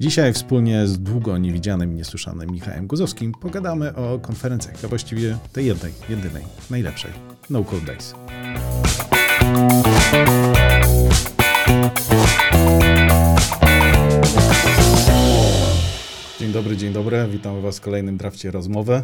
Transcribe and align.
Dzisiaj 0.00 0.32
wspólnie 0.32 0.86
z 0.86 0.98
długo 0.98 1.38
niewidzianym 1.38 1.92
i 1.92 1.94
niesłyszanym 1.94 2.50
Michałem 2.50 2.86
Guzowskim 2.86 3.32
pogadamy 3.32 3.94
o 3.94 4.18
konferencjach, 4.18 4.84
a 4.84 4.88
właściwie 4.88 5.38
tej 5.52 5.66
jednej, 5.66 5.92
jedynej, 6.08 6.44
najlepszej, 6.70 7.10
No 7.50 7.64
Code 7.64 7.86
Days. 7.86 8.14
Dzień 16.40 16.52
dobry, 16.52 16.76
dzień 16.76 16.92
dobry. 16.92 17.26
Witam 17.32 17.62
Was 17.62 17.78
w 17.78 17.80
kolejnym 17.80 18.16
drafcie 18.16 18.50
rozmowy. 18.50 19.02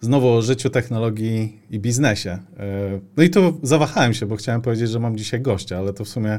Znowu 0.00 0.28
o 0.28 0.42
życiu, 0.42 0.70
technologii 0.70 1.62
i 1.70 1.78
biznesie. 1.78 2.30
E, 2.30 3.00
no 3.16 3.22
i 3.22 3.30
tu 3.30 3.60
zawahałem 3.62 4.14
się, 4.14 4.26
bo 4.26 4.36
chciałem 4.36 4.62
powiedzieć, 4.62 4.90
że 4.90 4.98
mam 4.98 5.16
dzisiaj 5.16 5.40
gościa, 5.40 5.78
ale 5.78 5.92
to 5.92 6.04
w 6.04 6.08
sumie 6.08 6.38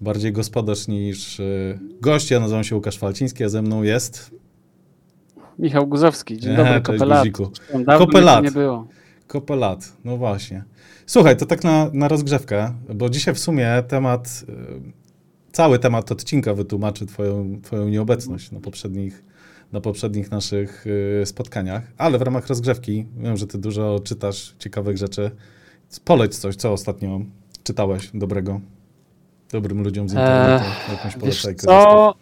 bardziej 0.00 0.32
gospodarz 0.32 0.88
niż 0.88 1.40
e, 1.40 1.44
gość. 2.00 2.30
Ja 2.30 2.40
nazywam 2.40 2.64
się 2.64 2.76
Łukasz 2.76 2.98
Falciński, 2.98 3.44
a 3.44 3.48
ze 3.48 3.62
mną 3.62 3.82
jest... 3.82 4.30
Michał 5.58 5.86
Guzowski. 5.86 6.38
Dzień 6.38 6.56
dobry, 6.56 6.80
Kopelat. 6.80 7.26
Kopelat. 7.98 8.44
nie 8.44 8.50
było. 8.50 8.86
Kopelat, 9.26 9.92
no 10.04 10.16
właśnie. 10.16 10.64
Słuchaj, 11.06 11.36
to 11.36 11.46
tak 11.46 11.64
na, 11.64 11.90
na 11.92 12.08
rozgrzewkę, 12.08 12.74
bo 12.94 13.10
dzisiaj 13.10 13.34
w 13.34 13.38
sumie 13.38 13.82
temat, 13.88 14.44
e, 14.48 14.52
cały 15.52 15.78
temat 15.78 16.12
odcinka 16.12 16.54
wytłumaczy 16.54 17.06
twoją, 17.06 17.60
twoją 17.62 17.88
nieobecność 17.88 18.50
na 18.50 18.60
poprzednich 18.60 19.28
na 19.72 19.80
poprzednich 19.80 20.30
naszych 20.30 20.84
spotkaniach, 21.24 21.82
ale 21.98 22.18
w 22.18 22.22
ramach 22.22 22.46
rozgrzewki, 22.46 23.06
wiem, 23.16 23.36
że 23.36 23.46
ty 23.46 23.58
dużo 23.58 24.00
czytasz 24.04 24.54
ciekawych 24.58 24.96
rzeczy. 24.96 25.30
Poleć 26.04 26.36
coś, 26.36 26.56
co 26.56 26.72
ostatnio 26.72 27.20
czytałeś 27.62 28.10
dobrego, 28.14 28.60
dobrym 29.52 29.82
ludziom 29.82 30.08
z 30.08 30.12
internetu, 30.12 30.64
eee, 30.64 30.96
jakąś 30.96 31.16
polecajkę. 31.16 31.66
Co? 31.66 32.14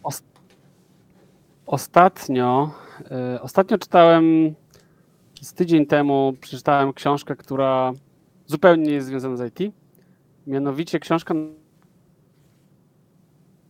ostatnio, 1.66 2.70
y, 3.36 3.41
ostatnio 3.41 3.78
czytałem, 3.78 4.55
z 5.41 5.52
tydzień 5.52 5.86
temu 5.86 6.33
przeczytałem 6.41 6.92
książkę, 6.92 7.36
która 7.36 7.92
zupełnie 8.46 8.83
nie 8.83 8.92
jest 8.92 9.06
związana 9.06 9.36
z 9.36 9.60
IT. 9.60 9.74
Mianowicie 10.46 11.00
książka 11.00 11.34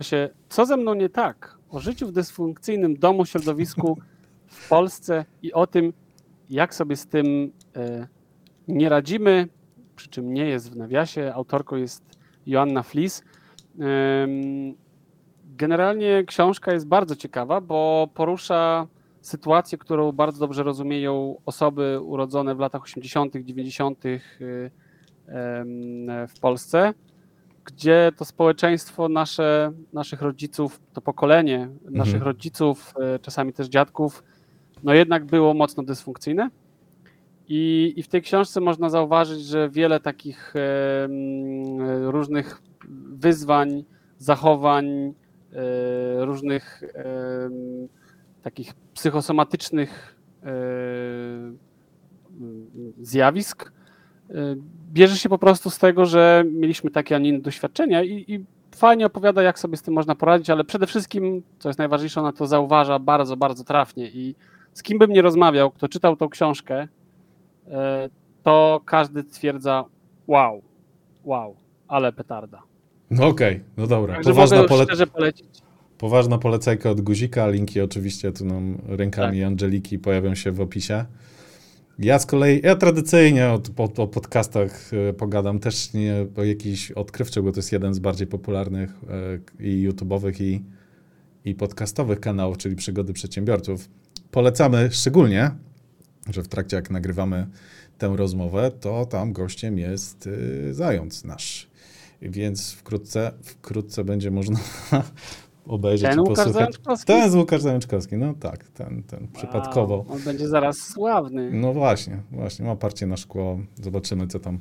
się 0.02 0.28
Co 0.48 0.66
ze 0.66 0.76
mną 0.76 0.94
nie 0.94 1.08
tak? 1.08 1.56
o 1.70 1.80
życiu 1.80 2.08
w 2.08 2.12
dysfunkcyjnym 2.12 2.96
domu, 2.96 3.26
środowisku 3.26 3.98
w 4.46 4.68
Polsce 4.68 5.24
i 5.42 5.52
o 5.52 5.66
tym, 5.66 5.92
jak 6.50 6.74
sobie 6.74 6.96
z 6.96 7.06
tym 7.06 7.52
e, 7.76 8.06
nie 8.68 8.88
radzimy, 8.88 9.48
przy 9.96 10.08
czym 10.08 10.34
nie 10.34 10.46
jest 10.46 10.70
w 10.72 10.76
nawiasie. 10.76 11.32
Autorką 11.34 11.76
jest 11.76 12.02
Joanna 12.46 12.82
Flis. 12.82 13.22
Generalnie 15.44 16.24
książka 16.24 16.72
jest 16.72 16.88
bardzo 16.88 17.16
ciekawa, 17.16 17.60
bo 17.60 18.08
porusza 18.14 18.86
sytuację, 19.20 19.78
którą 19.78 20.12
bardzo 20.12 20.41
dobrze 20.41 20.62
rozumieją 20.62 21.36
osoby 21.46 22.00
urodzone 22.00 22.54
w 22.54 22.58
latach 22.58 22.82
80., 22.82 23.36
90. 23.36 24.02
w 26.28 26.41
Polsce 26.41 26.94
gdzie 27.66 28.12
to 28.16 28.24
społeczeństwo 28.24 29.08
nasze, 29.08 29.72
naszych 29.92 30.22
rodziców, 30.22 30.80
to 30.92 31.00
pokolenie 31.00 31.62
mhm. 31.62 31.94
naszych 31.94 32.22
rodziców, 32.22 32.94
e, 33.00 33.19
czasami 33.19 33.52
też 33.52 33.69
dziadków, 33.69 34.24
no 34.82 34.94
jednak 34.94 35.24
było 35.24 35.54
mocno 35.54 35.82
dysfunkcyjne. 35.82 36.50
I, 37.48 37.92
I 37.97 38.02
w 38.02 38.08
tej 38.08 38.22
książce 38.22 38.60
można 38.60 38.91
zauważyć, 38.91 39.41
że 39.41 39.69
wiele 39.69 40.00
takich 40.00 40.54
różnych 42.02 42.62
wyzwań, 43.08 43.84
zachowań, 44.18 44.86
e, 44.86 46.24
różnych 46.24 46.82
e, 46.82 47.50
takich 48.42 48.74
psychosomatycznych 48.94 50.16
e, 50.42 50.52
zjawisk 53.00 53.72
bierze 54.92 55.16
się 55.16 55.28
po 55.28 55.38
prostu 55.38 55.70
z 55.70 55.78
tego, 55.78 56.06
że 56.06 56.44
mieliśmy 56.52 56.91
takie, 56.91 57.16
a 57.16 57.19
nie 57.19 57.28
inne 57.28 57.41
doświadczenia 57.41 58.02
i, 58.02 58.25
i 58.28 58.44
fajnie 58.75 59.06
opowiada, 59.06 59.42
jak 59.42 59.58
sobie 59.58 59.76
z 59.76 59.82
tym 59.82 59.94
można 59.94 60.14
poradzić, 60.14 60.50
ale 60.50 60.64
przede 60.64 60.86
wszystkim, 60.86 61.42
co 61.58 61.69
jest 61.69 61.78
najważniejsze, 61.78 62.20
ona 62.20 62.32
to 62.32 62.46
zauważa 62.46 62.98
bardzo, 62.98 63.36
bardzo 63.36 63.64
trafnie 63.64 64.10
i 64.10 64.34
z 64.72 64.82
kim 64.82 64.98
bym 64.98 65.12
nie 65.12 65.22
rozmawiał, 65.22 65.70
kto 65.70 65.88
czytał 65.88 66.16
tą 66.16 66.28
książkę, 66.28 66.88
to 68.42 68.80
każdy 68.84 69.22
stwierdza 69.22 69.84
wow, 70.26 70.62
wow, 71.25 71.56
ale 71.88 72.12
petarda. 72.12 72.62
No 73.11 73.27
okej, 73.27 73.55
okay, 73.55 73.65
no 73.77 73.87
dobra. 73.87 74.15
Także 74.15 74.31
Poważna 74.31 74.65
pole... 74.65 74.87
polecić. 75.06 75.47
Poważna 75.99 76.39
polecajka 76.39 76.91
od 76.91 77.00
guzika, 77.00 77.49
linki 77.49 77.81
oczywiście 77.81 78.33
tu 78.33 78.44
nam 78.44 78.78
rękami 78.89 79.39
tak. 79.39 79.47
Angeliki 79.47 79.99
pojawią 79.99 80.34
się 80.34 80.53
w 80.53 80.61
opisie. 80.61 81.05
Ja 81.99 82.19
z 82.19 82.27
kolei, 82.27 82.61
ja 82.65 82.77
tradycyjnie 82.77 83.47
o, 83.47 83.61
o, 83.77 84.03
o 84.03 84.06
podcastach 84.06 84.91
e, 84.93 85.12
pogadam, 85.12 85.59
też 85.59 85.93
nie 85.93 86.27
o 86.37 86.44
jakiś 86.44 86.93
odkrywczych, 86.93 87.43
bo 87.43 87.53
to 87.53 87.59
jest 87.59 87.72
jeden 87.72 87.94
z 87.94 87.99
bardziej 87.99 88.27
popularnych 88.27 88.91
e, 89.61 89.65
i 89.65 89.88
YouTube'owych, 89.88 90.43
i, 90.43 90.65
i 91.44 91.55
podcastowych 91.55 92.21
kanałów, 92.21 92.59
czyli 92.59 92.77
Przygody 92.77 93.12
Przedsiębiorców. 93.12 93.88
Polecamy 94.31 94.88
szczególnie, 94.93 95.50
że 96.31 96.43
w 96.43 96.49
trakcie 96.49 96.77
jak 96.77 96.91
nagrywamy 96.91 97.47
tę 97.99 98.12
rozmowę, 98.17 98.71
to 98.81 99.06
tam 99.06 99.33
gościem 99.33 99.78
jest 99.78 100.27
y, 100.27 100.75
Zając 100.75 101.25
nasz. 101.25 101.69
Więc 102.22 102.72
wkrótce, 102.72 103.32
wkrótce 103.43 104.04
będzie 104.04 104.31
można 104.31 104.59
obejrzeć 105.66 106.10
ten 106.10 106.19
i 106.19 106.21
Łukasz 106.21 106.53
Zajączkowski? 106.53 107.06
Ten 107.06 107.31
z 107.31 107.34
Łukasz 107.34 107.62
Zajączkowski, 107.62 108.16
no 108.16 108.34
tak, 108.41 108.65
ten, 108.69 109.03
ten 109.03 109.21
wow, 109.21 109.28
przypadkowo. 109.32 110.04
On 110.09 110.21
będzie 110.22 110.49
zaraz 110.49 110.78
sławny. 110.78 111.50
No 111.53 111.72
właśnie, 111.72 112.22
właśnie, 112.32 112.65
ma 112.65 112.76
parcie 112.76 113.06
na 113.06 113.16
szkło, 113.16 113.59
zobaczymy 113.82 114.26
co 114.26 114.38
tam 114.38 114.59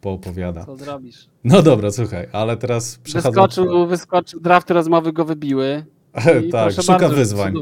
poopowiada. 0.00 0.64
Co 0.64 0.76
zrobisz? 0.76 1.28
No 1.44 1.62
dobra, 1.62 1.90
słuchaj, 1.90 2.28
ale 2.32 2.56
teraz 2.56 2.98
przechodzę... 2.98 3.28
Wyskoczył, 3.28 3.86
wyskoczył, 3.86 4.40
drafty 4.40 4.74
rozmowy 4.74 5.12
go 5.12 5.24
wybiły. 5.24 5.84
tak, 6.52 6.72
szuka 6.72 6.98
bardzo, 6.98 7.16
wyzwań. 7.16 7.54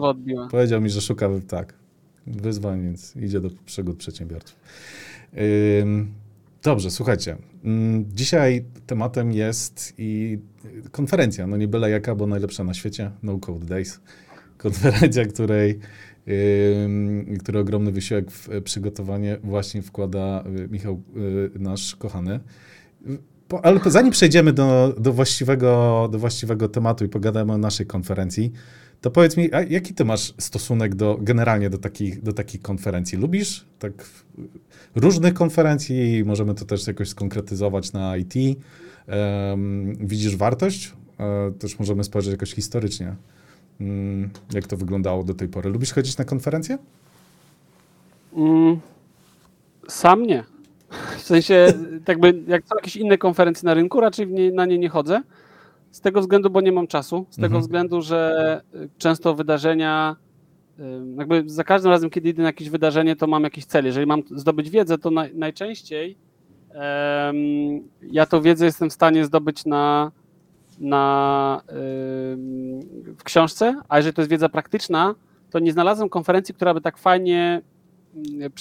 Powiedział 0.51 0.81
mi, 0.81 0.91
że 0.91 1.01
szuka, 1.01 1.29
tak, 1.49 1.75
wyzwań, 2.27 2.83
więc 2.83 3.17
idzie 3.17 3.41
do 3.41 3.51
przygód 3.67 3.97
przedsiębiorców. 3.97 4.57
Ym, 5.83 6.13
Dobrze, 6.63 6.91
słuchajcie. 6.91 7.37
Mm, 7.65 8.05
dzisiaj 8.15 8.65
tematem 8.87 9.33
jest 9.33 9.95
i 9.99 10.39
konferencja, 10.91 11.47
no 11.47 11.57
nie 11.57 11.69
byle 11.69 11.91
jaka, 11.91 12.15
bo 12.15 12.27
najlepsza 12.27 12.65
na 12.65 12.75
świecie, 12.75 13.11
No 13.23 13.39
Code 13.39 13.67
Days. 13.67 14.01
Konferencja, 14.59 15.25
której, 15.25 15.79
yy, 16.27 17.39
który 17.39 17.59
ogromny 17.59 17.93
wysiłek 17.93 18.31
w 18.31 18.63
przygotowanie 18.65 19.39
właśnie 19.45 19.83
wkłada 19.83 20.45
y, 20.61 20.69
Michał, 20.69 21.03
yy, 21.15 21.51
nasz 21.59 21.97
kochany. 21.97 22.41
Po, 23.49 23.65
ale 23.65 23.81
zanim 23.87 24.13
przejdziemy 24.13 24.53
do, 24.53 24.95
do, 24.99 25.13
właściwego, 25.13 26.09
do 26.13 26.19
właściwego 26.19 26.69
tematu 26.69 27.05
i 27.05 27.09
pogadamy 27.09 27.53
o 27.53 27.59
naszej 27.59 27.87
konferencji, 27.87 28.53
to 29.01 29.11
powiedz 29.11 29.37
mi, 29.37 29.51
jaki 29.69 29.95
ty 29.95 30.05
masz 30.05 30.35
stosunek 30.39 30.95
do, 30.95 31.19
generalnie 31.21 31.71
do 31.71 31.79
takich, 31.79 32.23
do 32.23 32.33
takich 32.33 32.63
konferencji? 32.63 33.19
Lubisz 33.19 33.65
tak 33.79 33.93
różnych 34.95 35.35
konferencji? 35.35 36.25
Możemy 36.25 36.55
to 36.55 36.65
też 36.65 36.87
jakoś 36.87 37.09
skonkretyzować 37.09 37.93
na 37.93 38.17
IT. 38.17 38.35
Um, 39.09 39.97
widzisz 40.01 40.37
wartość? 40.37 40.93
E, 41.21 41.53
też 41.59 41.79
możemy 41.79 42.05
spojrzeć 42.05 42.33
jakoś 42.33 42.55
historycznie, 42.55 43.15
um, 43.81 44.31
jak 44.55 44.67
to 44.67 44.77
wyglądało 44.77 45.25
do 45.25 45.35
tej 45.35 45.49
pory. 45.49 45.71
Lubisz 45.71 45.93
chodzić 45.93 46.19
na 46.19 46.25
konferencje? 46.25 46.79
Mm, 48.37 48.81
sam 49.89 50.27
nie. 50.27 50.45
W 51.19 51.23
sensie, 51.23 51.73
jakby 52.09 52.43
jak 52.49 52.63
są 52.67 52.77
jakieś 52.77 52.97
inne 52.97 53.19
konferencje 53.19 53.67
na 53.67 53.75
rynku, 53.75 54.01
raczej 54.01 54.27
nie, 54.29 54.53
na 54.53 54.67
nie 54.67 54.79
nie 54.79 54.89
chodzę. 54.89 55.23
Z 55.91 56.01
tego 56.01 56.21
względu, 56.21 56.51
bo 56.51 56.61
nie 56.61 56.73
mam 56.73 56.87
czasu, 56.87 57.27
z 57.31 57.37
tego 57.37 57.47
mhm. 57.47 57.63
względu, 57.63 58.03
że 58.03 58.61
y, 58.75 58.89
często 58.99 59.35
wydarzenia, 59.35 60.17
y, 60.79 60.83
jakby 61.19 61.43
za 61.47 61.65
każdym 61.65 61.91
razem, 61.91 62.11
kiedy 62.11 62.29
idę 62.29 62.43
na 62.43 62.49
jakieś 62.49 62.71
wydarzenie, 62.71 63.17
to 63.17 63.27
mam 63.27 63.45
jakiś 63.45 63.65
cel. 63.65 63.85
Jeżeli 63.85 64.07
mam 64.07 64.23
zdobyć 64.31 64.71
wiedzę, 64.71 64.99
to 64.99 65.11
naj, 65.11 65.35
najczęściej 65.35 66.17
um, 66.75 67.89
ja 68.03 68.27
tą 68.27 68.43
wiedzę 68.43 68.65
jestem 68.65 68.91
w 68.91 68.93
stanie 68.93 69.25
zdobyć 69.25 69.65
na, 69.67 70.13
na, 70.79 71.63
um, 71.69 71.79
w 73.17 73.23
książce, 73.25 73.81
a 73.89 73.97
jeżeli 73.97 74.15
to 74.15 74.23
jest 74.23 74.31
wiedza 74.31 74.49
praktyczna, 74.49 75.15
to 75.51 75.59
nie 75.59 75.73
znalazłem 75.73 76.09
konferencji, 76.09 76.55
która 76.55 76.75
by 76.75 76.81
tak 76.81 76.99
fajnie 76.99 77.63
mm, 78.15 78.53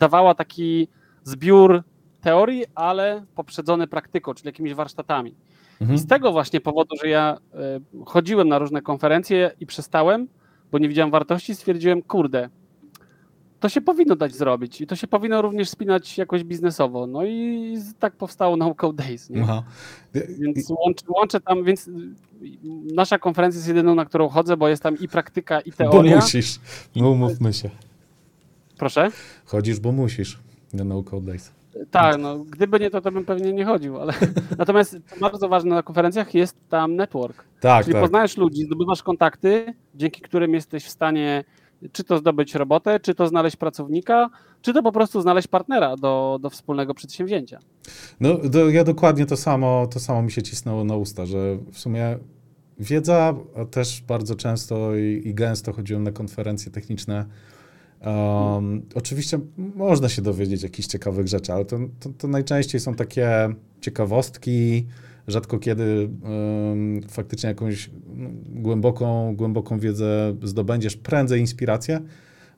dawała 0.00 0.34
taki 0.34 0.88
zbiór 1.24 1.82
teorii, 2.20 2.64
ale 2.74 3.24
poprzedzony 3.34 3.86
praktyką, 3.86 4.34
czyli 4.34 4.46
jakimiś 4.46 4.74
warsztatami. 4.74 5.34
Mhm. 5.80 5.96
I 5.96 5.98
z 5.98 6.06
tego 6.06 6.32
właśnie 6.32 6.60
powodu, 6.60 6.96
że 7.02 7.08
ja 7.08 7.38
e, 7.54 7.58
chodziłem 8.04 8.48
na 8.48 8.58
różne 8.58 8.82
konferencje 8.82 9.50
i 9.60 9.66
przestałem, 9.66 10.28
bo 10.72 10.78
nie 10.78 10.88
widziałem 10.88 11.10
wartości, 11.10 11.54
stwierdziłem, 11.54 12.02
kurde, 12.02 12.48
to 13.60 13.68
się 13.68 13.80
powinno 13.80 14.16
dać 14.16 14.34
zrobić 14.34 14.80
i 14.80 14.86
to 14.86 14.96
się 14.96 15.06
powinno 15.06 15.42
również 15.42 15.68
spinać 15.68 16.18
jakoś 16.18 16.44
biznesowo. 16.44 17.06
No 17.06 17.24
i 17.24 17.76
tak 17.98 18.16
powstało 18.16 18.56
No 18.56 18.74
Code 18.74 19.04
Days. 19.04 19.30
Więc 20.14 20.70
łączę, 20.70 21.04
łączę, 21.08 21.40
tam, 21.40 21.64
więc 21.64 21.90
nasza 22.94 23.18
konferencja 23.18 23.58
jest 23.58 23.68
jedyną, 23.68 23.94
na 23.94 24.04
którą 24.04 24.28
chodzę, 24.28 24.56
bo 24.56 24.68
jest 24.68 24.82
tam 24.82 24.98
i 24.98 25.08
praktyka, 25.08 25.60
i 25.60 25.72
teoria. 25.72 26.16
Bo 26.16 26.22
musisz, 26.22 26.60
no 26.96 27.10
umówmy 27.10 27.52
się. 27.52 27.70
Proszę? 28.78 29.10
Chodzisz, 29.44 29.80
bo 29.80 29.92
musisz 29.92 30.38
na 30.72 30.84
No 30.84 31.02
Code 31.02 31.26
Days. 31.26 31.52
Tak, 31.90 32.18
no 32.18 32.38
gdyby 32.38 32.80
nie 32.80 32.90
to, 32.90 33.00
to 33.00 33.12
bym 33.12 33.24
pewnie 33.24 33.52
nie 33.52 33.64
chodził, 33.64 34.00
ale 34.00 34.12
natomiast 34.58 34.98
bardzo 35.20 35.48
ważne 35.48 35.74
na 35.74 35.82
konferencjach 35.82 36.34
jest 36.34 36.56
tam 36.68 36.96
network. 36.96 37.44
Tak, 37.60 37.84
Czyli 37.84 37.92
tak. 37.92 38.02
poznajesz 38.02 38.36
ludzi, 38.36 38.64
zdobywasz 38.64 39.02
kontakty, 39.02 39.74
dzięki 39.94 40.20
którym 40.20 40.54
jesteś 40.54 40.84
w 40.84 40.90
stanie 40.90 41.44
czy 41.92 42.04
to 42.04 42.18
zdobyć 42.18 42.54
robotę, 42.54 43.00
czy 43.00 43.14
to 43.14 43.26
znaleźć 43.26 43.56
pracownika, 43.56 44.30
czy 44.62 44.72
to 44.72 44.82
po 44.82 44.92
prostu 44.92 45.20
znaleźć 45.20 45.48
partnera 45.48 45.96
do, 45.96 46.38
do 46.42 46.50
wspólnego 46.50 46.94
przedsięwzięcia. 46.94 47.58
No, 48.20 48.34
do, 48.34 48.70
ja 48.70 48.84
dokładnie 48.84 49.26
to 49.26 49.36
samo, 49.36 49.86
to 49.86 50.00
samo 50.00 50.22
mi 50.22 50.30
się 50.30 50.42
cisnęło 50.42 50.84
na 50.84 50.96
usta, 50.96 51.26
że 51.26 51.56
w 51.72 51.78
sumie 51.78 52.18
wiedza, 52.78 53.34
a 53.56 53.64
też 53.64 54.02
bardzo 54.02 54.34
często 54.34 54.96
i, 54.96 55.22
i 55.24 55.34
gęsto 55.34 55.72
chodziłem 55.72 56.02
na 56.02 56.12
konferencje 56.12 56.72
techniczne. 56.72 57.26
Um, 58.06 58.82
oczywiście 58.94 59.40
można 59.56 60.08
się 60.08 60.22
dowiedzieć 60.22 60.62
jakichś 60.62 60.88
ciekawych 60.88 61.28
rzeczy, 61.28 61.52
ale 61.52 61.64
to, 61.64 61.78
to, 62.00 62.10
to 62.18 62.28
najczęściej 62.28 62.80
są 62.80 62.94
takie 62.94 63.54
ciekawostki, 63.80 64.86
rzadko 65.28 65.58
kiedy 65.58 66.08
um, 66.22 67.02
faktycznie 67.08 67.48
jakąś 67.48 67.90
no, 68.14 68.28
głęboką, 68.48 69.36
głęboką 69.36 69.78
wiedzę 69.78 70.36
zdobędziesz, 70.42 70.96
prędzej 70.96 71.40
inspirację. 71.40 72.00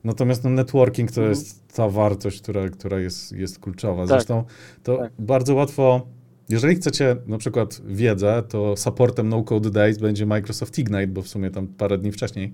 Natomiast 0.03 0.43
no, 0.43 0.49
networking 0.49 1.11
to 1.11 1.21
mhm. 1.21 1.29
jest 1.29 1.73
ta 1.73 1.89
wartość, 1.89 2.41
która, 2.41 2.69
która 2.69 2.99
jest, 2.99 3.31
jest 3.31 3.59
kluczowa. 3.59 4.01
Tak. 4.01 4.07
Zresztą 4.07 4.43
to 4.83 4.97
tak. 4.97 5.11
bardzo 5.19 5.55
łatwo, 5.55 6.07
jeżeli 6.49 6.75
chcecie 6.75 7.15
na 7.27 7.37
przykład 7.37 7.81
wiedzę, 7.85 8.43
to 8.49 8.77
supportem 8.77 9.29
No 9.29 9.43
Code 9.43 9.69
Days 9.69 9.97
będzie 9.97 10.25
Microsoft 10.25 10.79
Ignite, 10.79 11.07
bo 11.07 11.21
w 11.21 11.27
sumie 11.27 11.51
tam 11.51 11.67
parę 11.67 11.97
dni 11.97 12.11
wcześniej 12.11 12.53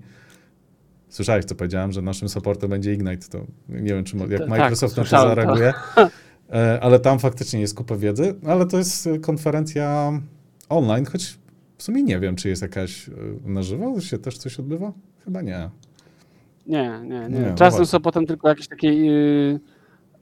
Słyszałeś, 1.12 1.44
co 1.44 1.54
powiedziałem, 1.54 1.92
że 1.92 2.02
naszym 2.02 2.28
supportem 2.28 2.70
będzie 2.70 2.92
Ignite, 2.92 3.28
to 3.28 3.38
nie 3.68 3.94
wiem, 3.94 4.04
czy 4.04 4.16
jak 4.16 4.40
tak, 4.40 4.48
Microsoft 4.48 4.96
na 4.96 5.04
to 5.04 5.10
zareaguje. 5.10 5.74
To. 5.94 6.08
E, 6.52 6.80
ale 6.82 7.00
tam 7.00 7.18
faktycznie 7.18 7.60
jest 7.60 7.76
kupa 7.76 7.96
wiedzy, 7.96 8.34
ale 8.46 8.66
to 8.66 8.78
jest 8.78 9.08
konferencja 9.22 10.12
online, 10.68 11.04
choć 11.04 11.38
w 11.78 11.82
sumie 11.82 12.02
nie 12.02 12.20
wiem, 12.20 12.36
czy 12.36 12.48
jest 12.48 12.62
jakaś 12.62 13.08
e, 13.08 13.12
na 13.44 13.62
żywo, 13.62 14.00
się 14.00 14.18
też 14.18 14.38
coś 14.38 14.60
odbywa? 14.60 14.92
Chyba 15.24 15.42
nie. 15.42 15.70
Nie, 16.66 17.00
nie, 17.04 17.28
nie. 17.28 17.40
nie 17.40 17.54
Czasem 17.54 17.80
no 17.80 17.86
są 17.86 18.00
potem 18.00 18.26
tylko 18.26 18.48
jakieś 18.48 18.68
takie 18.68 18.94
yy, 18.94 19.60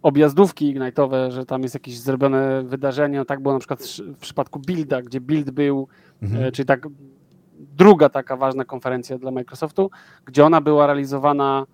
objazdówki 0.02 0.74
ignite'owe, 0.74 1.30
że 1.30 1.46
tam 1.46 1.62
jest 1.62 1.74
jakieś 1.74 1.98
zrobione 1.98 2.62
wydarzenie, 2.62 3.18
no 3.18 3.24
tak 3.24 3.40
było 3.40 3.54
na 3.54 3.60
przykład 3.60 3.82
w 4.14 4.16
przypadku 4.16 4.58
Builda, 4.58 5.02
gdzie 5.02 5.20
Build 5.20 5.50
był, 5.50 5.88
mhm. 6.22 6.42
yy, 6.44 6.52
czyli 6.52 6.66
tak 6.66 6.86
druga 7.76 8.08
taka 8.08 8.36
ważna 8.36 8.64
konferencja 8.64 9.18
dla 9.18 9.30
Microsoftu, 9.30 9.90
gdzie 10.24 10.44
ona 10.44 10.60
była 10.60 10.86
realizowana 10.86 11.66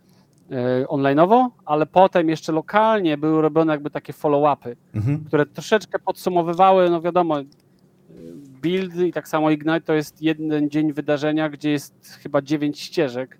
E, 0.52 0.88
onlineowo, 0.88 1.50
ale 1.64 1.86
potem 1.86 2.28
jeszcze 2.28 2.52
lokalnie 2.52 3.18
były 3.18 3.42
robione 3.42 3.72
jakby 3.72 3.90
takie 3.90 4.12
follow-upy, 4.12 4.76
mhm. 4.94 5.24
które 5.24 5.46
troszeczkę 5.46 5.98
podsumowywały, 5.98 6.90
no 6.90 7.00
wiadomo, 7.00 7.36
build 8.62 8.96
i 8.96 9.12
tak 9.12 9.28
samo 9.28 9.50
Ignite 9.50 9.80
to 9.80 9.94
jest 9.94 10.22
jeden 10.22 10.70
dzień 10.70 10.92
wydarzenia, 10.92 11.48
gdzie 11.48 11.70
jest 11.70 12.18
chyba 12.22 12.42
dziewięć 12.42 12.80
ścieżek, 12.80 13.38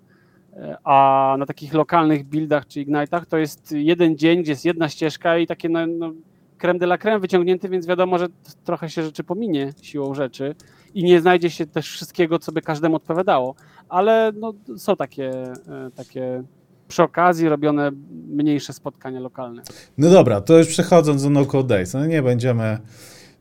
e, 0.53 0.77
a 0.83 1.35
na 1.39 1.45
takich 1.45 1.73
lokalnych 1.73 2.23
buildach 2.23 2.67
czy 2.67 2.79
Ignite'ach 2.79 3.25
to 3.25 3.37
jest 3.37 3.71
jeden 3.71 4.17
dzień, 4.17 4.41
gdzie 4.41 4.51
jest 4.51 4.65
jedna 4.65 4.89
ścieżka 4.89 5.37
i 5.37 5.47
takie 5.47 5.69
no, 5.69 5.87
no 5.87 6.11
creme 6.57 6.79
de 6.79 6.85
la 6.85 6.97
creme 6.97 7.19
wyciągnięty, 7.19 7.69
więc 7.69 7.87
wiadomo, 7.87 8.17
że 8.17 8.27
trochę 8.63 8.89
się 8.89 9.03
rzeczy 9.03 9.23
pominie 9.23 9.73
siłą 9.81 10.13
rzeczy 10.13 10.55
i 10.97 11.03
nie 11.03 11.21
znajdzie 11.21 11.49
się 11.49 11.65
też 11.65 11.89
wszystkiego, 11.89 12.39
co 12.39 12.51
by 12.51 12.61
każdemu 12.61 12.95
odpowiadało, 12.95 13.55
ale 13.89 14.31
no, 14.35 14.53
są 14.77 14.95
takie, 14.95 15.31
e, 15.31 15.91
takie 15.95 16.43
przy 16.87 17.03
okazji 17.03 17.49
robione 17.49 17.91
mniejsze 18.27 18.73
spotkania 18.73 19.19
lokalne. 19.19 19.61
No 19.97 20.09
dobra, 20.09 20.41
to 20.41 20.57
już 20.57 20.67
przechodząc 20.67 21.23
do 21.23 21.29
No 21.29 21.45
Code 21.45 21.67
Days, 21.67 21.93
no 21.93 22.05
nie 22.05 22.23
będziemy 22.23 22.77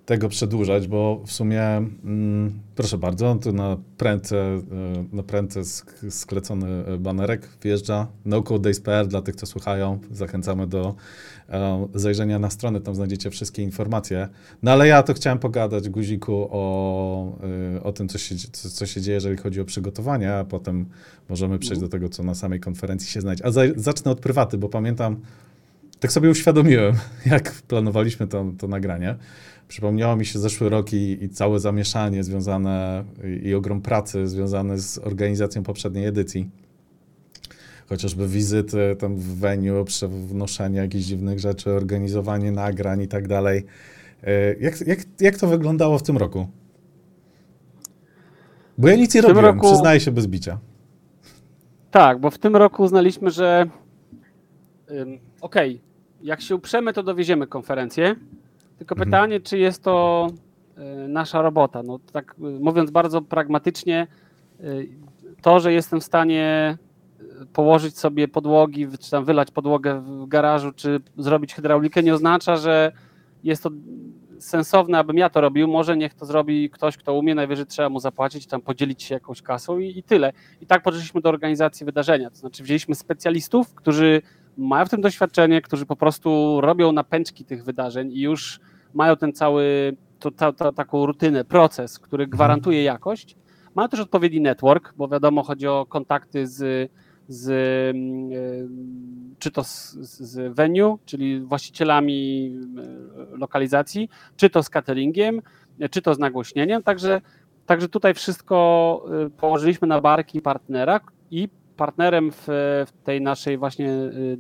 tego 0.06 0.29
przedłużać, 0.29 0.88
bo 0.88 1.23
w 1.26 1.32
sumie, 1.32 1.62
mm, 1.64 2.61
proszę 2.75 2.99
bardzo, 2.99 3.35
tu 3.35 3.53
na 3.53 3.76
prędce, 3.99 4.37
e, 4.37 4.62
na 5.12 5.23
prędce 5.23 5.61
sklecony 6.11 6.99
banerek 6.99 7.49
wjeżdża 7.62 8.06
nocodedays.pl 8.25 9.08
dla 9.08 9.23
tych, 9.23 9.37
co 9.37 9.47
słuchają. 9.47 9.99
Zachęcamy 10.11 10.67
do 10.67 10.94
e, 11.49 11.88
zajrzenia 11.94 12.38
na 12.38 12.50
stronę, 12.50 12.81
tam 12.81 12.94
znajdziecie 12.94 13.31
wszystkie 13.31 13.62
informacje. 13.62 14.29
No 14.62 14.70
ale 14.70 14.88
ja 14.88 15.03
to 15.03 15.14
chciałem 15.14 15.38
pogadać, 15.38 15.88
Guziku, 15.88 16.49
o, 16.50 17.38
e, 17.76 17.82
o 17.82 17.93
tym, 17.93 18.09
co 18.09 18.19
się, 18.19 18.35
co, 18.52 18.70
co 18.70 18.87
się 18.87 19.00
dzieje, 19.00 19.14
jeżeli 19.14 19.37
chodzi 19.37 19.61
o 19.61 19.64
przygotowanie, 19.64 20.35
a 20.35 20.44
potem 20.44 20.87
możemy 21.29 21.59
przejść 21.59 21.81
do 21.81 21.88
tego, 21.88 22.09
co 22.09 22.23
na 22.23 22.35
samej 22.35 22.61
konferencji 22.61 23.11
się 23.11 23.20
znajdzie. 23.20 23.47
A 23.47 23.50
za, 23.50 23.62
zacznę 23.76 24.11
od 24.11 24.20
prywaty, 24.20 24.59
bo 24.59 24.69
pamiętam, 24.69 25.20
tak 26.01 26.13
sobie 26.13 26.31
uświadomiłem, 26.31 26.95
jak 27.27 27.53
planowaliśmy 27.53 28.27
to, 28.27 28.53
to 28.59 28.69
nagranie, 28.69 29.17
Przypomniało 29.69 30.17
mi 30.17 30.27
się 30.27 30.39
zeszły 30.39 30.69
rok 30.69 30.93
i, 30.93 31.25
i 31.25 31.29
całe 31.29 31.61
zamieszanie 31.61 32.25
związane 32.25 33.05
i, 33.25 33.49
i 33.49 33.55
ogrom 33.55 33.81
pracy 33.81 34.29
związany 34.29 34.79
z 34.79 34.99
organizacją 34.99 35.63
poprzedniej 35.63 36.07
edycji. 36.07 36.51
Chociażby 37.89 38.29
wizyty 38.29 38.97
tam 38.99 39.17
w 39.17 39.39
venue, 39.39 39.85
przenoszenie 39.85 40.79
jakichś 40.79 41.05
dziwnych 41.05 41.39
rzeczy, 41.39 41.71
organizowanie 41.71 42.53
nagrań 42.53 43.03
i 43.03 43.09
tak 43.09 43.29
dalej. 43.29 43.67
E, 44.23 44.55
jak, 44.55 44.87
jak, 44.87 44.99
jak 45.21 45.39
to 45.39 45.47
wyglądało 45.47 45.99
w 45.99 46.03
tym 46.03 46.17
roku? 46.17 46.47
Bo 48.79 48.89
ja 48.89 48.97
nic 48.97 49.15
nie 49.15 49.21
robiłem, 49.21 49.45
roku... 49.45 49.67
przyznaję 49.67 50.01
się 50.01 50.11
bez 50.11 50.27
bicia. 50.27 50.59
Tak, 51.91 52.21
bo 52.21 52.31
w 52.31 52.39
tym 52.39 52.57
roku 52.57 52.83
uznaliśmy, 52.83 53.31
że 53.31 53.69
okej, 55.41 55.75
okay, 55.75 55.86
jak 56.23 56.41
się 56.41 56.55
uprzemy, 56.55 56.93
to 56.93 57.03
dowieziemy 57.03 57.47
konferencję, 57.47 58.17
tylko 58.79 58.95
mhm. 58.95 59.07
pytanie, 59.07 59.41
czy 59.41 59.59
jest 59.59 59.83
to 59.83 60.27
e, 60.77 61.09
nasza 61.09 61.43
robota. 61.43 61.83
No, 61.83 61.99
tak 62.13 62.35
e, 62.39 62.43
mówiąc 62.43 62.91
bardzo 62.91 63.23
pragmatycznie, 63.23 64.07
e, 64.61 64.65
to, 65.43 65.61
że 65.61 65.73
jestem 65.73 66.01
w 66.01 66.05
stanie 66.05 66.79
położyć 67.53 67.99
sobie 67.99 68.29
podłogi, 68.29 68.87
czy 69.01 69.11
tam 69.11 69.25
wylać 69.25 69.51
podłogę 69.51 70.01
w 70.01 70.27
garażu, 70.27 70.73
czy 70.73 71.01
zrobić 71.17 71.55
hydraulikę, 71.55 72.03
nie 72.03 72.15
oznacza, 72.15 72.57
że 72.57 72.93
jest 73.45 73.62
to 73.62 73.71
sensowne, 74.39 74.99
abym 74.99 75.19
ja 75.19 75.31
to 75.31 75.41
robił. 75.41 75.69
Może 75.69 75.97
niech 75.97 76.15
to 76.15 76.27
zrobi 76.27 76.71
ktoś, 76.71 76.97
kto 76.97 77.15
umie, 77.15 77.35
najwyżej 77.35 77.67
trzeba 77.67 77.89
mu 77.89 78.01
zapłacić, 78.01 78.47
tam 78.47 78.61
podzielić 78.61 79.03
się 79.03 79.15
jakąś 79.15 79.43
kasą 79.43 79.79
i, 79.79 79.99
i 79.99 80.02
tyle. 80.02 80.33
I 80.61 80.67
tak 80.67 80.83
podeszliśmy 80.83 81.21
do 81.21 81.29
organizacji 81.29 81.87
wydarzenia. 81.87 82.31
To 82.31 82.37
znaczy 82.37 82.62
wzięliśmy 82.62 82.95
specjalistów, 82.95 83.75
którzy 83.75 84.23
mają 84.57 84.87
w 84.87 84.91
tym 84.91 85.01
doświadczenie, 85.01 85.63
którzy 85.63 85.87
po 85.87 85.97
prostu 85.97 86.61
robią 86.61 86.93
napęczki 86.93 87.45
tych 87.45 87.65
wydarzeń 87.65 88.13
i 88.13 88.21
już 88.21 88.61
mają 88.95 89.17
ten 89.17 89.33
cały, 89.33 89.97
to, 90.19 90.31
ta, 90.31 90.53
ta, 90.53 90.73
taką 90.73 91.07
rutynę, 91.07 91.45
proces, 91.45 91.99
który 91.99 92.25
mhm. 92.25 92.37
gwarantuje 92.37 92.83
jakość. 92.83 93.37
Mają 93.75 93.89
też 93.89 94.01
odpowiedni 94.01 94.41
network, 94.41 94.95
bo 94.97 95.09
wiadomo, 95.09 95.43
chodzi 95.43 95.67
o 95.67 95.87
kontakty 95.89 96.47
z, 96.47 96.91
z 97.29 97.47
czy 99.39 99.51
to 99.51 99.65
z, 99.65 99.93
z 100.01 100.55
venue, 100.55 100.99
czyli 101.05 101.41
właścicielami 101.41 102.53
lokalizacji, 103.31 104.09
czy 104.37 104.51
to 104.51 104.63
z 104.63 104.71
cateringiem, 104.71 105.43
czy 105.91 106.03
to 106.03 106.15
z 106.15 106.19
nagłośnieniem. 106.19 106.83
Także, 106.83 107.21
także 107.67 107.89
tutaj 107.89 108.15
wszystko 108.15 109.05
y, 109.27 109.31
położyliśmy 109.31 109.89
na 109.89 110.01
barki 110.01 110.41
partnera 110.41 111.01
i 111.31 111.49
partnerem 111.76 112.33
w, 112.33 112.45
w 112.87 112.92
tej 113.04 113.21
naszej 113.21 113.59
właśnie 113.59 113.90
y, 113.90 114.38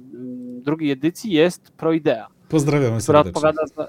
drugiej 0.62 0.90
edycji 0.90 1.32
jest 1.32 1.70
Proidea. 1.70 2.26
Pozdrawiamy 2.48 3.00
która 3.00 3.22
serdecznie. 3.22 3.48
odpowiada 3.48 3.66
za, 3.76 3.88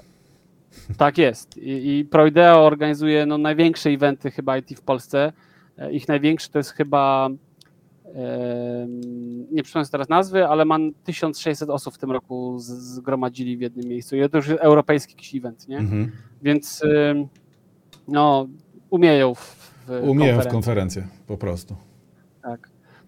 tak 0.98 1.18
jest. 1.18 1.58
I, 1.58 2.00
i 2.00 2.06
Proidea 2.06 2.60
organizuje 2.60 3.26
no, 3.26 3.38
największe 3.38 3.90
eventy 3.90 4.32
chyba 4.32 4.58
IT 4.58 4.78
w 4.78 4.82
Polsce. 4.82 5.34
E, 5.78 5.92
ich 5.92 6.08
największy 6.08 6.50
to 6.50 6.60
jest 6.60 6.72
chyba 6.72 7.30
nie 9.52 9.64
przypomnę 9.64 9.90
teraz 9.90 10.10
nazwy, 10.10 10.48
ale 10.48 10.66
mam 10.66 10.94
1600 11.04 11.70
osób 11.70 11.94
w 11.94 11.98
tym 11.98 12.12
roku 12.12 12.56
zgromadzili 12.60 13.58
w 13.58 13.62
jednym 13.62 13.86
miejscu. 13.86 14.16
I 14.16 14.30
to 14.30 14.38
już 14.38 14.48
jest 14.48 14.62
europejski 14.62 15.14
jakiś 15.14 15.36
event, 15.36 15.68
nie? 15.68 15.78
Mhm. 15.78 16.12
Więc 16.42 16.84
no, 18.08 18.48
umieją 18.90 19.36
w, 19.36 19.74
w 19.88 20.10
Umieją 20.10 20.42
w 20.42 20.48
konferencję, 20.48 21.08
po 21.28 21.38
prostu. 21.38 21.76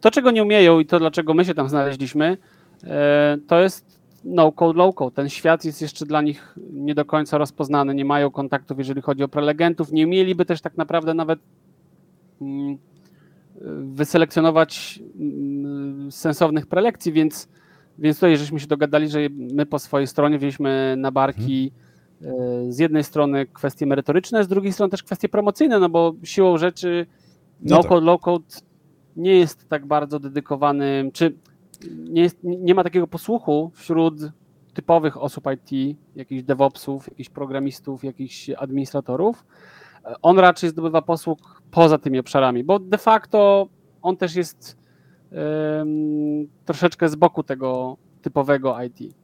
To, 0.02 0.12
czego 0.12 0.32
nie 0.32 0.44
umieją 0.44 0.80
i 0.80 0.86
to, 0.86 1.00
dlaczego 1.00 1.34
my 1.34 1.46
się 1.46 1.54
tam 1.54 1.70
znaleźliśmy, 1.70 2.38
e, 2.84 3.38
to 3.48 3.60
jest 3.60 4.00
no-code, 4.24 4.80
low-code. 4.80 5.12
Ten 5.12 5.30
świat 5.30 5.66
jest 5.66 5.82
jeszcze 5.82 6.06
dla 6.06 6.22
nich 6.22 6.56
nie 6.74 6.96
do 6.96 7.06
końca 7.06 7.38
rozpoznany, 7.38 7.96
nie 7.96 8.06
mają 8.06 8.32
kontaktów, 8.32 8.78
jeżeli 8.78 9.02
chodzi 9.02 9.24
o 9.24 9.28
prelegentów, 9.28 9.92
nie 9.92 10.08
mieliby 10.08 10.46
też 10.46 10.62
tak 10.62 10.78
naprawdę 10.78 11.14
nawet 11.14 11.40
mm, 12.42 12.78
wyselekcjonować 13.96 15.00
mm, 15.20 16.12
sensownych 16.12 16.68
prelekcji, 16.68 17.12
więc 17.12 17.48
Więc 18.00 18.18
tutaj 18.18 18.38
żeśmy 18.38 18.60
się 18.60 18.68
dogadali, 18.68 19.10
że 19.10 19.20
my 19.30 19.66
po 19.66 19.80
swojej 19.80 20.08
stronie 20.08 20.38
wzięliśmy 20.38 20.96
na 20.98 21.12
barki 21.12 21.72
hmm. 22.22 22.72
z 22.72 22.80
jednej 22.80 23.04
strony 23.04 23.46
kwestie 23.46 23.86
merytoryczne, 23.86 24.44
z 24.44 24.48
drugiej 24.48 24.74
strony 24.74 24.92
też 24.92 25.04
kwestie 25.04 25.30
promocyjne, 25.30 25.80
no 25.80 25.90
bo 25.90 26.14
siłą 26.24 26.58
rzeczy 26.58 27.06
no, 27.62 27.76
no 27.76 27.84
code, 27.84 27.96
tak. 27.96 28.04
low 28.06 28.22
code 28.22 28.46
nie 29.20 29.36
jest 29.36 29.70
tak 29.70 29.86
bardzo 29.86 30.20
dedykowany, 30.20 31.10
czy 31.14 31.36
nie, 31.96 32.22
jest, 32.22 32.38
nie 32.44 32.76
ma 32.76 32.84
takiego 32.84 33.08
posłuchu 33.08 33.72
wśród 33.74 34.14
typowych 34.74 35.18
osób 35.18 35.44
IT, 35.54 35.98
jakichś 36.16 36.44
DevOpsów, 36.44 37.08
jakichś 37.08 37.30
programistów, 37.30 38.04
jakichś 38.04 38.50
administratorów. 38.50 39.46
On 40.22 40.40
raczej 40.40 40.70
zdobywa 40.70 41.02
posług 41.02 41.62
poza 41.72 41.98
tymi 41.98 42.20
obszarami, 42.20 42.64
bo 42.64 42.80
de 42.80 42.98
facto 42.98 43.68
on 44.02 44.18
też 44.18 44.36
jest 44.36 44.78
um, 45.32 46.48
troszeczkę 46.66 47.10
z 47.10 47.16
boku 47.16 47.44
tego 47.44 47.98
typowego 48.22 48.76
IT. 48.84 49.16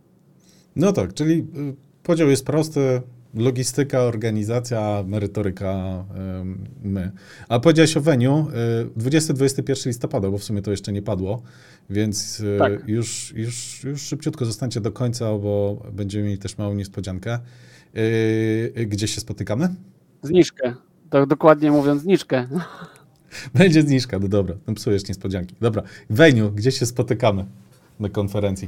No 0.75 0.91
tak, 0.91 1.13
czyli 1.13 1.39
y, 1.39 1.75
podział 2.03 2.29
jest 2.29 2.45
prosty, 2.45 3.01
logistyka, 3.35 3.99
organizacja, 3.99 5.03
merytoryka, 5.07 6.05
my. 6.83 7.11
A 7.49 7.59
powiedziałeś 7.59 7.97
o 7.97 8.01
Veniu, 8.01 8.47
20-21 8.97 9.87
listopada, 9.87 10.31
bo 10.31 10.37
w 10.37 10.43
sumie 10.43 10.61
to 10.61 10.71
jeszcze 10.71 10.91
nie 10.91 11.01
padło, 11.01 11.41
więc 11.89 12.39
y, 12.39 12.57
tak. 12.59 12.87
już, 12.87 13.33
już, 13.35 13.83
już 13.83 14.01
szybciutko 14.01 14.45
zostańcie 14.45 14.81
do 14.81 14.91
końca, 14.91 15.25
bo 15.25 15.83
będziemy 15.93 16.25
mieli 16.25 16.37
też 16.37 16.57
małą 16.57 16.73
niespodziankę. 16.73 17.39
Y, 17.97 18.85
gdzie 18.87 19.07
się 19.07 19.21
spotykamy? 19.21 19.75
Zniżkę. 20.23 20.75
Tak 21.09 21.25
dokładnie 21.25 21.71
mówiąc, 21.71 22.01
zniżkę. 22.01 22.47
Będzie 23.53 23.81
zniżka, 23.81 24.19
no 24.19 24.27
dobra, 24.27 24.55
no 24.67 24.73
psujesz 24.73 25.07
niespodzianki. 25.07 25.55
Dobra, 25.61 25.83
Veniu, 26.09 26.51
gdzie 26.51 26.71
się 26.71 26.85
spotykamy 26.85 27.45
na 27.99 28.09
konferencji? 28.09 28.67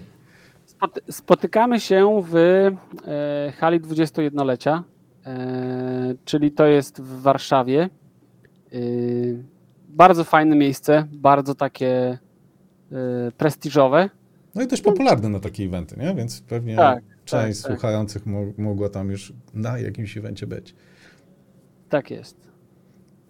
Spotykamy 1.11 1.79
się 1.79 2.21
w 2.27 2.35
e, 2.35 3.51
hali 3.51 3.81
21-lecia, 3.81 4.83
e, 5.25 6.15
czyli 6.25 6.51
to 6.51 6.65
jest 6.65 7.01
w 7.01 7.21
Warszawie. 7.21 7.89
E, 8.73 8.77
bardzo 9.89 10.23
fajne 10.23 10.55
miejsce, 10.55 11.07
bardzo 11.11 11.55
takie 11.55 12.17
prestiżowe. 13.37 14.09
No 14.55 14.61
i 14.61 14.67
też 14.67 14.81
popularne 14.81 15.29
na 15.29 15.39
takie 15.39 15.63
eventy, 15.63 15.97
nie? 15.99 16.15
Więc 16.15 16.41
pewnie 16.41 16.75
tak, 16.75 17.03
część 17.25 17.61
tak, 17.61 17.69
tak. 17.69 17.77
słuchających 17.77 18.23
tak. 18.23 18.57
mogła 18.57 18.89
tam 18.89 19.11
już 19.11 19.33
na 19.53 19.79
jakimś 19.79 20.17
evencie 20.17 20.47
być. 20.47 20.75
Tak 21.89 22.11
jest. 22.11 22.47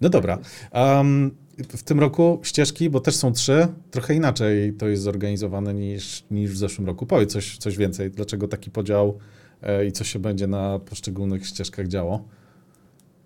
No 0.01 0.10
dobra. 0.10 0.38
Um, 0.74 1.36
w 1.57 1.83
tym 1.83 1.99
roku 1.99 2.39
ścieżki, 2.43 2.89
bo 2.89 2.99
też 2.99 3.15
są 3.15 3.31
trzy, 3.33 3.67
trochę 3.91 4.13
inaczej 4.13 4.73
to 4.73 4.87
jest 4.87 5.03
zorganizowane 5.03 5.73
niż, 5.73 6.23
niż 6.31 6.51
w 6.51 6.57
zeszłym 6.57 6.87
roku. 6.87 7.05
Powiedz 7.05 7.33
coś, 7.33 7.57
coś 7.57 7.77
więcej, 7.77 8.11
dlaczego 8.11 8.47
taki 8.47 8.71
podział 8.71 9.17
e, 9.61 9.85
i 9.85 9.91
co 9.91 10.03
się 10.03 10.19
będzie 10.19 10.47
na 10.47 10.79
poszczególnych 10.79 11.47
ścieżkach 11.47 11.87
działo? 11.87 12.23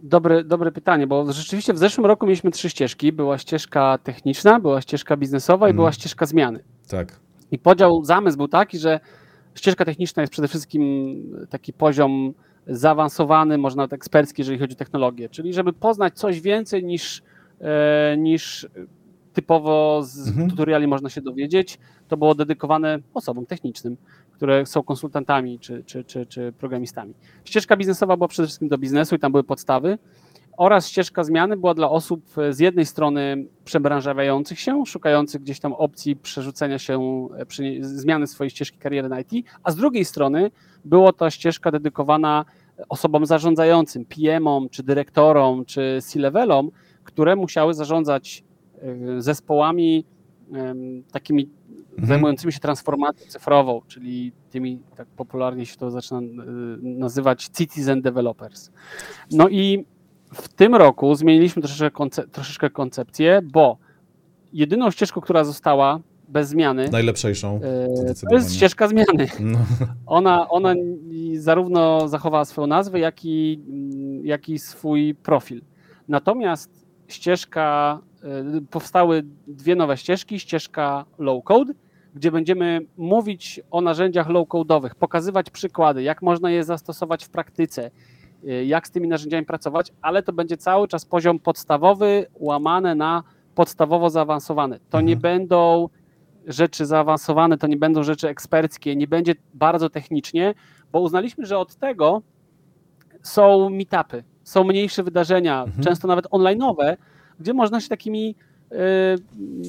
Dobre, 0.04 0.44
dobre 0.44 0.72
pytanie, 0.72 1.08
bo 1.08 1.34
rzeczywiście 1.34 1.74
w 1.74 1.78
zeszłym 1.78 2.06
roku 2.06 2.26
mieliśmy 2.26 2.52
trzy 2.52 2.70
ścieżki. 2.70 3.12
Była 3.12 3.38
ścieżka 3.38 3.98
techniczna, 4.04 4.60
była 4.60 4.82
ścieżka 4.82 5.18
biznesowa 5.18 5.68
i 5.68 5.70
mm. 5.70 5.76
była 5.76 5.92
ścieżka 5.92 6.26
zmiany. 6.26 6.64
Tak. 6.88 7.20
I 7.52 7.60
podział, 7.60 8.04
zamysł 8.04 8.38
był 8.38 8.48
taki, 8.48 8.80
że 8.80 9.00
ścieżka 9.56 9.86
techniczna 9.86 10.24
jest 10.24 10.34
przede 10.34 10.48
wszystkim 10.48 10.82
taki 11.50 11.74
poziom 11.74 12.34
zaawansowany, 12.68 13.58
może 13.58 13.76
nawet 13.76 13.94
ekspercki, 13.94 14.42
jeżeli 14.42 14.60
chodzi 14.60 14.74
o 14.74 14.78
technologię, 14.78 15.30
czyli 15.30 15.54
żeby 15.54 15.74
poznać 15.74 16.14
coś 16.14 16.42
więcej 16.42 16.84
niż 16.84 17.22
niż 18.18 18.68
typowo 19.34 20.04
z 20.04 20.28
mhm. 20.28 20.50
tutoriali 20.50 20.88
można 20.88 21.10
się 21.10 21.22
dowiedzieć. 21.22 21.80
To 22.08 22.18
było 22.18 22.36
dedykowane 22.36 23.00
osobom 23.14 23.46
technicznym, 23.46 23.98
które 24.32 24.66
są 24.66 24.84
konsultantami 24.84 25.60
czy, 25.60 25.84
czy, 25.84 26.04
czy, 26.04 26.26
czy 26.26 26.54
programistami. 26.58 27.14
Ścieżka 27.46 27.78
biznesowa 27.78 28.18
była 28.18 28.28
przede 28.28 28.48
wszystkim 28.48 28.68
do 28.68 28.78
biznesu 28.78 29.16
i 29.16 29.20
tam 29.20 29.32
były 29.32 29.44
podstawy 29.44 29.98
oraz 30.58 30.88
ścieżka 30.88 31.24
zmiany 31.24 31.58
była 31.58 31.74
dla 31.74 31.90
osób 31.90 32.26
z 32.50 32.60
jednej 32.60 32.86
strony 32.86 33.46
przebranżawiających 33.66 34.60
się, 34.60 34.86
szukających 34.86 35.42
gdzieś 35.42 35.60
tam 35.60 35.74
opcji 35.74 36.16
przerzucenia 36.16 36.80
się, 36.80 37.28
e, 37.38 37.46
zmiany 37.82 38.28
swojej 38.28 38.50
ścieżki 38.50 38.78
kariery 38.78 39.10
na 39.10 39.20
IT, 39.20 39.46
a 39.64 39.72
z 39.72 39.76
drugiej 39.76 40.06
strony 40.06 40.52
była 40.86 41.14
to 41.14 41.30
ścieżka 41.30 41.72
dedykowana 41.72 42.46
osobom 42.90 43.26
zarządzającym, 43.26 44.06
PM-om, 44.06 44.70
czy 44.70 44.84
dyrektorom, 44.84 45.66
czy 45.66 46.00
C-levelom, 46.02 46.72
które 47.14 47.36
musiały 47.36 47.74
zarządzać 47.74 48.44
e, 48.82 49.22
zespołami 49.22 50.06
takimi 51.12 51.50
mhm. 51.90 52.08
zajmującymi 52.08 52.54
się 52.54 52.60
transformacją 52.60 53.28
cyfrową, 53.28 53.82
czyli 53.88 54.32
tymi, 54.50 54.80
tak 54.96 55.08
popularnie 55.08 55.66
się 55.66 55.78
to 55.78 55.92
zaczyna 55.92 56.20
e, 56.20 56.24
nazywać 56.82 57.46
citizen 57.58 58.02
developers. 58.02 58.72
No 59.32 59.50
i 59.50 59.86
w 60.34 60.48
tym 60.48 60.76
roku 60.76 61.16
zmieniliśmy 61.16 61.62
troszeczkę, 61.62 61.92
konce 61.92 62.28
troszeczkę 62.28 62.70
koncepcję, 62.70 63.42
bo 63.44 63.78
jedyną 64.54 64.92
ścieżką, 64.92 65.22
która 65.22 65.44
została 65.44 66.00
bez 66.28 66.50
zmiany. 66.50 66.90
Najlepszejszą. 66.92 67.60
E, 67.64 68.28
to 68.30 68.36
jest 68.36 68.56
ścieżka 68.56 68.88
zmiany. 68.88 69.28
No. 69.40 69.60
Ona, 70.06 70.50
ona 70.50 70.74
zarówno 71.34 72.08
zachowała 72.08 72.46
swoją 72.46 72.68
nazwę, 72.68 73.00
jak 73.00 73.26
i, 73.26 73.62
jak 74.24 74.50
i 74.50 74.60
swój 74.60 75.16
profil. 75.16 75.62
Natomiast 76.08 76.81
ścieżka, 77.14 78.00
y, 78.58 78.62
powstały 78.62 79.24
dwie 79.48 79.76
nowe 79.76 79.98
ścieżki, 79.98 80.40
ścieżka 80.40 81.06
low 81.18 81.44
code, 81.44 81.74
gdzie 82.16 82.32
będziemy 82.32 82.86
mówić 82.98 83.62
o 83.72 83.82
narzędziach 83.82 84.30
low 84.30 84.48
code'owych, 84.48 84.90
pokazywać 85.00 85.50
przykłady, 85.50 86.04
jak 86.04 86.22
można 86.22 86.52
je 86.52 86.64
zastosować 86.64 87.26
w 87.26 87.30
praktyce, 87.30 87.92
y, 88.44 88.66
jak 88.66 88.88
z 88.88 88.92
tymi 88.92 89.08
narzędziami 89.08 89.46
pracować, 89.46 89.92
ale 90.02 90.24
to 90.24 90.34
będzie 90.34 90.58
cały 90.58 90.88
czas 90.88 91.06
poziom 91.06 91.40
podstawowy 91.40 92.28
łamane 92.40 92.96
na 92.96 93.24
podstawowo 93.56 94.10
zaawansowane. 94.10 94.80
To 94.80 94.98
mhm. 94.98 95.06
nie 95.06 95.16
będą 95.16 95.90
rzeczy 96.48 96.86
zaawansowane, 96.86 97.58
to 97.58 97.68
nie 97.68 97.78
będą 97.78 98.04
rzeczy 98.04 98.30
eksperckie, 98.30 98.96
nie 98.96 99.08
będzie 99.08 99.36
bardzo 99.54 99.90
technicznie, 99.90 100.54
bo 100.92 101.00
uznaliśmy, 101.00 101.46
że 101.46 101.58
od 101.58 101.76
tego 101.76 102.22
są 103.22 103.70
meetupy, 103.70 104.24
są 104.52 104.64
mniejsze 104.64 105.04
wydarzenia, 105.04 105.64
mhm. 105.64 105.84
często 105.84 106.08
nawet 106.08 106.26
online'owe, 106.26 106.98
gdzie 107.40 107.54
można 107.54 107.82
się 107.82 107.90
takimi 107.90 108.36
y, 108.72 108.76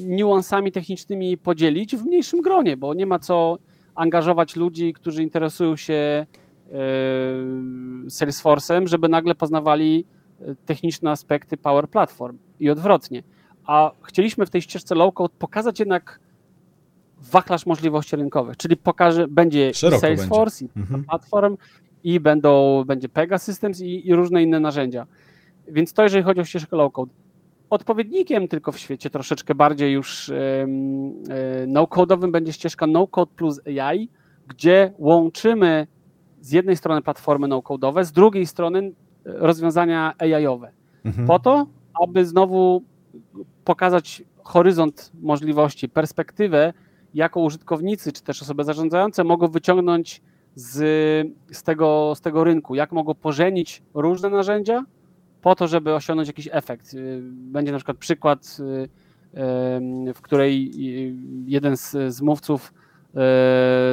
niuansami 0.06 0.72
technicznymi 0.72 1.38
podzielić 1.38 1.96
w 1.96 2.04
mniejszym 2.04 2.40
gronie, 2.40 2.76
bo 2.76 2.94
nie 2.94 3.06
ma 3.06 3.18
co 3.18 3.58
angażować 3.94 4.56
ludzi, 4.56 4.92
którzy 4.92 5.22
interesują 5.22 5.76
się 5.76 6.26
y, 6.66 6.72
Salesforce'em, 8.06 8.86
żeby 8.86 9.08
nagle 9.08 9.34
poznawali 9.34 10.04
e, 10.40 10.54
techniczne 10.66 11.10
aspekty 11.10 11.56
Power 11.56 11.88
Platform 11.88 12.38
i 12.60 12.70
odwrotnie. 12.70 13.22
A 13.66 13.90
chcieliśmy 14.02 14.46
w 14.46 14.50
tej 14.50 14.62
ścieżce 14.62 14.94
low-code 14.94 15.30
pokazać 15.38 15.78
jednak 15.80 16.20
wachlarz 17.18 17.66
możliwości 17.66 18.16
rynkowych, 18.16 18.56
czyli 18.56 18.76
pokaże, 18.76 19.28
będzie 19.28 19.74
Szeroko 19.74 20.00
Salesforce 20.00 20.64
będzie. 20.64 20.80
i 20.80 20.82
mhm. 20.82 21.04
Platform 21.04 21.56
i 22.04 22.20
będą, 22.20 22.84
będzie 22.86 23.08
Pegasystems 23.08 23.80
i, 23.80 24.08
i, 24.08 24.14
różne 24.14 24.42
inne 24.42 24.60
narzędzia. 24.60 25.06
Więc 25.68 25.92
to 25.92 26.02
jeżeli 26.02 26.24
chodzi 26.24 26.40
o 26.40 26.44
ścieżkę 26.44 26.76
low-code. 26.76 27.10
Odpowiednikiem 27.70 28.48
tylko 28.48 28.72
w 28.72 28.78
świecie 28.78 29.10
troszeczkę 29.10 29.54
bardziej 29.54 29.92
już 29.92 30.28
e, 30.28 30.66
no-code'owym 31.66 32.30
będzie 32.30 32.52
ścieżka 32.52 32.86
no-code 32.86 33.32
plus 33.36 33.60
AI, 33.66 34.08
gdzie 34.48 34.92
łączymy 34.98 35.86
z 36.40 36.52
jednej 36.52 36.76
strony 36.76 37.02
platformy 37.02 37.48
no-code'owe, 37.48 38.04
z 38.04 38.12
drugiej 38.12 38.46
strony 38.46 38.78
e, 38.78 38.92
rozwiązania 39.24 40.14
AI-owe. 40.18 40.70
Mhm. 41.04 41.26
Po 41.26 41.38
to, 41.38 41.66
aby 42.02 42.26
znowu 42.26 42.82
pokazać 43.64 44.22
horyzont 44.42 45.12
możliwości, 45.20 45.88
perspektywę, 45.88 46.72
jaką 47.14 47.40
użytkownicy 47.40 48.12
czy 48.12 48.22
też 48.22 48.42
osoby 48.42 48.64
zarządzające 48.64 49.24
mogą 49.24 49.48
wyciągnąć 49.48 50.22
z, 50.54 50.76
z, 51.52 51.62
tego, 51.62 52.12
z 52.14 52.20
tego 52.20 52.44
rynku, 52.44 52.74
jak 52.74 52.92
mogą 52.92 53.14
pożenić 53.14 53.82
różne 53.94 54.30
narzędzia 54.30 54.84
po 55.42 55.54
to, 55.54 55.68
żeby 55.68 55.94
osiągnąć 55.94 56.28
jakiś 56.28 56.48
efekt. 56.52 56.94
Y, 56.94 57.20
będzie 57.22 57.72
na 57.72 57.78
przykład 57.78 57.96
przykład, 57.96 58.56
y, 58.60 58.88
w 60.14 60.20
której 60.22 60.70
y, 60.76 61.16
jeden 61.46 61.76
z, 61.76 62.14
z 62.14 62.22
mówców 62.22 62.72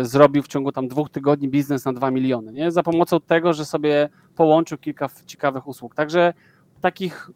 zrobił 0.01 0.43
w 0.43 0.47
ciągu 0.47 0.71
tam 0.71 0.87
dwóch 0.87 1.09
tygodni 1.09 1.49
biznes 1.49 1.85
na 1.85 1.93
2 1.93 2.11
miliony, 2.11 2.53
nie? 2.53 2.71
za 2.71 2.83
pomocą 2.83 3.19
tego, 3.19 3.53
że 3.53 3.65
sobie 3.65 4.09
połączył 4.35 4.77
kilka 4.77 5.09
ciekawych 5.25 5.67
usług. 5.67 5.95
Także 5.95 6.33
takich, 6.81 7.31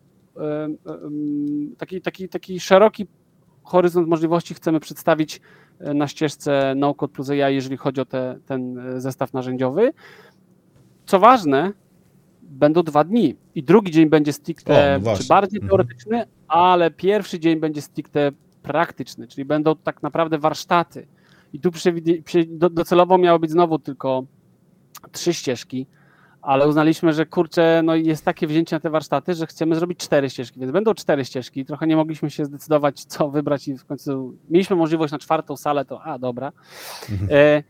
taki, 1.77 2.01
taki, 2.01 2.29
taki 2.29 2.59
szeroki 2.59 3.07
horyzont 3.63 4.07
możliwości 4.07 4.53
chcemy 4.53 4.79
przedstawić 4.79 5.41
na 5.79 6.07
ścieżce 6.07 6.73
No-Code 6.75 7.13
plus 7.13 7.29
AI, 7.29 7.55
jeżeli 7.55 7.77
chodzi 7.77 8.01
o 8.01 8.05
te, 8.05 8.39
ten 8.45 8.79
zestaw 8.97 9.33
narzędziowy. 9.33 9.93
Co 11.05 11.19
ważne, 11.19 11.71
będą 12.41 12.83
dwa 12.83 13.03
dni 13.03 13.35
i 13.55 13.63
drugi 13.63 13.91
dzień 13.91 14.09
będzie 14.09 14.33
stricte 14.33 14.99
no 15.03 15.17
czy 15.17 15.27
bardziej 15.27 15.57
mhm. 15.57 15.69
teoretyczny, 15.69 16.25
ale 16.47 16.91
pierwszy 16.91 17.39
dzień 17.39 17.59
będzie 17.59 17.81
stricte 17.81 18.31
praktyczny, 18.61 19.27
czyli 19.27 19.45
będą 19.45 19.75
tak 19.75 20.03
naprawdę 20.03 20.37
warsztaty. 20.37 21.07
I 21.53 21.59
tu 21.59 21.71
docelowo 22.71 23.17
miało 23.17 23.39
być 23.39 23.51
znowu 23.51 23.79
tylko 23.79 24.23
trzy 25.11 25.33
ścieżki, 25.33 25.87
ale 26.43 26.67
uznaliśmy, 26.67 27.13
że 27.13 27.25
kurczę, 27.25 27.81
no 27.83 27.95
jest 27.95 28.25
takie 28.25 28.47
wzięcie 28.47 28.75
na 28.75 28.79
te 28.79 28.89
warsztaty, 28.89 29.33
że 29.33 29.47
chcemy 29.47 29.75
zrobić 29.75 29.99
cztery 29.99 30.29
ścieżki, 30.29 30.59
więc 30.59 30.71
będą 30.71 30.93
cztery 30.93 31.25
ścieżki. 31.25 31.65
Trochę 31.65 31.87
nie 31.87 31.95
mogliśmy 31.95 32.29
się 32.29 32.45
zdecydować, 32.45 33.03
co 33.03 33.29
wybrać 33.29 33.67
i 33.67 33.77
w 33.77 33.85
końcu 33.85 34.37
mieliśmy 34.49 34.75
możliwość 34.75 35.11
na 35.11 35.19
czwartą 35.19 35.57
salę, 35.57 35.85
to 35.85 36.01
a 36.03 36.19
dobra. 36.19 36.51
Mhm. 37.11 37.29
E, 37.31 37.63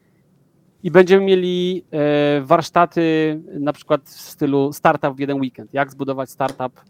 I 0.84 0.92
będziemy 0.92 1.26
mieli 1.26 1.86
e, 1.92 2.42
warsztaty 2.42 3.40
na 3.60 3.74
przykład 3.74 4.02
w 4.02 4.22
stylu 4.22 4.74
startup 4.74 5.16
w 5.16 5.20
jeden 5.20 5.40
weekend. 5.40 5.74
Jak 5.74 5.92
zbudować 5.92 6.30
startup 6.30 6.82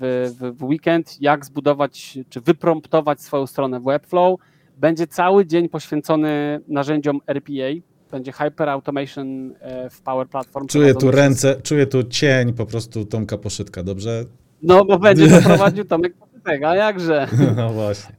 w, 0.00 0.32
w, 0.40 0.58
w 0.58 0.64
weekend, 0.64 1.16
jak 1.20 1.44
zbudować 1.44 2.18
czy 2.28 2.40
wypromptować 2.40 3.20
swoją 3.20 3.46
stronę 3.46 3.80
w 3.80 3.84
Webflow. 3.84 4.40
Będzie 4.76 5.06
cały 5.06 5.46
dzień 5.46 5.68
poświęcony 5.68 6.60
narzędziom 6.68 7.20
RPA, 7.26 7.70
będzie 8.10 8.32
Hyper 8.32 8.68
Automation 8.68 9.54
e, 9.60 9.90
w 9.90 10.02
Power 10.02 10.28
Platform. 10.28 10.66
Czuję 10.66 10.94
tu 10.94 11.10
ręce, 11.10 11.52
przez... 11.52 11.62
czuję 11.62 11.86
tu 11.86 12.02
cień 12.02 12.52
po 12.52 12.66
prostu 12.66 13.04
Tomka 13.04 13.38
Poszytka, 13.38 13.82
dobrze? 13.82 14.24
No, 14.62 14.84
bo 14.84 14.98
będzie 14.98 15.28
to 15.40 15.42
prowadził 15.42 15.84
Tomek 15.84 16.14
Poszytek, 16.16 16.64
a 16.64 16.74
jakże? 16.74 17.28
No 17.56 17.70
właśnie. 17.70 18.14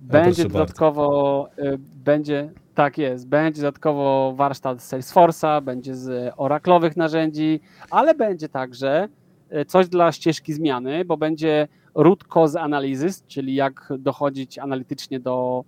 będzie 0.00 0.42
no, 0.42 0.48
dodatkowo, 0.48 1.48
bardzo. 1.56 1.72
E, 1.72 1.78
będzie, 2.04 2.50
tak 2.74 2.98
jest, 2.98 3.28
będzie 3.28 3.62
dodatkowo 3.62 4.32
warsztat 4.36 4.82
z 4.82 4.92
Salesforce'a, 4.92 5.62
będzie 5.62 5.94
z 5.94 6.34
oraklowych 6.36 6.96
narzędzi, 6.96 7.60
ale 7.90 8.14
będzie 8.14 8.48
także 8.48 9.08
e, 9.50 9.64
coś 9.64 9.88
dla 9.88 10.12
ścieżki 10.12 10.52
zmiany, 10.52 11.04
bo 11.04 11.16
będzie 11.16 11.68
root 11.94 12.24
cause 12.24 12.60
analysis, 12.60 13.24
czyli 13.26 13.54
jak 13.54 13.92
dochodzić 13.98 14.58
analitycznie 14.58 15.20
do 15.20 15.64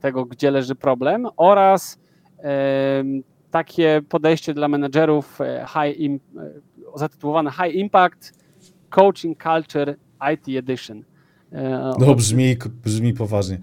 tego, 0.00 0.24
gdzie 0.24 0.50
leży 0.50 0.74
problem 0.74 1.26
oraz 1.36 1.98
takie 3.54 4.02
podejście 4.08 4.54
dla 4.54 4.68
menedżerów 4.68 5.40
e, 5.40 5.66
high 5.68 6.20
e, 6.36 6.98
zatytułowane 6.98 7.50
High 7.50 7.74
Impact 7.74 8.32
Coaching 8.90 9.42
Culture 9.42 9.96
IT 10.32 10.58
Edition. 10.58 11.04
E, 11.52 11.92
no 11.98 12.14
brzmi, 12.14 12.56
brzmi 12.84 13.12
poważnie. 13.12 13.58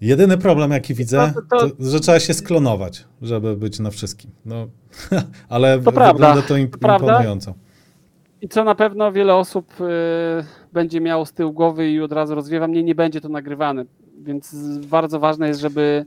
Jedyny 0.00 0.38
problem, 0.38 0.70
jaki 0.70 0.94
widzę, 0.94 1.32
to, 1.34 1.58
to, 1.58 1.70
to, 1.70 1.84
że 1.90 2.00
trzeba 2.00 2.20
się 2.20 2.34
sklonować, 2.34 3.04
żeby 3.22 3.56
być 3.56 3.80
na 3.80 3.90
wszystkim. 3.90 4.30
No, 4.44 4.66
ale 5.48 5.78
to 5.78 5.90
wygląda 5.90 6.42
to 6.42 6.56
imponująco. 6.56 7.54
I 8.42 8.48
co 8.48 8.64
na 8.64 8.74
pewno 8.74 9.12
wiele 9.12 9.34
osób 9.34 9.72
będzie 10.72 11.00
miało 11.00 11.26
z 11.26 11.32
tyłu 11.32 11.52
głowy 11.52 11.90
i 11.90 12.00
od 12.00 12.12
razu 12.12 12.34
rozwiewa 12.34 12.68
mnie, 12.68 12.82
nie 12.82 12.94
będzie 12.94 13.20
to 13.20 13.28
nagrywane. 13.28 13.84
Więc 14.22 14.56
bardzo 14.78 15.20
ważne 15.20 15.48
jest, 15.48 15.60
żeby 15.60 16.06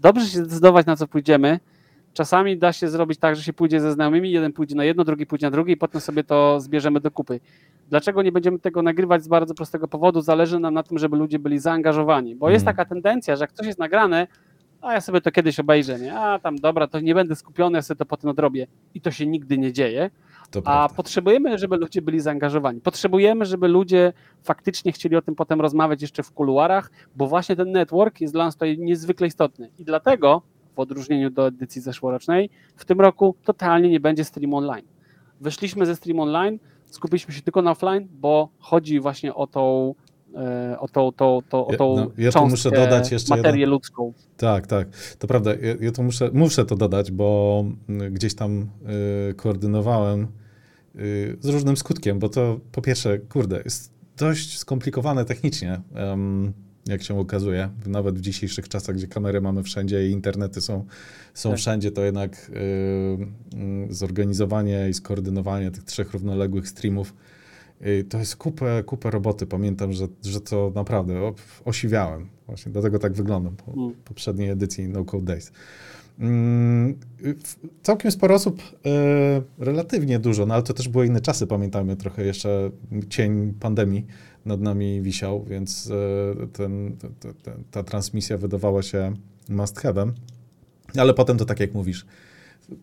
dobrze 0.00 0.26
się 0.26 0.38
zdecydować, 0.38 0.86
na 0.86 0.96
co 0.96 1.06
pójdziemy. 1.06 1.60
Czasami 2.12 2.58
da 2.58 2.72
się 2.72 2.88
zrobić 2.88 3.18
tak, 3.18 3.36
że 3.36 3.42
się 3.42 3.52
pójdzie 3.52 3.80
ze 3.80 3.92
znajomymi, 3.92 4.30
jeden 4.30 4.52
pójdzie 4.52 4.76
na 4.76 4.84
jedno, 4.84 5.04
drugi 5.04 5.26
pójdzie 5.26 5.46
na 5.46 5.50
drugie 5.50 5.72
i 5.72 5.76
potem 5.76 6.00
sobie 6.00 6.24
to 6.24 6.60
zbierzemy 6.60 7.00
do 7.00 7.10
kupy. 7.10 7.40
Dlaczego 7.90 8.22
nie 8.22 8.32
będziemy 8.32 8.58
tego 8.58 8.82
nagrywać 8.82 9.24
z 9.24 9.28
bardzo 9.28 9.54
prostego 9.54 9.88
powodu? 9.88 10.20
Zależy 10.20 10.58
nam 10.58 10.74
na 10.74 10.82
tym, 10.82 10.98
żeby 10.98 11.16
ludzie 11.16 11.38
byli 11.38 11.58
zaangażowani, 11.58 12.36
bo 12.36 12.50
jest 12.50 12.62
mhm. 12.62 12.76
taka 12.76 12.88
tendencja, 12.88 13.36
że 13.36 13.44
jak 13.44 13.52
coś 13.52 13.66
jest 13.66 13.78
nagrane, 13.78 14.26
a 14.80 14.92
ja 14.92 15.00
sobie 15.00 15.20
to 15.20 15.30
kiedyś 15.30 15.60
obejrzę, 15.60 16.00
nie? 16.00 16.18
A 16.18 16.38
tam 16.38 16.56
dobra, 16.56 16.86
to 16.86 17.00
nie 17.00 17.14
będę 17.14 17.36
skupiony, 17.36 17.78
ja 17.78 17.82
sobie 17.82 17.98
to 17.98 18.06
potem 18.06 18.30
odrobię. 18.30 18.66
I 18.94 19.00
to 19.00 19.10
się 19.10 19.26
nigdy 19.26 19.58
nie 19.58 19.72
dzieje. 19.72 20.10
To 20.54 20.58
a 20.58 20.62
prawda. 20.62 20.96
potrzebujemy, 20.96 21.58
żeby 21.58 21.76
ludzie 21.76 22.02
byli 22.02 22.20
zaangażowani. 22.20 22.80
Potrzebujemy, 22.80 23.44
żeby 23.44 23.68
ludzie 23.68 24.12
faktycznie 24.42 24.92
chcieli 24.92 25.16
o 25.16 25.22
tym 25.22 25.34
potem 25.34 25.60
rozmawiać 25.60 26.02
jeszcze 26.02 26.22
w 26.22 26.32
kuluarach, 26.32 26.90
bo 27.16 27.26
właśnie 27.26 27.56
ten 27.56 27.72
network 27.72 28.20
jest 28.20 28.34
dla 28.34 28.44
nas 28.44 28.54
tutaj 28.54 28.78
niezwykle 28.78 29.26
istotny. 29.26 29.70
I 29.78 29.84
dlatego, 29.84 30.42
w 30.74 30.78
odróżnieniu 30.78 31.30
do 31.30 31.46
edycji 31.46 31.80
zeszłorocznej, 31.80 32.50
w 32.76 32.84
tym 32.84 33.00
roku 33.00 33.34
totalnie 33.44 33.88
nie 33.88 34.00
będzie 34.00 34.24
stream 34.24 34.54
online. 34.54 34.86
Wyszliśmy 35.40 35.86
ze 35.86 35.96
stream 35.96 36.20
online, 36.20 36.58
skupiliśmy 36.86 37.34
się 37.34 37.42
tylko 37.42 37.62
na 37.62 37.70
offline, 37.70 38.08
bo 38.20 38.48
chodzi 38.58 39.00
właśnie 39.00 39.34
o 39.34 39.46
tą 39.46 39.94
e, 40.34 40.76
o 40.78 40.88
tą, 40.88 41.12
tą, 41.12 41.40
tą, 41.48 41.66
o 41.66 41.76
tą 41.76 41.96
no, 41.96 42.10
ja 42.18 42.30
muszę 42.40 42.70
dodać 42.70 43.12
jeszcze 43.12 43.36
materię 43.36 43.60
jeden... 43.60 43.70
ludzką. 43.70 44.12
Tak, 44.36 44.66
tak, 44.66 44.88
to 45.18 45.26
prawda. 45.26 45.50
Ja, 45.50 45.74
ja 45.80 45.92
tu 45.92 46.02
muszę, 46.02 46.30
muszę 46.32 46.64
to 46.64 46.76
dodać, 46.76 47.10
bo 47.10 47.64
gdzieś 48.10 48.34
tam 48.34 48.68
y, 49.30 49.34
koordynowałem 49.34 50.28
z 51.40 51.46
różnym 51.46 51.76
skutkiem, 51.76 52.18
bo 52.18 52.28
to 52.28 52.60
po 52.72 52.82
pierwsze, 52.82 53.18
kurde, 53.18 53.62
jest 53.64 53.92
dość 54.16 54.58
skomplikowane 54.58 55.24
technicznie, 55.24 55.80
jak 56.86 57.02
się 57.02 57.18
okazuje. 57.18 57.70
Nawet 57.86 58.18
w 58.18 58.20
dzisiejszych 58.20 58.68
czasach, 58.68 58.96
gdzie 58.96 59.06
kamery 59.06 59.40
mamy 59.40 59.62
wszędzie 59.62 60.08
i 60.08 60.10
internety 60.10 60.60
są, 60.60 60.84
są 61.34 61.50
tak. 61.50 61.58
wszędzie, 61.58 61.90
to 61.90 62.04
jednak 62.04 62.50
y, 62.50 62.54
y, 63.90 63.94
zorganizowanie 63.94 64.86
i 64.90 64.94
skoordynowanie 64.94 65.70
tych 65.70 65.84
trzech 65.84 66.12
równoległych 66.12 66.68
streamów 66.68 67.14
to 68.08 68.18
jest 68.18 68.36
kupę, 68.36 68.82
kupę 68.86 69.10
roboty. 69.10 69.46
Pamiętam, 69.46 69.92
że, 69.92 70.08
że 70.22 70.40
to 70.40 70.72
naprawdę 70.74 71.32
osiwiałem. 71.64 72.28
Właśnie 72.46 72.72
dlatego 72.72 72.98
tak 72.98 73.12
wyglądam 73.12 73.56
po 73.56 73.72
mm. 73.72 73.94
poprzedniej 74.04 74.50
edycji 74.50 74.88
No 74.88 75.04
Code 75.04 75.24
Days. 75.24 75.52
Mm, 76.18 76.98
całkiem 77.82 78.10
sporo 78.10 78.34
osób, 78.34 78.62
e, 78.86 79.42
relatywnie 79.58 80.18
dużo, 80.18 80.46
no 80.46 80.54
ale 80.54 80.62
to 80.62 80.74
też 80.74 80.88
były 80.88 81.06
inne 81.06 81.20
czasy, 81.20 81.46
pamiętajmy, 81.46 81.96
trochę 81.96 82.24
jeszcze 82.24 82.70
cień 83.08 83.54
pandemii 83.60 84.06
nad 84.44 84.60
nami 84.60 85.02
wisiał, 85.02 85.44
więc 85.44 85.90
e, 86.42 86.46
ten, 86.46 86.96
ta, 87.20 87.32
ta, 87.42 87.56
ta 87.70 87.82
transmisja 87.82 88.38
wydawała 88.38 88.82
się 88.82 89.14
must 89.48 89.80
have'em, 89.80 90.12
ale 90.96 91.14
potem 91.14 91.38
to 91.38 91.44
tak 91.44 91.60
jak 91.60 91.74
mówisz. 91.74 92.06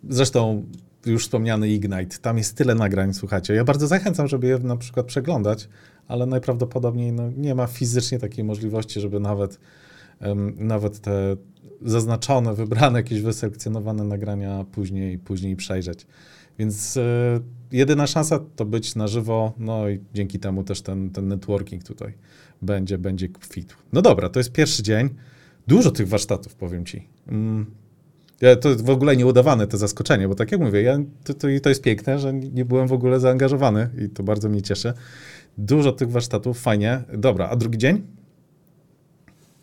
Zresztą 0.10 0.66
już 1.06 1.24
wspomniany 1.24 1.70
Ignite, 1.70 2.18
tam 2.18 2.38
jest 2.38 2.58
tyle 2.58 2.76
nagrań, 2.76 3.14
słuchajcie. 3.14 3.54
Ja 3.54 3.64
bardzo 3.64 3.88
zachęcam, 3.88 4.28
żeby 4.28 4.48
je 4.48 4.58
na 4.58 4.78
przykład 4.78 5.06
przeglądać, 5.06 5.70
ale 6.08 6.26
najprawdopodobniej 6.26 7.12
no, 7.12 7.32
nie 7.38 7.56
ma 7.56 7.68
fizycznie 7.68 8.20
takiej 8.20 8.44
możliwości, 8.44 9.02
żeby 9.02 9.20
nawet, 9.20 9.60
nawet 10.58 11.00
te 11.00 11.38
zaznaczone, 11.82 12.54
wybrane, 12.54 13.00
jakieś 13.00 13.22
wyselekcjonowane 13.22 14.04
nagrania 14.04 14.66
później, 14.72 15.20
później 15.20 15.56
przejrzeć. 15.56 16.08
Więc 16.60 16.98
y, 16.98 17.02
jedyna 17.72 18.08
szansa 18.08 18.40
to 18.56 18.66
być 18.66 18.96
na 18.96 19.08
żywo, 19.08 19.54
no 19.58 19.90
i 19.90 20.00
dzięki 20.14 20.40
temu 20.40 20.64
też 20.64 20.82
ten, 20.82 21.10
ten 21.10 21.28
networking 21.28 21.84
tutaj 21.84 22.14
będzie, 22.62 22.98
będzie 22.98 23.30
kwitł. 23.30 23.76
No 23.94 24.02
dobra, 24.02 24.30
to 24.30 24.40
jest 24.40 24.52
pierwszy 24.52 24.84
dzień. 24.84 25.10
Dużo 25.68 25.92
tych 25.92 26.08
warsztatów, 26.08 26.56
powiem 26.56 26.86
ci. 26.86 27.08
Mm. 27.28 27.66
Ja, 28.42 28.56
to 28.56 28.76
w 28.76 28.90
ogóle 28.90 29.18
nieudawane 29.18 29.68
to 29.68 29.78
zaskoczenie, 29.78 30.28
bo 30.28 30.36
tak 30.36 30.52
jak 30.52 30.62
mówię, 30.62 30.82
ja, 30.82 30.98
to, 31.24 31.34
to, 31.34 31.48
to 31.64 31.70
jest 31.70 31.82
piękne, 31.82 32.20
że 32.20 32.34
nie 32.34 32.66
byłem 32.66 32.88
w 32.88 32.94
ogóle 32.94 33.20
zaangażowany 33.20 33.90
i 34.06 34.10
to 34.10 34.24
bardzo 34.24 34.50
mnie 34.50 34.62
cieszy. 34.62 34.94
Dużo 35.58 35.92
tych 35.92 36.12
warsztatów, 36.12 36.60
fajnie. 36.60 37.04
Dobra, 37.18 37.50
a 37.50 37.56
drugi 37.56 37.78
dzień? 37.78 38.02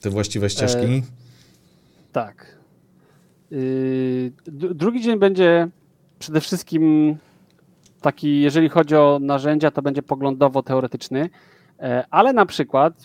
Te 0.01 0.11
właściwe 0.11 0.51
ścieżki? 0.51 0.87
E 0.87 1.03
tak. 2.13 2.59
Yy, 3.51 4.33
drugi 4.75 5.01
dzień 5.01 5.19
będzie 5.19 5.69
przede 6.19 6.41
wszystkim 6.41 7.17
taki, 8.01 8.41
jeżeli 8.41 8.69
chodzi 8.69 8.97
o 8.97 9.19
narzędzia, 9.23 9.71
to 9.71 9.83
będzie 9.83 10.03
poglądowo-teoretyczny, 10.03 11.29
e, 11.81 12.05
ale 12.11 12.33
na 12.33 12.47
przykład 12.47 13.05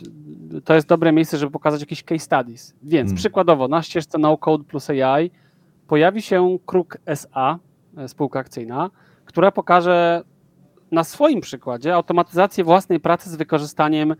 to 0.65 0.75
jest 0.75 0.87
dobre 0.87 1.11
miejsce, 1.11 1.37
żeby 1.37 1.51
pokazać 1.51 1.81
jakieś 1.81 2.03
case 2.03 2.19
studies. 2.19 2.73
Więc 2.83 3.07
hmm. 3.07 3.17
przykładowo 3.17 3.67
na 3.67 3.81
ścieżce 3.81 4.17
No 4.17 4.37
Code 4.37 4.63
plus 4.63 4.89
AI 4.89 5.31
pojawi 5.87 6.21
się 6.21 6.57
Kruk 6.65 6.97
SA, 7.05 7.59
e, 7.97 8.07
spółka 8.07 8.39
akcyjna, 8.39 8.89
która 9.25 9.51
pokaże 9.51 10.23
na 10.91 11.03
swoim 11.03 11.41
przykładzie 11.41 11.95
automatyzację 11.95 12.63
własnej 12.63 12.99
pracy 12.99 13.29
z 13.29 13.35
wykorzystaniem 13.35 14.11
E, 14.11 14.15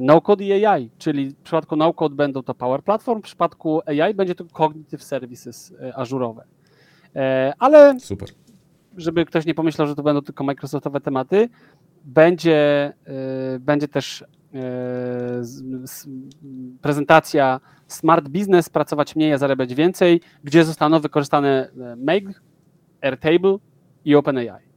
no-code 0.00 0.44
i 0.44 0.64
AI, 0.64 0.90
czyli 0.98 1.30
w 1.30 1.36
przypadku 1.36 1.76
no-code 1.76 2.14
będą 2.14 2.42
to 2.42 2.54
Power 2.54 2.82
Platform, 2.82 3.20
w 3.20 3.24
przypadku 3.24 3.80
AI 3.86 4.14
będzie 4.14 4.34
to 4.34 4.44
Cognitive 4.44 5.02
Services 5.02 5.74
e, 5.82 5.96
ażurowe. 5.96 6.44
E, 7.16 7.52
ale 7.58 8.00
Super. 8.00 8.28
żeby 8.96 9.24
ktoś 9.24 9.46
nie 9.46 9.54
pomyślał, 9.54 9.88
że 9.88 9.94
to 9.94 10.02
będą 10.02 10.22
tylko 10.22 10.44
Microsoftowe 10.44 11.00
tematy, 11.00 11.48
będzie, 12.04 12.92
będzie 13.60 13.88
też 13.88 14.24
prezentacja 16.82 17.60
Smart 17.86 18.28
Business, 18.28 18.68
pracować 18.68 19.16
mniej, 19.16 19.32
a 19.32 19.38
zarabiać 19.38 19.74
więcej, 19.74 20.20
gdzie 20.44 20.64
zostaną 20.64 21.00
wykorzystane 21.00 21.70
Make, 21.96 22.42
Airtable 23.00 23.58
i 24.04 24.14
OpenAI. 24.14 24.68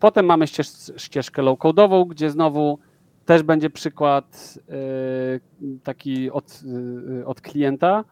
Potem 0.00 0.26
mamy 0.26 0.46
ścież, 0.46 0.68
ścieżkę 0.96 1.42
low-code'ową, 1.42 2.06
gdzie 2.06 2.30
znowu 2.30 2.78
też 3.24 3.42
będzie 3.42 3.70
przykład 3.70 4.58
y, 4.58 5.80
taki 5.80 6.30
od, 6.30 6.62
y, 7.20 7.26
od 7.26 7.40
klienta. 7.40 8.04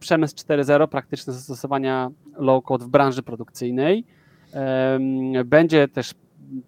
Przemysł 0.00 0.36
4.0, 0.36 0.88
praktyczne 0.88 1.32
zastosowania 1.32 2.10
low-code 2.36 2.84
w 2.84 2.88
branży 2.88 3.22
produkcyjnej. 3.22 4.04
Będzie 5.44 5.88
też 5.88 6.14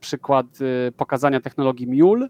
przykład 0.00 0.46
y, 0.60 0.92
pokazania 0.92 1.40
technologii 1.40 1.86
Mule 1.86 2.28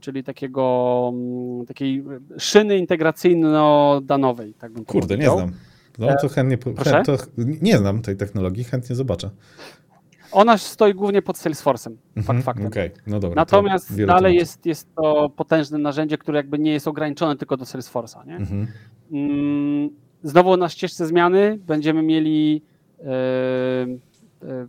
czyli 0.00 0.24
takiego, 0.24 1.10
mm, 1.14 1.66
takiej 1.66 2.04
szyny 2.38 2.78
integracyjno-danowej. 2.78 4.54
Tak 4.54 4.72
Kurde, 4.86 5.18
nie 5.18 5.30
znam. 5.30 5.52
No 5.98 6.08
to 6.22 6.28
chętnie, 6.28 6.58
chęt, 6.84 7.06
to 7.06 7.16
nie 7.36 7.78
znam 7.78 8.02
tej 8.02 8.16
technologii, 8.16 8.64
chętnie 8.64 8.96
zobaczę. 8.96 9.30
Ona 10.32 10.58
stoi 10.58 10.94
głównie 10.94 11.22
pod 11.22 11.36
Salesforce'em, 11.36 11.92
mhm, 12.16 12.42
faktem. 12.42 12.66
Okay. 12.66 12.90
No 13.06 13.20
dobra, 13.20 13.36
Natomiast 13.36 14.04
dalej 14.04 14.36
jest, 14.36 14.66
jest 14.66 14.94
to 14.94 15.30
potężne 15.36 15.78
narzędzie, 15.78 16.18
które 16.18 16.36
jakby 16.36 16.58
nie 16.58 16.72
jest 16.72 16.88
ograniczone 16.88 17.36
tylko 17.36 17.56
do 17.56 17.64
Salesforce'a. 17.64 18.26
Nie? 18.26 18.36
Mhm. 18.36 18.66
Mm, 19.12 19.90
znowu 20.22 20.56
na 20.56 20.68
ścieżce 20.68 21.06
zmiany 21.06 21.58
będziemy 21.66 22.02
mieli 22.02 22.62
yy, 22.98 23.06
yy, 24.42 24.68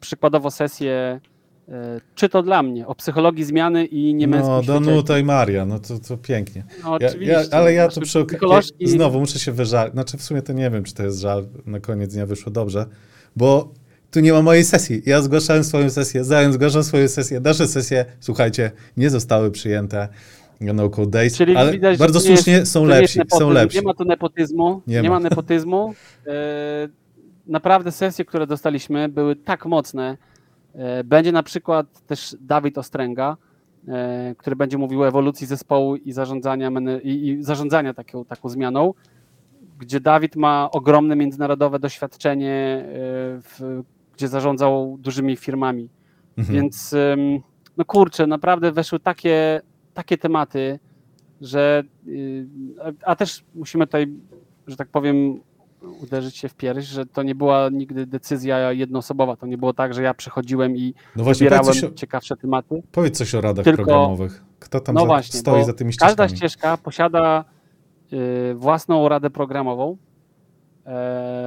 przykładowo 0.00 0.50
sesję 0.50 1.20
E, 1.68 2.00
czy 2.14 2.28
to 2.28 2.42
dla 2.42 2.62
mnie, 2.62 2.86
o 2.86 2.94
psychologii 2.94 3.44
zmiany 3.44 3.84
i 3.84 4.14
niemieckim 4.14 4.50
No, 4.50 4.62
Danuta 4.62 5.18
i 5.18 5.24
Maria, 5.24 5.66
no 5.66 5.78
to, 5.78 5.98
to 5.98 6.16
pięknie. 6.16 6.64
No, 6.82 6.92
oczywiście. 6.92 7.32
Ja, 7.32 7.40
ja, 7.40 7.46
ale 7.50 7.72
ja 7.72 7.88
to 7.88 8.00
przy 8.00 8.18
okazji, 8.20 8.88
znowu 8.88 9.20
muszę 9.20 9.38
się 9.38 9.52
wyżalić, 9.52 9.92
znaczy 9.92 10.16
w 10.16 10.22
sumie 10.22 10.42
to 10.42 10.52
nie 10.52 10.70
wiem, 10.70 10.84
czy 10.84 10.94
to 10.94 11.02
jest 11.02 11.18
żal, 11.20 11.46
na 11.66 11.80
koniec 11.80 12.14
dnia 12.14 12.26
wyszło 12.26 12.52
dobrze, 12.52 12.86
bo 13.36 13.72
tu 14.14 14.20
nie 14.20 14.32
ma 14.32 14.42
mojej 14.42 14.64
sesji. 14.64 15.02
Ja 15.06 15.22
zgłaszałem 15.22 15.64
swoją 15.64 15.90
sesję, 15.90 16.24
Zając 16.24 16.54
zgłaszał 16.54 16.82
swoją 16.82 17.08
sesję, 17.08 17.40
nasze 17.40 17.66
sesje, 17.66 18.04
słuchajcie, 18.20 18.70
nie 18.96 19.10
zostały 19.10 19.50
przyjęte. 19.50 20.08
No 20.60 20.90
Code 20.90 21.10
Days, 21.10 21.36
Czyli 21.36 21.56
ale 21.56 21.72
widać, 21.72 21.98
bardzo 21.98 22.20
słusznie 22.20 22.52
jest, 22.52 22.72
są 22.72 22.84
lepsi, 22.84 23.20
są 23.38 23.50
lepsi. 23.50 23.78
Nie 23.78 23.82
ma 23.82 23.94
tu 23.94 24.04
nepotyzmu, 24.04 24.82
nie, 24.86 25.02
nie 25.02 25.08
ma. 25.08 25.14
ma 25.14 25.20
nepotyzmu. 25.20 25.94
E, 26.26 26.32
naprawdę 27.46 27.92
sesje, 27.92 28.24
które 28.24 28.46
dostaliśmy 28.46 29.08
były 29.08 29.36
tak 29.36 29.66
mocne, 29.66 30.16
E, 30.74 31.04
będzie 31.04 31.32
na 31.32 31.42
przykład 31.42 32.06
też 32.06 32.36
Dawid 32.40 32.78
Ostręga, 32.78 33.36
e, 33.88 34.34
który 34.38 34.56
będzie 34.56 34.78
mówił 34.78 35.02
o 35.02 35.08
ewolucji 35.08 35.46
zespołu 35.46 35.96
i 35.96 36.12
zarządzania, 36.12 36.70
i 37.02 37.36
zarządzania 37.40 37.94
taką, 37.94 38.24
taką 38.24 38.48
zmianą, 38.48 38.94
gdzie 39.78 40.00
Dawid 40.00 40.36
ma 40.36 40.70
ogromne 40.70 41.16
międzynarodowe 41.16 41.78
doświadczenie, 41.78 42.84
w, 43.42 43.82
gdzie 44.16 44.28
zarządzał 44.28 44.96
dużymi 45.00 45.36
firmami. 45.36 45.88
Mhm. 46.36 46.58
Więc 46.58 46.94
no 47.76 47.84
kurczę, 47.84 48.26
naprawdę 48.26 48.72
weszły 48.72 49.00
takie, 49.00 49.60
takie 49.94 50.18
tematy, 50.18 50.78
że 51.40 51.82
y, 52.08 52.46
a 53.04 53.16
też 53.16 53.44
musimy 53.54 53.86
tutaj, 53.86 54.06
że 54.66 54.76
tak 54.76 54.88
powiem, 54.88 55.40
uderzyć 56.02 56.36
się 56.36 56.48
w 56.48 56.54
pierś, 56.54 56.84
że 56.84 57.06
to 57.06 57.22
nie 57.22 57.34
była 57.34 57.68
nigdy 57.72 58.06
decyzja 58.06 58.72
jednoosobowa. 58.72 59.36
To 59.36 59.46
nie 59.46 59.58
było 59.58 59.72
tak, 59.72 59.94
że 59.94 60.02
ja 60.02 60.14
przychodziłem 60.14 60.76
i 60.76 60.94
no 61.16 61.24
właśnie, 61.24 61.44
wybierałem 61.44 61.84
o, 61.92 61.94
ciekawsze 61.94 62.36
tematy. 62.36 62.82
Powiedz 62.92 63.18
coś 63.18 63.34
o 63.34 63.40
radach 63.40 63.64
Tylko, 63.64 63.76
programowych. 63.76 64.44
Kto 64.58 64.80
tam 64.80 64.94
no 64.94 65.00
za, 65.00 65.06
właśnie, 65.06 65.40
stoi 65.40 65.64
za 65.64 65.72
tymi 65.72 65.92
ścieżkami? 65.92 66.16
Każda 66.16 66.36
ścieżka 66.36 66.76
posiada 66.76 67.44
y, 68.12 68.54
własną 68.54 69.08
radę 69.08 69.30
programową, 69.30 69.92
y, 69.92 69.96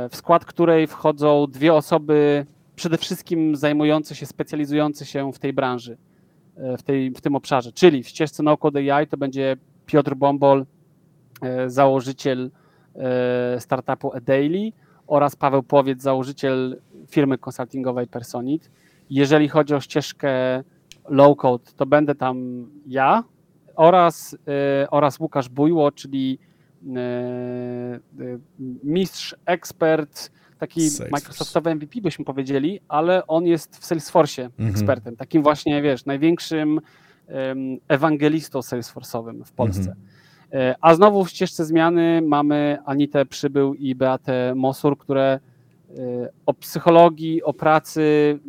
w 0.09 0.15
skład 0.15 0.45
której 0.45 0.87
wchodzą 0.87 1.47
dwie 1.49 1.73
osoby 1.73 2.45
przede 2.77 2.97
wszystkim 2.97 3.55
zajmujące 3.55 4.15
się, 4.15 4.25
specjalizujące 4.25 5.05
się 5.05 5.33
w 5.33 5.39
tej 5.39 5.53
branży, 5.53 5.97
y, 6.73 6.77
w, 6.77 6.83
tej, 6.83 7.11
w 7.11 7.21
tym 7.21 7.35
obszarze. 7.35 7.71
Czyli 7.71 8.03
w 8.03 8.07
ścieżce 8.07 8.43
No 8.43 8.57
Code 8.57 8.95
AI 8.95 9.07
to 9.07 9.17
będzie 9.17 9.57
Piotr 9.85 10.15
Bombol, 10.15 10.65
założyciel 11.67 12.51
E, 12.97 13.59
startupu 13.59 14.13
eDaily 14.13 14.71
oraz 15.07 15.35
Paweł 15.35 15.63
Płowiec, 15.63 16.01
założyciel 16.01 16.81
firmy 17.07 17.37
konsultingowej 17.37 18.07
Personit. 18.07 18.71
Jeżeli 19.09 19.49
chodzi 19.49 19.75
o 19.75 19.81
ścieżkę 19.81 20.63
low 21.09 21.37
code, 21.37 21.71
to 21.75 21.85
będę 21.85 22.15
tam 22.15 22.67
ja 22.87 23.23
oraz, 23.75 24.37
e, 24.83 24.89
oraz 24.89 25.19
Łukasz 25.19 25.49
Bujło, 25.49 25.91
czyli 25.91 26.39
e, 26.95 27.99
mistrz, 28.83 29.35
ekspert, 29.45 30.31
taki 30.57 30.81
Salesforce. 30.81 31.11
Microsoftowy 31.11 31.75
MVP 31.75 32.01
byśmy 32.01 32.25
powiedzieli, 32.25 32.79
ale 32.87 33.27
on 33.27 33.45
jest 33.45 33.77
w 33.77 33.85
Salesforce 33.85 34.43
mhm. 34.43 34.69
ekspertem, 34.69 35.15
takim 35.15 35.43
właśnie, 35.43 35.81
wiesz, 35.81 36.05
największym 36.05 36.81
ewangelistą 37.87 38.59
Salesforce'owym 38.59 39.43
w 39.43 39.51
Polsce. 39.51 39.79
Mhm. 39.79 39.97
E, 40.53 40.75
a 40.81 40.95
znowu 40.95 41.25
w 41.25 41.29
ścieżce 41.29 41.65
zmiany 41.65 42.21
mamy 42.21 42.77
Anitę 42.85 43.25
Przybył 43.25 43.73
i 43.73 43.95
Beatę 43.95 44.55
Mosur, 44.55 44.97
które 44.97 45.39
e, 45.89 45.99
o 46.45 46.53
psychologii, 46.53 47.43
o 47.43 47.53
pracy, 47.53 48.39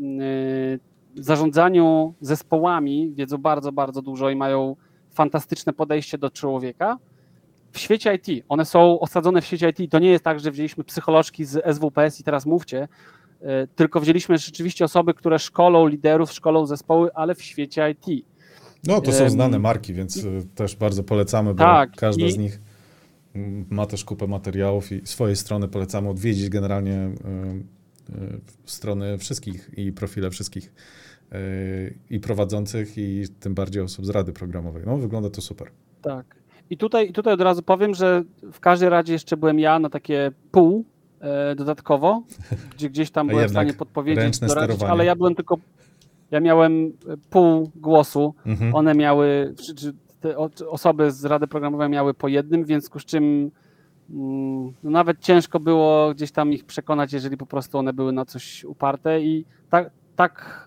e, 1.16 1.22
zarządzaniu 1.22 2.14
zespołami 2.20 3.12
wiedzą 3.14 3.38
bardzo, 3.38 3.72
bardzo 3.72 4.02
dużo 4.02 4.30
i 4.30 4.36
mają 4.36 4.76
fantastyczne 5.10 5.72
podejście 5.72 6.18
do 6.18 6.30
człowieka. 6.30 6.98
W 7.72 7.78
świecie 7.78 8.14
IT, 8.14 8.44
one 8.48 8.64
są 8.64 9.00
osadzone 9.00 9.40
w 9.40 9.46
świecie 9.46 9.68
IT. 9.68 9.90
To 9.90 9.98
nie 9.98 10.08
jest 10.08 10.24
tak, 10.24 10.40
że 10.40 10.50
wzięliśmy 10.50 10.84
psycholożki 10.84 11.44
z 11.44 11.76
SWPS 11.76 12.20
i 12.20 12.24
teraz 12.24 12.46
mówcie, 12.46 12.88
tylko 13.76 14.00
wzięliśmy 14.00 14.38
rzeczywiście 14.38 14.84
osoby, 14.84 15.14
które 15.14 15.38
szkolą 15.38 15.86
liderów, 15.86 16.32
szkolą 16.32 16.66
zespoły, 16.66 17.10
ale 17.14 17.34
w 17.34 17.42
świecie 17.42 17.90
IT. 17.90 18.26
No, 18.86 19.00
to 19.00 19.12
są 19.12 19.30
znane 19.30 19.58
marki, 19.58 19.94
więc 19.94 20.16
y, 20.16 20.46
też 20.54 20.76
bardzo 20.76 21.04
polecamy, 21.04 21.54
bo 21.54 21.64
tak, 21.64 21.90
każda 21.96 22.26
i... 22.26 22.32
z 22.32 22.38
nich 22.38 22.60
ma 23.70 23.86
też 23.86 24.04
kupę 24.04 24.26
materiałów 24.26 24.92
i 24.92 25.06
swojej 25.06 25.36
strony 25.36 25.68
polecamy 25.68 26.08
odwiedzić 26.08 26.48
generalnie 26.48 27.10
y, 28.10 28.40
strony 28.64 29.18
wszystkich 29.18 29.70
i 29.76 29.92
profile 29.92 30.30
wszystkich 30.30 30.72
i 32.10 32.20
prowadzących 32.20 32.98
i 32.98 33.24
tym 33.40 33.54
bardziej 33.54 33.82
osób 33.82 34.06
z 34.06 34.08
rady 34.08 34.32
programowej. 34.32 34.82
No, 34.86 34.96
wygląda 34.96 35.30
to 35.30 35.40
super. 35.40 35.70
Tak. 36.02 36.37
I 36.70 36.76
tutaj, 36.76 37.12
tutaj 37.12 37.34
od 37.34 37.40
razu 37.40 37.62
powiem, 37.62 37.94
że 37.94 38.22
w 38.52 38.60
każdej 38.60 38.88
radzie 38.88 39.12
jeszcze 39.12 39.36
byłem 39.36 39.58
ja 39.58 39.78
na 39.78 39.90
takie 39.90 40.30
pół 40.50 40.84
e, 41.20 41.54
dodatkowo, 41.54 42.22
gdzie 42.76 42.90
gdzieś 42.90 43.10
tam 43.10 43.26
byłem 43.26 43.48
w 43.48 43.50
stanie 43.50 43.74
podpowiedzieć, 43.74 44.38
doradzić, 44.38 44.82
ale 44.82 45.04
ja 45.04 45.16
byłem 45.16 45.34
tylko 45.34 45.58
ja 46.30 46.40
miałem 46.40 46.92
pół 47.30 47.70
głosu, 47.76 48.34
mhm. 48.46 48.74
one 48.74 48.94
miały, 48.94 49.54
te 50.20 50.38
osoby 50.68 51.10
z 51.10 51.24
Rady 51.24 51.46
Programowej 51.46 51.88
miały 51.88 52.14
po 52.14 52.28
jednym, 52.28 52.64
w 52.64 52.66
związku 52.66 52.98
z 52.98 53.04
czym 53.04 53.50
mm, 54.10 54.72
no 54.82 54.90
nawet 54.90 55.20
ciężko 55.20 55.60
było 55.60 56.14
gdzieś 56.14 56.32
tam 56.32 56.52
ich 56.52 56.64
przekonać, 56.64 57.12
jeżeli 57.12 57.36
po 57.36 57.46
prostu 57.46 57.78
one 57.78 57.92
były 57.92 58.12
na 58.12 58.24
coś 58.24 58.64
uparte. 58.64 59.20
I 59.20 59.44
tak, 59.70 59.90
tak 60.16 60.64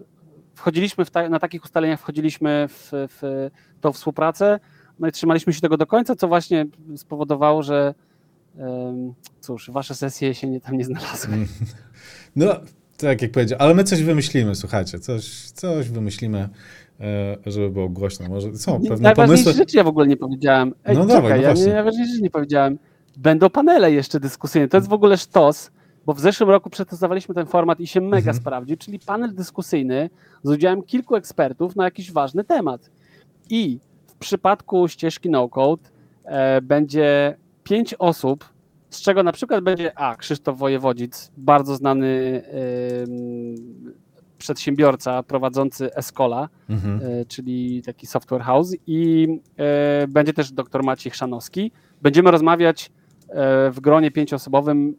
wchodziliśmy 0.56 1.06
ta, 1.06 1.30
na 1.30 1.40
takich 1.40 1.64
ustaleniach, 1.64 2.00
wchodziliśmy 2.00 2.68
w, 2.70 2.90
w 2.92 3.50
tą 3.82 3.92
współpracę, 3.92 4.60
no 5.00 5.08
i 5.08 5.12
trzymaliśmy 5.12 5.54
się 5.54 5.62
tego 5.62 5.78
do 5.78 5.88
końca, 5.88 6.16
co 6.16 6.28
właśnie 6.28 6.66
spowodowało, 6.96 7.64
że 7.64 7.94
cóż, 9.40 9.72
wasze 9.72 9.96
sesje 9.96 10.34
się 10.34 10.48
nie, 10.48 10.62
tam 10.62 10.78
nie 10.78 10.86
znalazły. 10.86 11.34
No, 12.36 12.46
tak 12.98 13.22
jak 13.22 13.32
powiedział, 13.32 13.60
ale 13.62 13.74
my 13.74 13.84
coś 13.84 14.04
wymyślimy, 14.04 14.56
słuchajcie, 14.56 15.00
coś, 15.00 15.52
coś 15.52 15.90
wymyślimy, 15.90 16.50
e, 17.00 17.38
żeby 17.46 17.70
było 17.70 17.90
głośno. 17.90 18.30
Może 18.30 18.58
są 18.58 18.80
pewne 18.80 18.98
Najważniejsze 18.98 19.44
pomysły. 19.44 19.54
rzeczy 19.54 19.78
ja 19.78 19.84
w 19.84 19.88
ogóle 19.88 20.08
nie 20.08 20.18
powiedziałem. 20.18 20.74
Ej, 20.86 20.98
no 20.98 21.02
czekaj, 21.02 21.22
dawaj, 21.22 21.42
no 21.42 21.48
ja 21.48 21.54
nie, 21.54 21.74
najważniejsze 21.74 22.12
rzeczy 22.12 22.24
nie 22.24 22.30
powiedziałem. 22.30 22.80
Będą 23.18 23.50
panele 23.50 23.92
jeszcze 23.92 24.20
dyskusyjne. 24.20 24.68
To 24.68 24.78
jest 24.78 24.90
w 24.90 24.94
ogóle 24.94 25.18
sztos, 25.18 25.72
bo 26.06 26.14
w 26.14 26.20
zeszłym 26.20 26.50
roku 26.50 26.70
przetestowaliśmy 26.70 27.36
ten 27.36 27.48
format 27.48 27.80
i 27.80 27.88
się 27.88 28.02
mega 28.02 28.18
mhm. 28.18 28.38
sprawdził, 28.38 28.78
czyli 28.78 29.00
panel 29.00 29.36
dyskusyjny 29.36 30.10
z 30.44 30.50
udziałem 30.50 30.84
kilku 30.84 31.16
ekspertów 31.16 31.76
na 31.76 31.84
jakiś 31.84 32.12
ważny 32.12 32.44
temat. 32.44 32.90
I 33.50 33.80
przypadku 34.22 34.88
ścieżki 34.88 35.30
no-code 35.30 35.90
e, 36.24 36.62
będzie 36.62 37.38
pięć 37.64 37.94
osób, 38.00 38.50
z 38.90 39.02
czego 39.02 39.24
na 39.24 39.32
przykład 39.32 39.64
będzie 39.64 40.00
A. 40.00 40.16
Krzysztof 40.16 40.58
Wojewodzic, 40.58 41.32
bardzo 41.38 41.76
znany 41.76 42.42
przedsiębiorca 44.42 45.24
prowadzący 45.24 45.96
Escola, 45.96 46.50
mhm. 46.70 47.02
y, 47.02 47.26
czyli 47.28 47.82
taki 47.82 48.08
software 48.08 48.42
house 48.42 48.76
i 48.88 49.28
y, 50.04 50.08
będzie 50.08 50.34
też 50.34 50.52
dr 50.52 50.84
Maciej 50.84 51.12
Chrzanowski. 51.12 51.72
Będziemy 52.02 52.32
rozmawiać 52.32 52.92
w 53.72 53.80
gronie 53.82 54.12
pięcioosobowym 54.12 54.96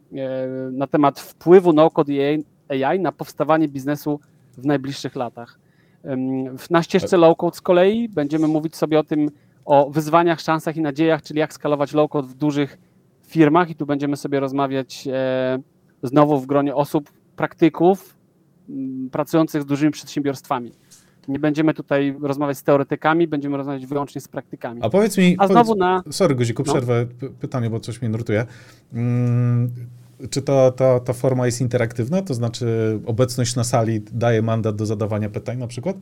na 0.71 0.87
temat 0.87 1.19
wpływu 1.19 1.73
no-code 1.73 2.13
AI 2.69 2.99
na 2.99 3.11
powstawanie 3.11 3.67
biznesu 3.67 4.19
w 4.57 4.65
najbliższych 4.65 5.15
latach. 5.15 5.59
Na 6.69 6.83
ścieżce 6.83 7.17
low-code 7.17 7.55
z 7.55 7.61
kolei 7.61 8.09
będziemy 8.09 8.47
mówić 8.47 8.75
sobie 8.75 8.99
o 8.99 9.03
tym, 9.03 9.29
o 9.65 9.89
wyzwaniach, 9.89 10.41
szansach 10.41 10.77
i 10.77 10.81
nadziejach, 10.81 11.21
czyli 11.21 11.39
jak 11.39 11.53
skalować 11.53 11.93
low-code 11.93 12.27
w 12.27 12.33
dużych 12.33 12.77
firmach 13.27 13.69
i 13.69 13.75
tu 13.75 13.85
będziemy 13.85 14.17
sobie 14.17 14.39
rozmawiać 14.39 15.07
e, 15.07 15.59
znowu 16.03 16.39
w 16.39 16.45
gronie 16.45 16.75
osób, 16.75 17.11
praktyków 17.35 18.15
pracujących 19.11 19.61
z 19.61 19.65
dużymi 19.65 19.91
przedsiębiorstwami. 19.91 20.71
Nie 21.27 21.39
będziemy 21.39 21.73
tutaj 21.73 22.15
rozmawiać 22.21 22.57
z 22.57 22.63
teoretykami, 22.63 23.27
będziemy 23.27 23.57
rozmawiać 23.57 23.85
wyłącznie 23.85 24.21
z 24.21 24.27
praktykami. 24.27 24.81
A 24.83 24.89
powiedz 24.89 25.17
mi, 25.17 25.35
A 25.39 25.47
znowu 25.47 25.75
powiedz, 25.75 25.79
na... 25.79 26.03
sorry 26.11 26.35
Guziku, 26.35 26.63
no. 26.67 26.73
przerwę 26.73 27.05
no. 27.21 27.29
pytanie, 27.39 27.69
bo 27.69 27.79
coś 27.79 28.01
mnie 28.01 28.09
nurtuje. 28.09 28.45
Hmm, 28.93 29.71
czy 30.29 30.41
ta, 30.41 30.71
ta, 30.71 30.99
ta 30.99 31.13
forma 31.13 31.45
jest 31.45 31.61
interaktywna, 31.61 32.21
to 32.21 32.33
znaczy 32.33 32.99
obecność 33.05 33.55
na 33.55 33.63
sali 33.63 34.01
daje 34.11 34.41
mandat 34.41 34.75
do 34.75 34.85
zadawania 34.85 35.29
pytań 35.29 35.57
na 35.57 35.67
przykład? 35.67 35.95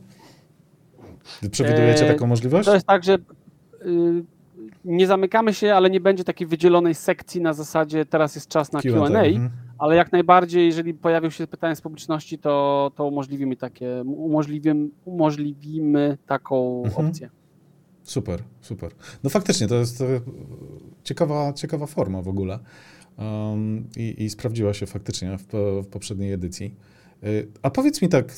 Przewidujecie 1.50 2.06
taką 2.06 2.26
możliwość? 2.26 2.66
To 2.66 2.74
jest 2.74 2.86
tak, 2.86 3.04
że 3.04 3.14
y, 3.14 4.24
nie 4.84 5.06
zamykamy 5.06 5.54
się, 5.54 5.74
ale 5.74 5.90
nie 5.90 6.00
będzie 6.00 6.24
takiej 6.24 6.46
wydzielonej 6.46 6.94
sekcji 6.94 7.40
na 7.40 7.52
zasadzie 7.52 8.06
teraz 8.06 8.34
jest 8.34 8.48
czas 8.48 8.72
na 8.72 8.80
Q&A, 8.80 9.06
mhm. 9.06 9.50
ale 9.78 9.96
jak 9.96 10.12
najbardziej, 10.12 10.66
jeżeli 10.66 10.94
pojawią 10.94 11.30
się 11.30 11.46
pytania 11.46 11.74
z 11.74 11.80
publiczności, 11.80 12.38
to, 12.38 12.90
to 12.96 13.04
umożliwimy 13.04 13.56
takie, 13.56 14.02
umożliwimy, 14.06 14.88
umożliwimy 15.04 16.18
taką 16.26 16.82
mhm. 16.84 17.06
opcję. 17.06 17.30
Super, 18.02 18.42
super. 18.60 18.92
No 19.24 19.30
faktycznie, 19.30 19.68
to 19.68 19.74
jest 19.74 20.00
e, 20.00 20.20
ciekawa, 21.04 21.52
ciekawa 21.52 21.86
forma 21.86 22.22
w 22.22 22.28
ogóle 22.28 22.58
um, 23.18 23.84
i, 23.96 24.24
i, 24.24 24.30
sprawdziła 24.30 24.74
się 24.74 24.86
faktycznie 24.86 25.38
w, 25.38 25.46
w 25.82 25.86
poprzedniej 25.86 26.32
edycji. 26.32 26.74
E, 27.22 27.26
a 27.62 27.70
powiedz 27.70 28.02
mi 28.02 28.08
tak 28.08 28.34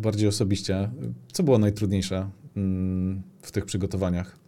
bardziej 0.00 0.28
osobiście, 0.28 0.90
co 1.32 1.42
było 1.42 1.58
najtrudniejsze 1.58 2.30
mm, 2.56 3.22
w 3.42 3.52
tych 3.52 3.64
przygotowaniach? 3.64 4.40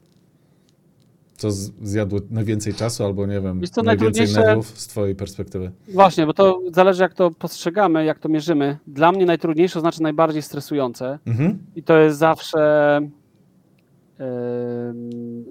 Co 1.36 1.50
zjadło 1.82 2.20
najwięcej 2.30 2.74
czasu 2.74 3.04
albo 3.04 3.26
nie 3.26 3.40
wiem, 3.40 3.60
najwięcej 3.84 4.32
nerwów 4.32 4.78
z 4.78 4.86
twojej 4.86 5.14
perspektywy? 5.14 5.70
Właśnie, 5.88 6.26
bo 6.26 6.34
to 6.34 6.60
zależy 6.72 7.02
jak 7.02 7.14
to 7.14 7.30
postrzegamy, 7.30 8.04
jak 8.04 8.18
to 8.18 8.28
mierzymy. 8.28 8.78
Dla 8.86 9.12
mnie 9.12 9.26
najtrudniejsze 9.26 9.80
znaczy 9.80 10.02
najbardziej 10.02 10.42
stresujące 10.42 11.18
mhm. 11.26 11.58
i 11.76 11.82
to 11.82 11.98
jest 11.98 12.18
zawsze 12.18 13.00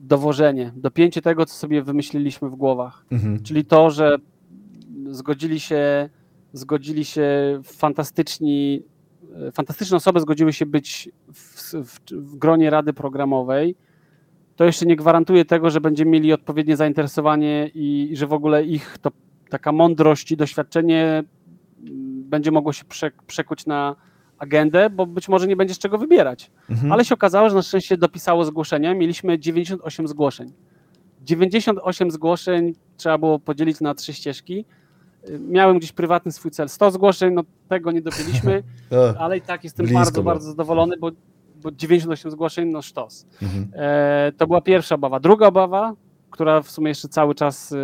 dowożenie, 0.01 0.71
dopięcie 0.75 1.21
tego, 1.21 1.45
co 1.45 1.55
sobie 1.55 1.83
wymyśliliśmy 1.83 2.49
w 2.49 2.55
głowach. 2.55 3.05
Mhm. 3.11 3.43
Czyli 3.43 3.65
to, 3.65 3.91
że 3.91 4.17
zgodzili 5.09 5.59
się, 5.59 6.09
zgodzili 6.53 7.05
się 7.05 7.59
fantastyczni, 7.63 8.83
e, 9.47 9.51
fantastyczne 9.51 9.97
osoby 9.97 10.19
zgodziły 10.19 10.53
się 10.53 10.65
być 10.65 11.09
w, 11.33 11.73
w, 11.73 11.99
w 12.11 12.35
gronie 12.35 12.69
rady 12.69 12.93
programowej, 12.93 13.75
to 14.55 14.65
jeszcze 14.65 14.85
nie 14.85 14.95
gwarantuje 14.95 15.45
tego, 15.45 15.69
że 15.69 15.81
będziemy 15.81 16.11
mieli 16.11 16.33
odpowiednie 16.33 16.77
zainteresowanie 16.77 17.71
i, 17.73 18.07
i 18.11 18.15
że 18.15 18.27
w 18.27 18.33
ogóle 18.33 18.65
ich 18.65 18.97
to 19.01 19.11
taka 19.49 19.71
mądrość 19.71 20.31
i 20.31 20.37
doświadczenie 20.37 21.23
będzie 22.29 22.51
mogło 22.51 22.73
się 22.73 22.85
prze, 22.85 23.11
przekuć 23.27 23.65
na, 23.65 23.95
agendę, 24.41 24.89
bo 24.89 25.05
być 25.05 25.29
może 25.29 25.47
nie 25.47 25.55
będzie 25.55 25.73
z 25.73 25.79
czego 25.79 25.97
wybierać. 25.97 26.51
Mhm. 26.69 26.91
Ale 26.91 27.05
się 27.05 27.15
okazało, 27.15 27.49
że 27.49 27.55
na 27.55 27.61
szczęście 27.61 27.97
dopisało 27.97 28.45
zgłoszenia. 28.45 28.93
Mieliśmy 28.93 29.39
98 29.39 30.07
zgłoszeń. 30.07 30.53
98 31.21 32.11
zgłoszeń 32.11 32.73
trzeba 32.97 33.17
było 33.17 33.39
podzielić 33.39 33.81
na 33.81 33.95
trzy 33.95 34.13
ścieżki. 34.13 34.65
Miałem 35.39 35.77
gdzieś 35.77 35.91
prywatny 35.91 36.31
swój 36.31 36.51
cel. 36.51 36.69
100 36.69 36.91
zgłoszeń, 36.91 37.33
no 37.33 37.43
tego 37.67 37.91
nie 37.91 38.01
dobiliśmy, 38.01 38.63
ale 39.19 39.37
i 39.37 39.41
tak 39.41 39.63
jestem 39.63 39.85
Blisko 39.85 40.03
bardzo, 40.03 40.23
bardzo 40.23 40.49
zadowolony, 40.49 40.97
bo, 40.97 41.11
bo 41.63 41.71
98 41.71 42.31
zgłoszeń, 42.31 42.69
no 42.69 42.81
sztos. 42.81 43.25
Mhm. 43.41 43.71
E, 43.73 44.31
to 44.37 44.47
była 44.47 44.61
pierwsza 44.61 44.95
obawa. 44.95 45.19
Druga 45.19 45.47
obawa, 45.47 45.93
która 46.29 46.61
w 46.61 46.71
sumie 46.71 46.89
jeszcze 46.89 47.07
cały 47.07 47.35
czas 47.35 47.71
y, 47.71 47.77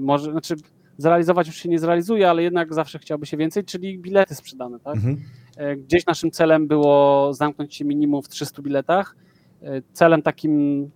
może, 0.00 0.30
znaczy 0.30 0.54
zrealizować 0.98 1.46
już 1.46 1.56
się 1.56 1.68
nie 1.68 1.78
zrealizuje, 1.78 2.30
ale 2.30 2.42
jednak 2.42 2.74
zawsze 2.74 2.98
chciałby 2.98 3.26
się 3.26 3.36
więcej, 3.36 3.64
czyli 3.64 3.98
bilety 3.98 4.34
sprzedane, 4.34 4.80
tak? 4.80 4.94
Mhm. 4.94 5.20
E, 5.56 5.76
gdzieś 5.76 6.06
naszym 6.06 6.30
celem 6.30 6.66
było 6.68 7.32
zamknąć 7.34 7.74
się 7.74 7.84
minimum 7.84 8.22
w 8.22 8.28
300 8.28 8.62
biletach. 8.62 9.16
E, 9.62 9.82
celem 9.92 10.22
takim 10.22 10.90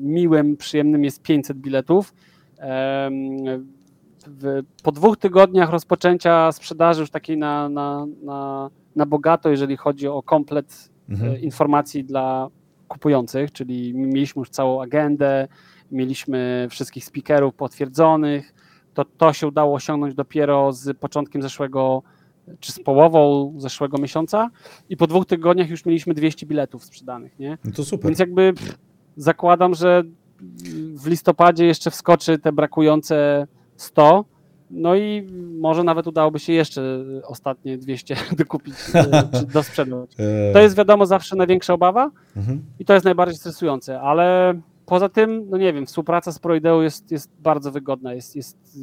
miłym, 0.00 0.56
przyjemnym 0.56 1.04
jest 1.04 1.22
500 1.22 1.58
biletów. 1.58 2.14
Po 4.82 4.92
dwóch 4.92 5.16
tygodniach 5.16 5.70
rozpoczęcia 5.70 6.52
sprzedaży 6.52 7.00
już 7.00 7.10
takiej 7.10 7.38
na, 7.38 7.68
na, 7.68 8.06
na, 8.22 8.70
na 8.96 9.06
bogato, 9.06 9.50
jeżeli 9.50 9.76
chodzi 9.76 10.08
o 10.08 10.22
komplet 10.22 10.90
e, 11.08 11.12
mhm. 11.12 11.40
informacji 11.40 12.04
dla 12.04 12.48
kupujących, 12.88 13.52
czyli 13.52 13.94
mieliśmy 13.94 14.40
już 14.40 14.50
całą 14.50 14.82
agendę, 14.82 15.48
mieliśmy 15.90 16.66
wszystkich 16.70 17.04
speakerów 17.04 17.54
potwierdzonych, 17.54 18.54
to 18.94 19.04
to 19.04 19.32
się 19.32 19.46
udało 19.46 19.74
osiągnąć 19.74 20.14
dopiero 20.14 20.72
z 20.72 20.98
początkiem 20.98 21.42
zeszłego 21.42 22.02
czy 22.60 22.72
z 22.72 22.80
połową 22.80 23.52
zeszłego 23.56 23.98
miesiąca 23.98 24.50
i 24.88 24.96
po 24.96 25.06
dwóch 25.06 25.26
tygodniach 25.26 25.70
już 25.70 25.84
mieliśmy 25.84 26.14
200 26.14 26.46
biletów 26.46 26.84
sprzedanych, 26.84 27.38
nie? 27.38 27.58
No 27.64 27.72
to 27.72 27.84
super. 27.84 28.06
Więc 28.10 28.18
jakby 28.18 28.52
pff, 28.52 28.78
zakładam, 29.16 29.74
że 29.74 30.02
w 30.94 31.06
listopadzie 31.06 31.66
jeszcze 31.66 31.90
wskoczy 31.90 32.38
te 32.38 32.52
brakujące 32.52 33.46
100, 33.76 34.24
no 34.70 34.96
i 34.96 35.26
może 35.60 35.84
nawet 35.84 36.06
udałoby 36.06 36.38
się 36.38 36.52
jeszcze 36.52 37.04
ostatnie 37.24 37.78
200 37.78 38.16
dokupić 38.38 38.74
czy 38.76 39.46
dosprzedać. 39.54 40.10
E. 40.18 40.52
To 40.52 40.58
jest 40.58 40.76
wiadomo 40.76 41.06
zawsze 41.06 41.36
największa 41.36 41.74
obawa 41.74 42.10
mhm. 42.36 42.62
i 42.78 42.84
to 42.84 42.94
jest 42.94 43.04
najbardziej 43.04 43.38
stresujące, 43.38 44.00
ale 44.00 44.54
poza 44.86 45.08
tym, 45.08 45.46
no 45.50 45.56
nie 45.56 45.72
wiem, 45.72 45.86
współpraca 45.86 46.32
z 46.32 46.38
Proideo 46.38 46.82
jest, 46.82 47.10
jest 47.10 47.30
bardzo 47.40 47.72
wygodna, 47.72 48.14
jest, 48.14 48.36
jest 48.36 48.78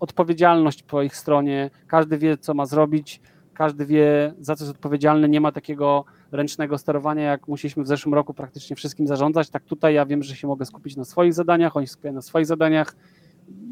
odpowiedzialność 0.00 0.82
po 0.82 1.02
ich 1.02 1.16
stronie, 1.16 1.70
każdy 1.86 2.18
wie, 2.18 2.38
co 2.38 2.54
ma 2.54 2.66
zrobić, 2.66 3.20
każdy 3.54 3.86
wie, 3.86 4.34
za 4.40 4.56
co 4.56 4.64
jest 4.64 4.76
odpowiedzialny, 4.76 5.28
nie 5.28 5.40
ma 5.40 5.52
takiego 5.52 6.04
ręcznego 6.32 6.78
sterowania, 6.78 7.22
jak 7.22 7.48
musieliśmy 7.48 7.82
w 7.82 7.86
zeszłym 7.86 8.14
roku 8.14 8.34
praktycznie 8.34 8.76
wszystkim 8.76 9.06
zarządzać. 9.06 9.50
Tak 9.50 9.64
tutaj 9.64 9.94
ja 9.94 10.06
wiem, 10.06 10.22
że 10.22 10.36
się 10.36 10.46
mogę 10.48 10.66
skupić 10.66 10.96
na 10.96 11.04
swoich 11.04 11.34
zadaniach, 11.34 11.76
oni 11.76 11.86
skupiają 11.86 12.14
na 12.14 12.22
swoich 12.22 12.46
zadaniach 12.46 12.96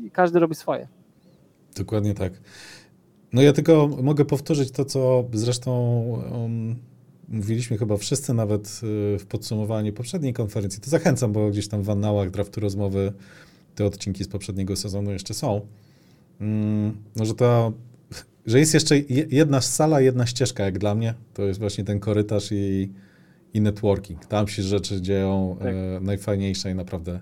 i 0.05 0.11
każdy 0.11 0.39
robi 0.39 0.55
swoje. 0.55 0.89
Dokładnie 1.77 2.15
tak. 2.15 2.33
No 3.33 3.43
ja 3.43 3.53
tylko 3.53 3.89
mogę 4.03 4.25
powtórzyć 4.25 4.71
to, 4.71 4.85
co 4.85 5.25
zresztą 5.33 6.01
um, 6.33 6.77
mówiliśmy 7.29 7.79
chyba 7.79 7.97
wszyscy 7.97 8.35
nawet 8.35 8.81
y, 9.15 9.19
w 9.19 9.27
podsumowaniu 9.29 9.93
poprzedniej 9.93 10.33
konferencji. 10.33 10.81
To 10.81 10.91
zachęcam, 10.91 11.33
bo 11.33 11.51
gdzieś 11.51 11.69
tam 11.69 11.83
w 11.83 11.91
annałach 11.91 12.31
draftu 12.31 12.61
rozmowy 12.61 13.13
te 13.75 13.85
odcinki 13.85 14.25
z 14.25 14.29
poprzedniego 14.29 14.77
sezonu 14.77 15.13
jeszcze 15.13 15.35
są. 15.35 15.67
Mm, 16.41 16.97
no, 17.17 17.25
że 17.25 17.35
to, 17.35 17.73
że 18.47 18.59
jest 18.59 18.75
jeszcze 18.75 18.99
jedna 19.31 19.61
sala, 19.61 20.01
jedna 20.01 20.27
ścieżka, 20.27 20.65
jak 20.65 20.79
dla 20.79 20.95
mnie, 20.95 21.15
to 21.35 21.43
jest 21.43 21.61
właśnie 21.61 21.85
ten 21.85 22.01
korytarz 22.01 22.53
i, 22.53 22.93
i 23.55 23.61
networking. 23.61 24.27
Tam 24.27 24.49
się 24.49 24.63
rzeczy 24.63 25.01
dzieją 25.01 25.57
tak. 25.59 25.69
e, 25.69 26.01
najfajniejsze 26.01 26.71
i 26.71 26.75
naprawdę 26.75 27.21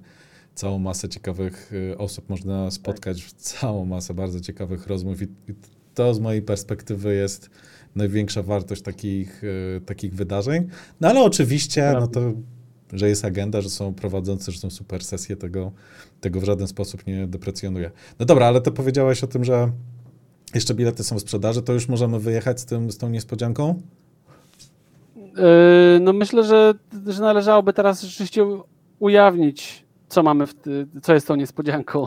całą 0.55 0.79
masę 0.79 1.09
ciekawych 1.09 1.73
e, 1.93 1.99
osób 1.99 2.29
można 2.29 2.71
spotkać, 2.71 3.23
tak. 3.23 3.41
całą 3.41 3.85
masę 3.85 4.15
bardzo 4.15 4.41
ciekawych 4.41 4.87
rozmów 4.87 5.23
i, 5.23 5.25
i, 5.25 5.55
to 5.95 6.15
z 6.15 6.21
mojej 6.21 6.43
perspektywy 6.43 7.15
jest 7.15 7.51
największa 7.95 8.43
wartość 8.43 8.83
takich, 8.83 9.43
e, 9.77 9.81
takich 9.81 10.15
wydarzeń. 10.15 10.69
No 11.01 11.09
ale 11.09 11.21
oczywiście, 11.23 11.93
no 11.93 12.07
to 12.07 12.33
że 12.95 13.09
jest 13.09 13.25
agenda, 13.25 13.61
że 13.61 13.71
są 13.71 13.95
prowadzący, 13.95 14.53
że 14.53 14.59
są 14.59 14.71
super 14.71 15.05
sesje, 15.05 15.37
tego, 15.37 15.73
tego 16.21 16.41
w 16.41 16.45
żaden 16.45 16.69
sposób 16.69 17.07
nie 17.07 17.27
deprecjonuję. 17.27 17.91
No 18.19 18.27
dobra, 18.27 18.47
ale 18.47 18.61
to 18.61 18.73
powiedziałeś 18.73 19.25
o 19.25 19.27
tym, 19.27 19.45
że 19.45 19.73
jeszcze 20.55 20.75
bilety 20.75 21.05
są 21.05 21.17
w 21.17 21.21
sprzedaży, 21.21 21.63
to 21.63 21.73
już 21.73 21.89
możemy 21.89 22.21
wyjechać 22.21 22.61
z, 22.61 22.65
tym, 22.65 22.91
z 22.91 22.99
tą 22.99 23.09
niespodzianką? 23.09 23.83
Yy, 25.17 25.25
no 26.01 26.13
myślę, 26.13 26.45
że, 26.45 26.75
że 27.07 27.23
należałoby 27.23 27.73
teraz 27.73 28.03
rzeczywiście 28.03 28.47
ujawnić, 28.99 29.85
co 30.09 30.23
mamy, 30.23 30.47
w, 30.47 30.55
co 31.03 31.15
jest 31.15 31.27
tą 31.27 31.37
niespodzianką, 31.37 32.07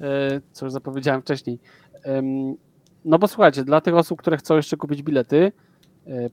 yy, 0.00 0.06
co 0.52 0.66
już 0.66 0.72
zapowiedziałem 0.72 1.22
wcześniej. 1.22 1.58
No 3.04 3.18
bo 3.18 3.28
słuchajcie, 3.28 3.64
dla 3.64 3.80
tych 3.80 3.94
osób, 3.94 4.18
które 4.18 4.36
chcą 4.36 4.56
jeszcze 4.56 4.76
kupić 4.76 5.02
bilety, 5.02 5.52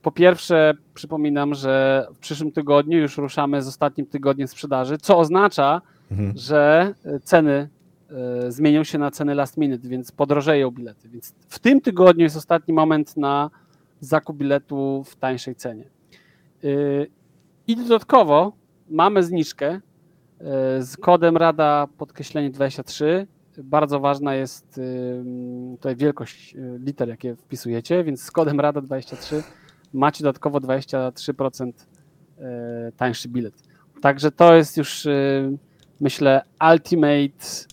po 0.02 0.12
pierwsze, 0.12 0.74
przypominam, 0.94 1.54
że 1.54 2.06
w 2.14 2.18
przyszłym 2.18 2.52
tygodniu 2.52 2.98
już 2.98 3.16
ruszamy 3.16 3.62
z 3.62 3.68
ostatnim 3.68 4.06
tygodniem 4.06 4.48
sprzedaży, 4.48 4.98
co 4.98 5.18
oznacza, 5.18 5.82
mhm. 6.10 6.32
że 6.36 6.94
e, 7.04 7.20
ceny 7.20 7.68
e, 8.10 8.52
zmienią 8.52 8.84
się 8.84 8.98
na 8.98 9.10
ceny 9.10 9.34
last 9.34 9.56
minute, 9.56 9.88
więc 9.88 10.12
podrożeją 10.12 10.70
bilety. 10.70 11.08
Więc 11.08 11.34
w 11.48 11.58
tym 11.58 11.80
tygodniu 11.80 12.22
jest 12.22 12.36
ostatni 12.36 12.74
moment 12.74 13.16
na 13.16 13.50
zakup 14.00 14.36
biletu 14.36 15.04
w 15.06 15.16
tańszej 15.16 15.54
cenie. 15.54 15.84
I 17.66 17.76
dodatkowo 17.76 18.52
mamy 18.90 19.22
zniżkę 19.22 19.80
z 20.78 20.96
kodem 20.96 21.36
Rada 21.36 21.86
podkreślenie 21.98 22.50
23. 22.50 23.26
Bardzo 23.62 24.00
ważna 24.00 24.34
jest 24.34 24.80
tutaj 25.76 25.96
wielkość 25.96 26.56
liter, 26.78 27.08
jakie 27.08 27.36
wpisujecie, 27.36 28.04
więc 28.04 28.22
z 28.22 28.30
kodem 28.30 28.60
Rada 28.60 28.80
23 28.80 29.42
macie 29.92 30.24
dodatkowo 30.24 30.58
23% 30.58 31.72
e, 32.38 32.92
tańszy 32.96 33.28
bilet. 33.28 33.54
Także 34.00 34.30
to 34.30 34.54
jest 34.54 34.76
już, 34.76 35.06
e, 35.06 35.10
myślę, 36.00 36.42
ultimate 36.72 37.68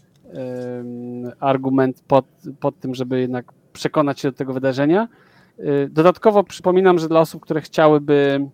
argument 1.39 2.03
pod, 2.07 2.25
pod 2.59 2.79
tym, 2.79 2.95
żeby 2.95 3.19
jednak 3.19 3.53
przekonać 3.73 4.19
się 4.19 4.31
do 4.31 4.37
tego 4.37 4.53
wydarzenia. 4.53 5.07
Dodatkowo 5.89 6.43
przypominam, 6.43 6.99
że 6.99 7.07
dla 7.07 7.19
osób, 7.19 7.41
które 7.41 7.61
chciałyby 7.61 8.49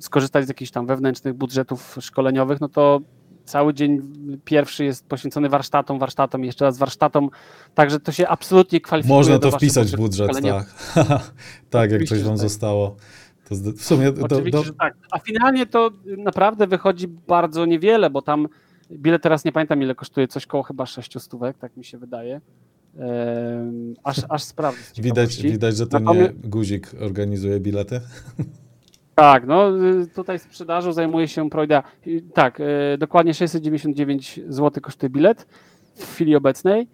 skorzystać 0.00 0.44
z 0.44 0.48
jakichś 0.48 0.70
tam 0.70 0.86
wewnętrznych 0.86 1.34
budżetów 1.34 1.96
szkoleniowych, 2.00 2.60
no 2.60 2.68
to 2.68 3.00
cały 3.46 3.74
dzień 3.74 4.02
pierwszy 4.44 4.84
jest 4.84 5.06
poświęcony 5.06 5.48
warsztatom, 5.48 5.98
warsztatom 5.98 6.44
i 6.44 6.46
jeszcze 6.46 6.64
raz 6.64 6.78
warsztatom, 6.78 7.30
także 7.74 8.00
to 8.00 8.12
się 8.12 8.28
absolutnie 8.28 8.80
kwalifikuje 8.80 9.18
Można 9.18 9.38
to 9.38 9.50
wpisać 9.50 9.92
w 9.92 9.96
budżet, 9.96 10.30
tak. 10.42 10.74
tak, 11.70 11.90
jak 11.90 12.04
coś 12.04 12.22
wam 12.22 12.38
zostało. 12.38 12.96
To 13.48 13.54
w 13.54 13.82
sumie 13.82 14.12
Oczywiście, 14.22 14.50
do... 14.50 14.62
że 14.62 14.72
tak. 14.72 14.94
A 15.10 15.18
finalnie 15.18 15.66
to 15.66 15.90
naprawdę 16.18 16.66
wychodzi 16.66 17.08
bardzo 17.08 17.66
niewiele, 17.66 18.10
bo 18.10 18.22
tam 18.22 18.48
bilet 18.90 19.22
teraz 19.22 19.44
nie 19.44 19.52
pamiętam 19.52 19.82
ile 19.82 19.94
kosztuje, 19.94 20.28
coś 20.28 20.46
koło 20.46 20.62
chyba 20.62 20.86
600 20.86 21.22
stówek, 21.22 21.58
tak 21.58 21.76
mi 21.76 21.84
się 21.84 21.98
wydaje. 21.98 22.40
Ehm, 22.98 23.94
aż, 24.04 24.16
aż 24.28 24.42
sprawdzę. 24.42 25.02
Widać, 25.02 25.42
widać, 25.42 25.76
że 25.76 25.86
to 25.86 26.00
Natomiast... 26.00 26.34
nie 26.34 26.50
guzik 26.50 26.90
organizuje 27.00 27.60
bilety. 27.60 28.00
Tak, 29.16 29.46
no 29.46 29.70
tutaj 30.14 30.38
sprzedażą 30.38 30.92
zajmuje 30.92 31.28
się 31.28 31.50
Proida. 31.50 31.82
Tak, 32.34 32.60
e, 32.60 32.98
dokładnie 32.98 33.34
699 33.34 34.40
zł 34.48 34.82
kosztuje 34.82 35.10
bilet 35.10 35.46
w 35.94 36.04
chwili 36.12 36.36
obecnej, 36.36 36.88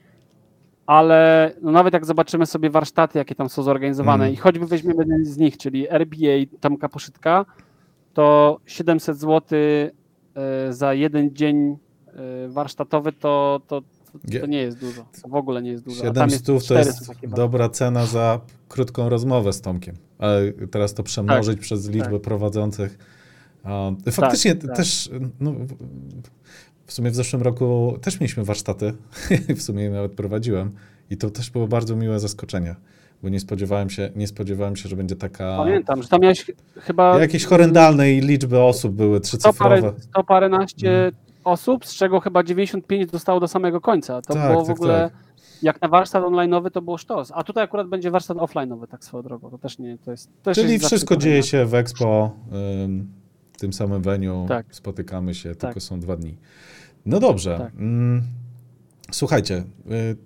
ale 0.86 1.52
no 1.62 1.72
nawet 1.72 1.94
jak 1.94 2.04
zobaczymy 2.04 2.46
sobie 2.46 2.70
warsztaty, 2.70 3.18
jakie 3.18 3.34
tam 3.34 3.48
są 3.48 3.62
zorganizowane 3.62 4.24
mm. 4.24 4.34
i 4.34 4.36
choćby 4.36 4.66
weźmiemy 4.66 5.02
jeden 5.02 5.24
z 5.24 5.38
nich, 5.38 5.56
czyli 5.56 5.88
RBA 5.88 6.58
Tomka 6.60 6.88
Poszytka, 6.88 7.44
to 8.14 8.58
700 8.66 9.18
zł 9.18 9.58
za 10.70 10.94
jeden 10.94 11.34
dzień 11.34 11.76
warsztatowy 12.48 13.12
to, 13.12 13.60
to, 13.66 13.82
to 14.40 14.46
nie 14.46 14.58
jest 14.58 14.78
dużo. 14.78 15.06
To 15.22 15.28
w 15.28 15.34
ogóle 15.34 15.62
nie 15.62 15.70
jest 15.70 15.84
dużo. 15.84 16.04
700 16.04 16.66
to 16.68 16.78
jest 16.78 17.10
dobra 17.28 17.68
cena 17.68 18.06
za 18.06 18.40
krótką 18.68 19.08
rozmowę 19.08 19.52
z 19.52 19.60
Tomkiem. 19.60 19.94
Ale 20.18 20.52
teraz 20.52 20.94
to 20.94 21.02
przemnożyć 21.02 21.56
tak, 21.56 21.62
przez 21.62 21.88
liczbę 21.88 22.12
tak. 22.12 22.22
prowadzących. 22.22 22.98
Faktycznie 24.10 24.54
tak, 24.54 24.66
tak, 24.66 24.76
też, 24.76 25.10
no, 25.40 25.54
w 26.86 26.92
sumie 26.92 27.10
w 27.10 27.14
zeszłym 27.14 27.42
roku 27.42 27.98
też 28.02 28.20
mieliśmy 28.20 28.44
warsztaty. 28.44 28.92
w 29.56 29.62
sumie 29.62 29.90
nawet 29.90 30.12
prowadziłem. 30.12 30.70
I 31.10 31.16
to 31.16 31.30
też 31.30 31.50
było 31.50 31.68
bardzo 31.68 31.96
miłe 31.96 32.20
zaskoczenie 32.20 32.76
bo 33.22 33.28
nie 33.28 33.40
spodziewałem 33.40 33.90
się, 33.90 34.10
nie 34.16 34.26
spodziewałem 34.26 34.76
się, 34.76 34.88
że 34.88 34.96
będzie 34.96 35.16
taka... 35.16 35.56
Pamiętam, 35.56 36.02
że 36.02 36.08
tam 36.08 36.20
miałeś 36.20 36.50
chyba... 36.76 37.20
Jakieś 37.20 37.44
horrendalnej 37.44 38.20
liczby 38.20 38.60
osób 38.60 38.94
były, 38.94 39.20
trzycyfrowe. 39.20 39.78
Sto, 39.78 39.90
parę, 39.90 40.00
sto 40.00 40.24
paręnaście 40.24 40.98
mm. 40.98 41.14
Osób, 41.44 41.86
z 41.86 41.94
czego 41.94 42.20
chyba 42.20 42.42
95 42.42 43.10
zostało 43.10 43.40
do 43.40 43.48
samego 43.48 43.80
końca. 43.80 44.22
To 44.22 44.34
tak, 44.34 44.50
było 44.50 44.64
w 44.64 44.66
tak, 44.66 44.76
ogóle... 44.76 45.10
Tak 45.10 45.32
jak 45.62 45.82
na 45.82 45.88
warsztat 45.88 46.24
online'owy 46.24 46.70
to 46.70 46.82
było 46.82 46.98
sztos, 46.98 47.32
a 47.34 47.44
tutaj 47.44 47.64
akurat 47.64 47.88
będzie 47.88 48.10
warsztat 48.10 48.36
offline'owy, 48.36 48.86
tak 48.86 49.04
swoją 49.04 49.22
drogą, 49.22 49.50
to 49.50 49.58
też 49.58 49.78
nie, 49.78 49.98
to 49.98 50.10
jest... 50.10 50.30
To 50.42 50.54
Czyli 50.54 50.78
wszystko 50.78 51.16
dzieje 51.16 51.42
się 51.42 51.66
w 51.66 51.74
Expo, 51.74 52.30
w 53.52 53.56
tym 53.58 53.72
samym 53.72 54.02
venue, 54.02 54.46
tak. 54.48 54.66
spotykamy 54.70 55.34
się, 55.34 55.48
tak. 55.48 55.60
tylko 55.60 55.80
są 55.80 56.00
dwa 56.00 56.16
dni. 56.16 56.36
No 57.06 57.20
dobrze, 57.20 57.58
tak. 57.58 57.74
Mm, 57.74 58.22
słuchajcie, 59.10 59.64
y, 59.90 60.16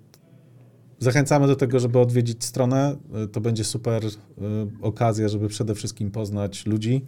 zachęcamy 0.99 1.47
do 1.47 1.55
tego, 1.55 1.79
żeby 1.79 1.99
odwiedzić 1.99 2.43
stronę, 2.43 2.95
y, 3.23 3.27
to 3.27 3.41
będzie 3.41 3.63
super 3.63 4.05
y, 4.05 4.09
okazja, 4.81 5.29
żeby 5.29 5.47
przede 5.47 5.75
wszystkim 5.75 6.11
poznać 6.11 6.65
ludzi, 6.65 7.05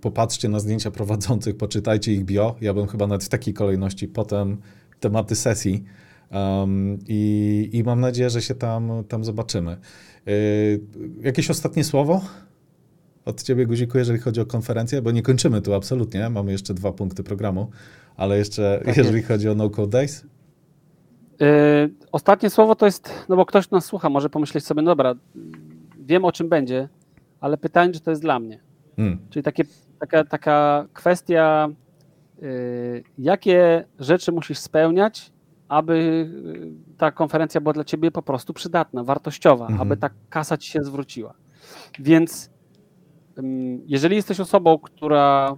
popatrzcie 0.00 0.48
na 0.48 0.60
zdjęcia 0.60 0.90
prowadzących, 0.90 1.56
poczytajcie 1.56 2.12
ich 2.12 2.24
bio, 2.24 2.56
ja 2.60 2.74
bym 2.74 2.86
chyba 2.86 3.06
nawet 3.06 3.24
w 3.24 3.28
takiej 3.28 3.54
kolejności, 3.54 4.08
potem 4.08 4.56
tematy 5.00 5.36
sesji, 5.36 5.84
Um, 6.30 6.98
i, 7.08 7.70
I 7.72 7.82
mam 7.82 8.00
nadzieję, 8.00 8.30
że 8.30 8.42
się 8.42 8.54
tam, 8.54 9.04
tam 9.08 9.24
zobaczymy. 9.24 9.76
Yy, 10.26 10.80
jakieś 11.20 11.50
ostatnie 11.50 11.84
słowo 11.84 12.20
od 13.24 13.42
ciebie, 13.42 13.66
Guziku, 13.66 13.98
jeżeli 13.98 14.18
chodzi 14.18 14.40
o 14.40 14.46
konferencję? 14.46 15.02
Bo 15.02 15.10
nie 15.10 15.22
kończymy 15.22 15.62
tu 15.62 15.74
absolutnie, 15.74 16.30
mamy 16.30 16.52
jeszcze 16.52 16.74
dwa 16.74 16.92
punkty 16.92 17.22
programu, 17.22 17.70
ale 18.16 18.38
jeszcze 18.38 18.80
tak 18.84 18.96
jeżeli 18.96 19.16
jest. 19.16 19.28
chodzi 19.28 19.48
o 19.48 19.54
No 19.54 19.70
Code 19.70 19.88
Days? 19.88 20.26
Yy, 21.40 21.46
ostatnie 22.12 22.50
słowo 22.50 22.74
to 22.74 22.86
jest, 22.86 23.10
no 23.28 23.36
bo 23.36 23.46
ktoś 23.46 23.70
nas 23.70 23.84
słucha, 23.84 24.10
może 24.10 24.30
pomyśleć 24.30 24.64
sobie, 24.64 24.82
no 24.82 24.90
dobra, 24.90 25.14
wiem 25.98 26.24
o 26.24 26.32
czym 26.32 26.48
będzie, 26.48 26.88
ale 27.40 27.56
pytanie, 27.56 27.92
czy 27.92 28.00
to 28.00 28.10
jest 28.10 28.22
dla 28.22 28.40
mnie. 28.40 28.60
Hmm. 28.96 29.18
Czyli 29.30 29.42
takie, 29.42 29.64
taka, 29.98 30.24
taka 30.24 30.86
kwestia, 30.92 31.68
yy, 32.42 33.02
jakie 33.18 33.84
rzeczy 33.98 34.32
musisz 34.32 34.58
spełniać, 34.58 35.32
aby 35.68 35.94
y, 36.94 36.96
ta 36.98 37.12
konferencja 37.12 37.60
była 37.60 37.72
dla 37.72 37.84
ciebie 37.84 38.10
po 38.10 38.22
prostu 38.22 38.52
przydatna, 38.52 39.04
wartościowa, 39.04 39.66
mhm. 39.66 39.80
aby 39.80 39.96
ta 39.96 40.10
kasa 40.30 40.56
ci 40.56 40.70
się 40.70 40.84
zwróciła. 40.84 41.34
Więc 41.98 42.50
jeżeli 43.86 44.16
jesteś 44.16 44.40
osobą, 44.40 44.78
która 44.78 45.56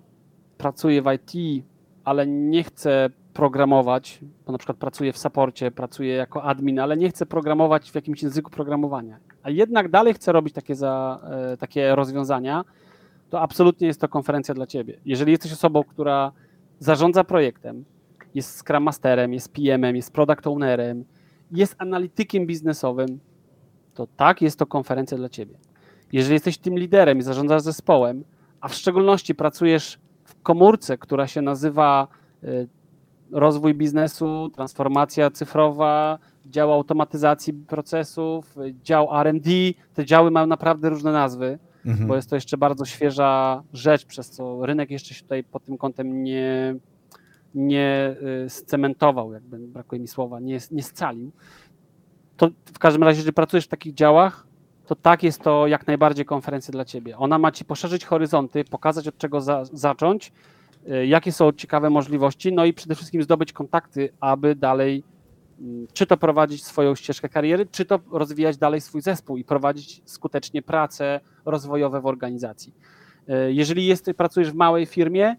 pracuje 0.59 1.03
w 1.03 1.07
IT, 1.12 1.64
ale 2.05 2.27
nie 2.27 2.64
chce 2.64 3.11
programować, 3.33 4.20
bo 4.46 4.53
na 4.53 4.59
przykład 4.59 4.79
pracuje 4.79 5.12
w 5.12 5.18
saporcie, 5.18 5.70
pracuje 5.70 6.14
jako 6.14 6.42
admin, 6.42 6.79
ale 6.81 6.96
nie 6.96 7.09
chce 7.09 7.27
programować 7.27 7.90
w 7.90 7.94
jakimś 7.94 8.22
języku 8.22 8.51
programowania, 8.51 9.18
a 9.42 9.51
jednak 9.51 9.88
dalej 9.90 10.14
chce 10.14 10.33
robić 10.33 10.55
takie, 10.55 10.74
za, 10.74 11.20
e, 11.53 11.57
takie 11.57 11.94
rozwiązania, 11.94 12.64
to 13.31 13.41
absolutnie 13.41 13.87
jest 13.87 14.01
to 14.01 14.09
konferencja 14.09 14.55
dla 14.55 14.67
ciebie. 14.67 15.01
Jeżeli 15.05 15.33
jesteś 15.33 15.53
osobą, 15.53 15.85
która 15.85 16.33
zarządza 16.79 17.25
projektem, 17.25 17.85
jest 18.35 18.59
Scrum 18.59 18.83
Masterem, 18.83 19.33
jest 19.33 19.53
PM-em, 19.53 19.97
jest 19.97 20.12
Product 20.12 20.47
Ownerem, 20.47 21.05
jest 21.51 21.75
analitykiem 21.79 22.47
biznesowym, 22.47 23.21
to 23.95 24.07
tak, 24.17 24.43
jest 24.43 24.59
to 24.59 24.67
konferencja 24.67 25.17
dla 25.17 25.29
Ciebie. 25.29 25.55
Jeżeli 26.12 26.35
jesteś 26.35 26.59
tym 26.59 26.79
liderem 26.79 27.19
i 27.19 27.23
zarządzasz 27.23 27.62
zespołem, 27.62 28.25
a 28.61 28.69
w 28.69 28.75
szczególności 28.75 29.35
pracujesz 29.35 29.99
w 30.25 30.43
komórce, 30.43 30.99
która 30.99 31.27
się 31.27 31.43
nazywa 31.43 32.09
y, 32.45 32.69
rozwój 33.33 33.75
biznesu, 33.75 34.51
transformacja 34.55 35.31
cyfrowa, 35.31 36.19
dział 36.47 36.73
automatyzacji 36.73 37.53
procesów, 37.53 38.57
dział 38.83 39.09
RD, 39.23 39.51
te 39.95 40.05
działy 40.05 40.31
mają 40.31 40.47
naprawdę 40.47 40.91
różne 40.91 41.12
nazwy, 41.12 41.59
mhm. 41.88 42.09
bo 42.09 42.16
jest 42.16 42.31
to 42.31 42.37
jeszcze 42.37 42.57
bardzo 42.57 42.85
świeża 42.85 43.62
rzecz, 43.72 44.07
przez 44.07 44.31
co 44.31 44.66
rynek 44.66 44.90
jeszcze 44.90 45.14
się 45.14 45.22
tutaj 45.22 45.44
pod 45.44 45.64
tym 45.64 45.79
kątem 45.79 46.22
nie, 46.22 46.77
nie 47.55 48.16
y, 48.46 48.51
scementował, 48.51 49.33
jakby 49.33 49.59
brakuje 49.59 50.01
mi 50.01 50.09
słowa, 50.09 50.40
nie, 50.40 50.59
nie 50.70 50.83
scalił, 50.83 51.33
to 52.37 52.51
w 52.64 52.79
każdym 52.79 53.03
razie, 53.03 53.18
jeżeli 53.18 53.33
pracujesz 53.33 53.64
w 53.64 53.68
takich 53.68 53.94
działach, 53.94 54.46
to 54.87 54.96
tak 54.96 55.22
jest 55.22 55.42
to 55.42 55.66
jak 55.66 55.87
najbardziej 55.87 56.24
konferencja 56.24 56.72
dla 56.72 56.85
ciebie. 56.85 57.16
Ona 57.16 57.38
ma 57.38 57.53
ci 57.53 57.64
poszerzyć 57.64 58.05
horyzonty, 58.05 58.64
pokazać 58.64 59.09
od 59.09 59.18
czego 59.18 59.40
za, 59.40 59.64
zacząć, 59.64 60.33
y, 60.88 61.07
jakie 61.07 61.33
są 61.33 61.53
ciekawe 61.53 61.90
możliwości, 61.90 62.53
no 62.53 62.64
i 62.64 62.72
przede 62.72 62.94
wszystkim 62.94 63.22
zdobyć 63.22 63.53
kontakty, 63.53 64.09
aby 64.20 64.55
dalej 64.55 65.05
czy 65.92 66.07
to 66.07 66.16
prowadzić 66.16 66.64
swoją 66.64 66.94
ścieżkę 66.94 67.29
kariery, 67.29 67.66
czy 67.66 67.85
to 67.85 68.01
rozwijać 68.12 68.57
dalej 68.57 68.81
swój 68.81 69.01
zespół 69.01 69.37
i 69.37 69.44
prowadzić 69.44 70.03
skutecznie 70.05 70.62
prace 70.62 71.21
rozwojowe 71.44 72.01
w 72.01 72.07
organizacji. 72.07 72.75
Y, 73.29 73.53
jeżeli 73.53 73.87
jest, 73.87 74.11
pracujesz 74.16 74.51
w 74.51 74.55
małej 74.55 74.87
firmie, 74.87 75.37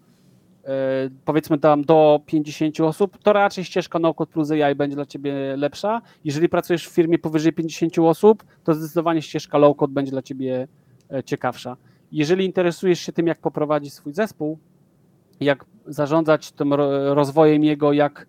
E, 0.64 1.10
powiedzmy 1.24 1.58
tam 1.58 1.84
do 1.84 2.20
50 2.26 2.80
osób, 2.80 3.18
to 3.18 3.32
raczej 3.32 3.64
ścieżka 3.64 3.98
no-code 3.98 4.32
plus 4.32 4.50
AI 4.50 4.74
będzie 4.74 4.96
dla 4.96 5.06
ciebie 5.06 5.56
lepsza. 5.56 6.02
Jeżeli 6.24 6.48
pracujesz 6.48 6.88
w 6.88 6.92
firmie 6.92 7.18
powyżej 7.18 7.52
50 7.52 7.98
osób, 7.98 8.44
to 8.64 8.74
zdecydowanie 8.74 9.22
ścieżka 9.22 9.58
low-code 9.58 9.92
będzie 9.92 10.12
dla 10.12 10.22
ciebie 10.22 10.68
e, 11.12 11.22
ciekawsza. 11.22 11.76
Jeżeli 12.12 12.44
interesujesz 12.44 13.00
się 13.00 13.12
tym, 13.12 13.26
jak 13.26 13.38
poprowadzić 13.38 13.94
swój 13.94 14.12
zespół, 14.12 14.58
jak 15.40 15.64
zarządzać 15.86 16.52
tym 16.52 16.74
rozwojem 17.12 17.64
jego, 17.64 17.92
jak 17.92 18.26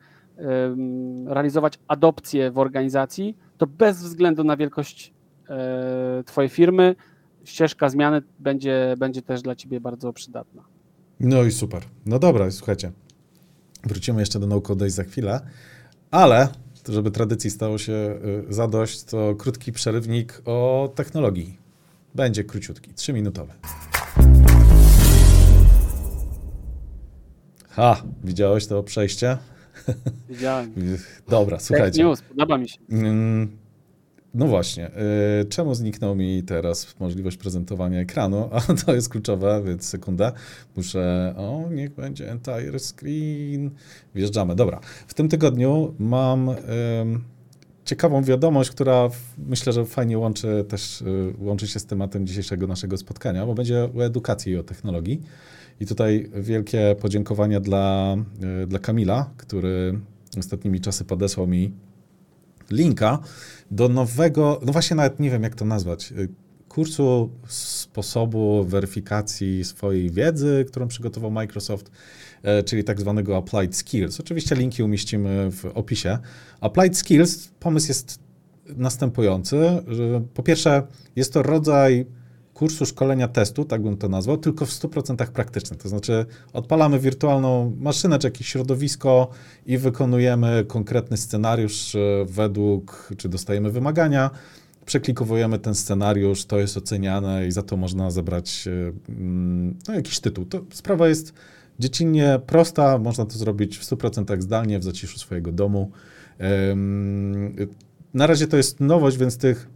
realizować 1.26 1.80
adopcję 1.88 2.52
w 2.52 2.58
organizacji, 2.58 3.38
to 3.58 3.68
bez 3.68 4.04
względu 4.04 4.44
na 4.44 4.58
wielkość 4.58 5.14
e, 5.50 6.24
Twojej 6.26 6.50
firmy, 6.50 6.96
ścieżka 7.44 7.90
zmiany 7.90 8.22
będzie, 8.40 8.96
będzie 8.98 9.22
też 9.22 9.42
dla 9.42 9.56
Ciebie 9.56 9.80
bardzo 9.80 10.14
przydatna. 10.14 10.64
No 11.20 11.44
i 11.44 11.52
super. 11.52 11.84
No 12.06 12.20
dobra, 12.20 12.52
słuchajcie. 12.52 12.92
Wrócimy 13.84 14.20
jeszcze 14.20 14.40
do 14.40 14.48
No 14.48 14.94
za 14.94 15.04
chwilę, 15.04 15.40
ale 16.12 16.48
żeby 16.90 17.12
tradycji 17.12 17.50
stało 17.50 17.78
się 17.78 17.94
y, 18.50 18.54
zadość, 18.54 19.04
to 19.04 19.36
krótki 19.36 19.72
przerywnik 19.72 20.42
o 20.46 20.90
technologii. 20.96 21.58
Będzie 22.16 22.44
króciutki, 22.44 22.94
trzyminutowy. 22.94 23.54
Ha, 27.70 28.04
widziałeś 28.24 28.68
to 28.68 28.84
przejście? 28.84 29.38
Dobra, 31.30 31.60
słuchajcie. 31.60 32.04
News, 32.04 32.22
podoba 32.22 32.58
mi 32.58 32.70
się. 32.70 32.78
Mm, 32.90 33.58
no 34.34 34.48
właśnie, 34.48 34.92
yy, 35.40 35.46
czemu 35.46 35.76
zniknął 35.76 36.16
mi 36.16 36.44
teraz 36.44 36.96
możliwość 37.00 37.38
prezentowania 37.38 38.00
ekranu? 38.00 38.50
A 38.56 38.62
to 38.86 38.96
jest 38.96 39.10
kluczowe, 39.10 39.62
więc 39.66 39.86
sekunda. 39.86 40.32
Muszę, 40.76 41.34
o, 41.38 41.70
niech 41.72 41.96
będzie 41.96 42.32
entire 42.32 42.80
screen. 42.80 43.72
Wjeżdżamy, 44.16 44.56
dobra. 44.56 44.80
W 45.08 45.14
tym 45.14 45.30
tygodniu 45.30 45.96
mam 46.00 46.50
ciekawą 47.92 48.24
wiadomość, 48.24 48.72
która 48.72 49.10
myślę, 49.38 49.74
że 49.74 49.86
fajnie 49.86 50.18
łączy 50.18 50.66
też, 50.70 51.02
yy, 51.02 51.34
łączy 51.40 51.68
się 51.68 51.80
z 51.80 51.86
tematem 51.86 52.28
dzisiejszego 52.28 52.68
naszego 52.68 52.98
spotkania, 52.98 53.46
bo 53.46 53.54
będzie 53.54 53.90
o 53.98 54.06
edukacji 54.06 54.52
i 54.52 54.58
o 54.58 54.64
technologii. 54.64 55.22
I 55.80 55.86
tutaj 55.86 56.30
wielkie 56.34 56.96
podziękowania 57.02 57.60
dla, 57.60 58.16
y, 58.64 58.68
dla 58.68 58.80
Kamila, 58.80 59.30
który 59.38 60.00
ostatnimi 60.38 60.82
czasy 60.82 61.06
podesłał 61.06 61.48
mi 61.48 61.74
linka 62.70 63.20
do 63.72 63.90
nowego, 63.90 64.62
no 64.66 64.72
właśnie 64.72 64.96
nawet 64.96 65.20
nie 65.20 65.30
wiem 65.30 65.44
jak 65.44 65.56
to 65.56 65.66
nazwać, 65.66 66.12
y, 66.12 66.30
kursu 66.70 67.30
sposobu 67.48 68.64
weryfikacji 68.64 69.64
swojej 69.64 70.12
wiedzy, 70.12 70.66
którą 70.68 70.88
przygotował 70.88 71.32
Microsoft, 71.32 71.92
czyli 72.66 72.84
tak 72.84 73.00
zwanego 73.00 73.38
Applied 73.38 73.76
Skills. 73.76 74.20
Oczywiście 74.20 74.56
linki 74.56 74.84
umieścimy 74.84 75.52
w 75.52 75.66
opisie. 75.66 76.18
Applied 76.62 76.98
Skills, 76.98 77.48
pomysł 77.60 77.88
jest 77.88 78.20
następujący, 78.78 79.84
po 80.34 80.44
pierwsze 80.44 80.84
jest 81.16 81.34
to 81.34 81.44
rodzaj 81.44 82.06
kursu 82.62 82.86
szkolenia 82.86 83.28
testu, 83.28 83.66
tak 83.66 83.82
bym 83.82 83.98
to 83.98 84.10
nazwał, 84.10 84.38
tylko 84.38 84.66
w 84.66 84.70
100% 84.70 85.28
praktycznym. 85.28 85.80
To 85.80 85.90
znaczy 85.90 86.26
odpalamy 86.54 87.00
wirtualną 87.00 87.76
maszynę 87.80 88.20
czy 88.20 88.28
jakieś 88.28 88.48
środowisko 88.48 89.30
i 89.66 89.78
wykonujemy 89.78 90.66
konkretny 90.68 91.18
scenariusz 91.18 91.96
e, 91.96 92.00
według, 92.26 93.10
czy 93.18 93.30
dostajemy 93.30 93.72
wymagania, 93.72 94.30
przeklikowujemy 94.86 95.60
ten 95.60 95.76
scenariusz, 95.76 96.46
to 96.46 96.60
jest 96.60 96.78
oceniane 96.78 97.48
i 97.48 97.52
za 97.52 97.64
to 97.64 97.78
można 97.78 98.12
zebrać 98.12 98.68
e, 98.68 98.72
mm, 99.10 99.78
no, 99.88 99.94
jakiś 99.94 100.20
tytuł. 100.20 100.46
To 100.46 100.62
sprawa 100.74 101.08
jest 101.08 101.34
dziecinnie 101.82 102.40
prosta, 102.46 102.98
można 102.98 103.26
to 103.26 103.38
zrobić 103.38 103.78
w 103.78 103.84
100% 103.84 104.42
zdalnie, 104.42 104.80
w 104.80 104.84
zaciszu 104.84 105.20
swojego 105.20 105.52
domu. 105.52 105.92
Na 108.14 108.28
razie 108.28 108.48
to 108.48 108.58
jest 108.58 108.80
nowość, 108.80 109.18
więc 109.18 109.38
tych 109.38 109.70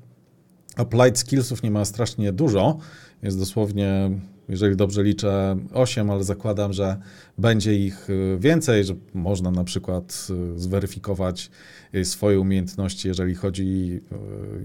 applied 0.75 1.19
skillsów 1.19 1.63
nie 1.63 1.71
ma 1.71 1.85
strasznie 1.85 2.33
dużo. 2.33 2.77
Jest 3.23 3.39
dosłownie 3.39 4.09
jeżeli 4.49 4.75
dobrze 4.75 5.03
liczę, 5.03 5.57
8, 5.73 6.09
ale 6.09 6.23
zakładam, 6.23 6.73
że 6.73 6.97
będzie 7.37 7.75
ich 7.75 8.09
y, 8.09 8.37
więcej, 8.39 8.83
że 8.83 8.95
można 9.13 9.51
na 9.51 9.63
przykład 9.63 10.27
y, 10.55 10.59
zweryfikować 10.59 11.49
y, 11.95 12.05
swoje 12.05 12.39
umiejętności, 12.39 13.07
jeżeli 13.07 13.35
chodzi 13.35 14.01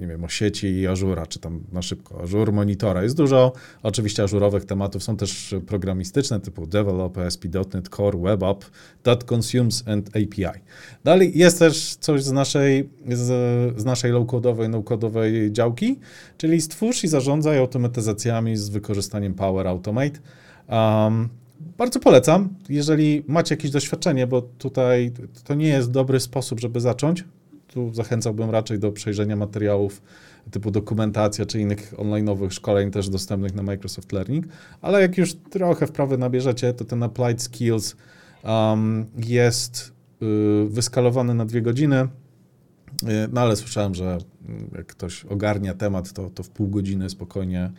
nie 0.01 0.07
wiem, 0.07 0.25
o 0.25 0.29
sieci 0.29 0.66
i 0.66 0.87
Azura, 0.87 1.27
czy 1.27 1.39
tam 1.39 1.61
na 1.73 1.83
szybko 1.83 2.23
Azure 2.23 2.53
Monitora. 2.53 3.03
Jest 3.03 3.16
dużo 3.16 3.53
oczywiście 3.83 4.23
ażurowych 4.23 4.64
tematów, 4.64 5.03
są 5.03 5.16
też 5.16 5.55
programistyczne 5.66 6.41
typu 6.41 6.66
Develop, 6.66 7.18
ASP.NET 7.18 7.89
Core, 7.89 8.18
Web 8.18 8.43
App, 8.43 8.64
That 9.03 9.33
Consumes 9.33 9.89
and 9.89 10.09
API. 10.09 10.61
Dalej 11.05 11.39
jest 11.39 11.59
też 11.59 11.95
coś 11.95 12.23
z 12.23 12.33
naszej, 12.33 12.89
z, 13.09 13.81
z 13.81 13.85
naszej 13.85 14.12
low-codowej, 14.12 14.68
no-codowej 14.71 15.53
działki, 15.53 15.99
czyli 16.39 16.61
stwórz 16.61 17.05
i 17.05 17.09
zarządzaj 17.09 17.59
automatyzacjami 17.59 18.57
z 18.57 18.68
wykorzystaniem 18.68 19.35
Power 19.35 19.66
Automate. 19.66 20.21
Um, 20.68 21.39
bardzo 21.61 22.01
polecam, 22.01 22.49
jeżeli 22.69 23.25
macie 23.29 23.55
jakieś 23.55 23.71
doświadczenie, 23.71 24.27
bo 24.27 24.43
tutaj 24.43 25.13
to 25.45 25.55
nie 25.55 25.69
jest 25.69 25.91
dobry 25.91 26.21
sposób, 26.21 26.61
żeby 26.61 26.81
zacząć. 26.81 27.25
Tu 27.67 27.95
zachęcałbym 27.95 28.51
raczej 28.51 28.79
do 28.79 28.93
przejrzenia 28.93 29.37
materiałów 29.37 30.03
typu 30.51 30.71
dokumentacja 30.71 31.47
czy 31.47 31.61
innych 31.61 31.95
online'owych 31.95 32.51
szkoleń 32.51 32.91
też 32.91 33.09
dostępnych 33.09 33.55
na 33.55 33.63
Microsoft 33.63 34.13
Learning, 34.13 34.47
ale 34.81 35.01
jak 35.01 35.19
już 35.19 35.35
trochę 35.35 35.87
wprawy 35.87 36.19
nabierzecie, 36.19 36.73
to 36.73 36.85
ten 36.85 37.03
Applied 37.03 37.43
Skills 37.43 37.97
um, 38.45 39.07
jest 39.17 39.93
y, 40.23 40.69
wyskalowany 40.69 41.35
na 41.35 41.45
dwie 41.45 41.63
godziny, 41.63 42.01
y, 42.03 43.07
no 43.33 43.41
ale 43.41 43.57
słyszałem, 43.57 43.95
że 43.95 44.19
mm, 44.49 44.71
jak 44.77 44.87
ktoś 44.87 45.25
ogarnia 45.25 45.75
temat, 45.75 46.13
to, 46.13 46.31
to 46.31 46.43
w 46.43 46.51
pół 46.51 46.69
godziny 46.69 47.11
spokojnie 47.11 47.71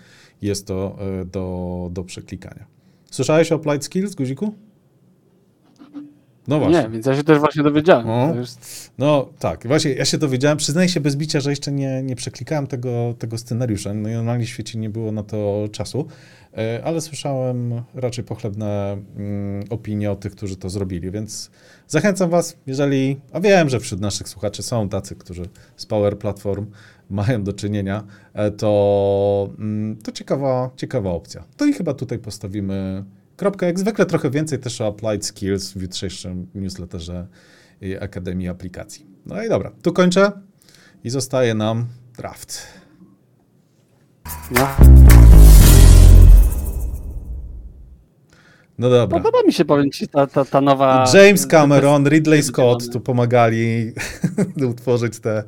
jest 0.41 0.67
to 0.67 0.97
e, 0.99 1.25
do, 1.25 1.89
do 1.91 2.03
przeklikania. 2.03 2.80
Słyszałeś 3.11 3.51
o 3.51 3.55
Applied 3.55 3.85
Skills, 3.85 4.15
guziku? 4.15 4.53
No 6.47 6.59
właśnie. 6.59 6.81
Nie, 6.81 6.89
więc 6.89 7.05
ja 7.05 7.15
się 7.15 7.23
też 7.23 7.39
właśnie 7.39 7.63
dowiedziałem. 7.63 8.07
No, 8.07 8.33
no 8.97 9.29
tak, 9.39 9.67
właśnie 9.67 9.91
ja 9.91 10.05
się 10.05 10.17
dowiedziałem. 10.17 10.57
Przyznaję 10.57 10.89
się 10.89 10.99
bez 10.99 11.15
bicia, 11.15 11.39
że 11.39 11.49
jeszcze 11.49 11.71
nie, 11.71 12.03
nie 12.03 12.15
przeklikałem 12.15 12.67
tego, 12.67 13.15
tego 13.19 13.37
scenariusza. 13.37 13.93
No 13.93 14.09
i 14.09 14.13
normalnie 14.13 14.45
w 14.45 14.49
świecie 14.49 14.79
nie 14.79 14.89
było 14.89 15.11
na 15.11 15.23
to 15.23 15.67
czasu, 15.71 16.07
e, 16.57 16.81
ale 16.83 17.01
słyszałem 17.01 17.81
raczej 17.93 18.23
pochlebne 18.23 18.97
mm, 19.17 19.65
opinie 19.69 20.11
o 20.11 20.15
tych, 20.15 20.31
którzy 20.31 20.55
to 20.55 20.69
zrobili, 20.69 21.11
więc 21.11 21.51
zachęcam 21.87 22.29
was, 22.29 22.57
jeżeli, 22.67 23.19
a 23.31 23.39
wiem, 23.39 23.69
że 23.69 23.79
wśród 23.79 24.01
naszych 24.01 24.29
słuchaczy 24.29 24.63
są 24.63 24.89
tacy, 24.89 25.15
którzy 25.15 25.43
z 25.77 25.85
Power 25.85 26.17
Platform 26.17 26.65
mają 27.11 27.43
do 27.43 27.53
czynienia, 27.53 28.03
e, 28.33 28.51
to, 28.51 29.49
mm, 29.59 29.97
to 29.97 30.11
ciekawa, 30.11 30.69
ciekawa 30.75 31.11
opcja. 31.11 31.43
To 31.57 31.65
i 31.65 31.73
chyba 31.73 31.93
tutaj 31.93 32.19
postawimy 32.19 33.03
kropkę. 33.37 33.65
Jak 33.65 33.79
zwykle 33.79 34.05
trochę 34.05 34.29
więcej 34.29 34.59
też 34.59 34.81
o 34.81 34.87
Applied 34.87 35.25
Skills 35.25 35.73
w 35.73 35.81
jutrzejszym 35.81 36.47
newsletterze 36.55 37.27
Akademii 37.99 38.47
Aplikacji. 38.47 39.05
No 39.25 39.43
i 39.43 39.49
dobra, 39.49 39.71
tu 39.81 39.93
kończę 39.93 40.31
i 41.03 41.09
zostaje 41.09 41.53
nam 41.53 41.85
draft. 42.17 42.67
No. 44.51 44.67
No 48.81 48.89
dobra. 48.89 49.19
Podoba 49.19 49.43
mi 49.43 49.53
się, 49.53 49.65
powiem 49.65 49.91
ci, 49.91 50.07
ta, 50.07 50.27
ta, 50.27 50.45
ta 50.45 50.61
nowa... 50.61 51.05
James 51.13 51.47
Cameron, 51.47 52.07
Ridley 52.07 52.43
Scott 52.43 52.93
tu 52.93 52.99
pomagali 52.99 53.91
utworzyć 54.71 55.19
te, 55.19 55.43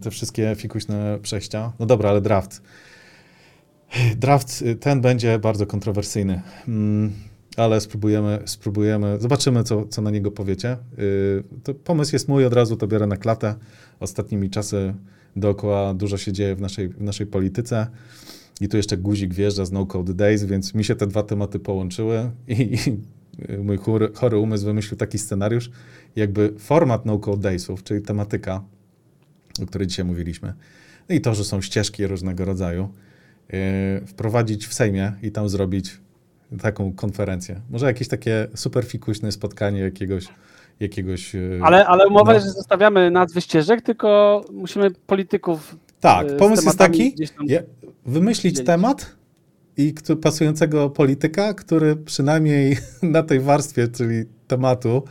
te 0.00 0.10
wszystkie 0.10 0.54
fikuśne 0.56 1.18
przejścia. 1.22 1.72
No 1.78 1.86
dobra, 1.86 2.10
ale 2.10 2.20
draft. 2.20 2.62
Draft 4.16 4.64
ten 4.80 5.00
będzie 5.00 5.38
bardzo 5.38 5.66
kontrowersyjny, 5.66 6.42
mm, 6.68 7.12
ale 7.56 7.80
spróbujemy, 7.80 8.42
spróbujemy, 8.44 9.16
zobaczymy, 9.20 9.64
co, 9.64 9.86
co 9.86 10.02
na 10.02 10.10
niego 10.10 10.30
powiecie. 10.30 10.76
Y, 10.98 11.44
to 11.64 11.74
pomysł 11.74 12.14
jest 12.14 12.28
mój, 12.28 12.46
od 12.46 12.52
razu 12.52 12.76
to 12.76 12.86
biorę 12.86 13.06
na 13.06 13.16
klatę. 13.16 13.54
Ostatnimi 14.00 14.50
czasy 14.50 14.94
dookoła 15.36 15.94
dużo 15.94 16.18
się 16.18 16.32
dzieje 16.32 16.56
w 16.56 16.60
naszej, 16.60 16.88
w 16.88 17.02
naszej 17.02 17.26
polityce. 17.26 17.86
I 18.62 18.68
tu 18.68 18.76
jeszcze 18.76 18.96
guzik 18.96 19.34
wjeżdża 19.34 19.64
z 19.64 19.72
No 19.72 19.86
Code 19.86 20.14
Days, 20.14 20.44
więc 20.44 20.74
mi 20.74 20.84
się 20.84 20.94
te 20.94 21.06
dwa 21.06 21.22
tematy 21.22 21.58
połączyły 21.58 22.30
i, 22.48 22.52
i 22.52 23.58
mój 23.58 23.76
chory, 23.76 24.10
chory 24.14 24.38
umysł 24.38 24.64
wymyślił 24.64 24.96
taki 24.96 25.18
scenariusz, 25.18 25.70
jakby 26.16 26.54
format 26.58 27.06
No 27.06 27.18
Code 27.18 27.42
Daysów, 27.42 27.84
czyli 27.84 28.02
tematyka, 28.02 28.62
o 29.62 29.66
której 29.66 29.86
dzisiaj 29.86 30.04
mówiliśmy, 30.04 30.54
no 31.08 31.14
i 31.14 31.20
to, 31.20 31.34
że 31.34 31.44
są 31.44 31.60
ścieżki 31.60 32.06
różnego 32.06 32.44
rodzaju, 32.44 32.88
yy, 33.52 33.58
wprowadzić 34.06 34.66
w 34.66 34.74
Sejmie 34.74 35.12
i 35.22 35.32
tam 35.32 35.48
zrobić 35.48 36.00
taką 36.60 36.92
konferencję. 36.92 37.60
Może 37.70 37.86
jakieś 37.86 38.08
takie 38.08 38.48
super 38.54 38.84
fikuśne 38.84 39.32
spotkanie 39.32 39.80
jakiegoś 39.80 40.28
jakiegoś... 40.80 41.34
Yy, 41.34 41.60
ale, 41.62 41.86
ale 41.86 42.08
umowa 42.08 42.32
no. 42.32 42.40
że 42.40 42.50
zostawiamy 42.50 43.10
nazwy 43.10 43.40
ścieżek, 43.40 43.82
tylko 43.82 44.40
musimy 44.52 44.90
polityków 44.90 45.76
tak, 46.00 46.30
yy, 46.30 46.36
pomysł 46.36 46.64
jest 46.64 46.78
taki, 46.78 47.14
wymyślić 48.06 48.64
temat 48.64 49.16
i 49.76 49.94
pasującego 50.22 50.90
polityka, 50.90 51.54
który 51.54 51.96
przynajmniej 51.96 52.76
na 53.02 53.22
tej 53.22 53.40
warstwie, 53.40 53.88
czyli 53.88 54.24
tematu, 54.46 55.02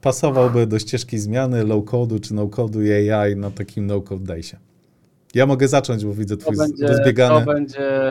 pasowałby 0.00 0.66
do 0.66 0.78
ścieżki 0.78 1.18
zmiany 1.18 1.64
low-codu 1.64 2.20
czy 2.20 2.34
no-codu 2.34 2.78
AI 2.78 3.36
na 3.36 3.50
takim 3.50 3.86
no-code 3.86 4.24
daysie. 4.24 4.56
Ja 5.34 5.46
mogę 5.46 5.68
zacząć, 5.68 6.04
bo 6.04 6.14
widzę 6.14 6.36
twój 6.36 6.56
to 6.56 6.62
będzie, 6.62 6.86
rozbiegany... 6.86 7.46
To 7.46 7.52
będzie... 7.52 8.10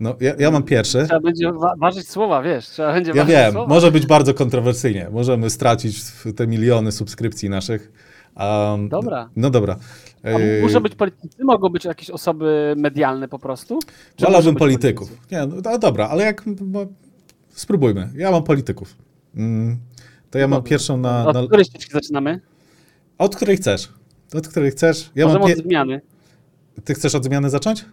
No, 0.00 0.16
ja, 0.20 0.34
ja 0.38 0.50
mam 0.50 0.62
pierwszy. 0.62 1.04
Trzeba 1.04 1.20
będzie 1.20 1.52
wa 1.52 1.76
ważyć 1.76 2.08
słowa, 2.08 2.42
wiesz, 2.42 2.66
trzeba 2.68 2.92
będzie 2.92 3.12
Ja 3.14 3.24
wiem, 3.24 3.52
słowa. 3.52 3.68
może 3.68 3.92
być 3.92 4.06
bardzo 4.06 4.34
kontrowersyjnie. 4.34 5.08
Możemy 5.12 5.50
stracić 5.50 6.02
te 6.36 6.46
miliony 6.46 6.92
subskrypcji 6.92 7.50
naszych. 7.50 7.92
Um, 8.36 8.88
dobra. 8.88 9.28
No 9.36 9.50
dobra. 9.50 9.76
A 10.24 10.62
muszą 10.62 10.80
być 10.80 10.94
politycy? 10.94 11.44
Mogą 11.44 11.68
być 11.68 11.84
jakieś 11.84 12.10
osoby 12.10 12.74
medialne 12.76 13.28
po 13.28 13.38
prostu? 13.38 13.78
Wolałbym 14.18 14.56
polityków. 14.56 15.08
Politycy? 15.08 15.34
Nie, 15.34 15.46
no, 15.46 15.56
no, 15.64 15.78
dobra, 15.78 16.08
ale 16.08 16.24
jak... 16.24 16.44
Spróbujmy. 17.48 18.10
Ja 18.14 18.30
mam 18.30 18.42
polityków. 18.42 18.96
Mm, 19.36 19.78
to 20.30 20.38
ja 20.38 20.48
mam 20.48 20.62
pierwszą 20.62 20.96
na... 20.96 21.26
Od 21.26 21.34
na... 21.34 21.46
której 21.46 21.64
ścieżki 21.64 21.92
zaczynamy? 21.92 22.40
Od 23.18 23.36
której 23.36 23.56
chcesz. 23.56 23.88
Od 24.34 24.48
której 24.48 24.70
chcesz. 24.70 25.10
Ja 25.14 25.26
Możemy 25.26 25.40
mam 25.40 25.48
pie... 25.48 25.58
od 25.58 25.64
zmiany. 25.64 26.00
Ty 26.84 26.94
chcesz 26.94 27.14
od 27.14 27.24
zmiany 27.24 27.50
zacząć? 27.50 27.84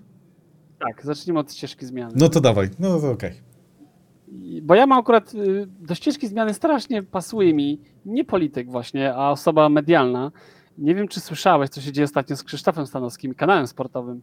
Tak, 0.79 1.05
zacznijmy 1.05 1.39
od 1.39 1.53
ścieżki 1.53 1.85
zmiany. 1.85 2.13
No 2.15 2.29
to 2.29 2.41
dawaj, 2.41 2.69
no 2.79 2.99
to 2.99 3.11
okej. 3.11 3.31
Okay. 3.31 4.61
Bo 4.61 4.75
ja 4.75 4.87
mam 4.87 4.99
akurat 4.99 5.33
y, 5.33 5.67
do 5.79 5.95
ścieżki 5.95 6.27
zmiany 6.27 6.53
strasznie 6.53 7.03
pasuje 7.03 7.53
mi 7.53 7.81
nie 8.05 8.25
polityk 8.25 8.71
właśnie, 8.71 9.15
a 9.15 9.31
osoba 9.31 9.69
medialna. 9.69 10.31
Nie 10.77 10.95
wiem, 10.95 11.07
czy 11.07 11.19
słyszałeś, 11.19 11.69
co 11.69 11.81
się 11.81 11.91
dzieje 11.91 12.05
ostatnio 12.05 12.35
z 12.35 12.43
Krzysztofem 12.43 12.87
Stanowskim, 12.87 13.33
kanałem 13.33 13.67
sportowym. 13.67 14.21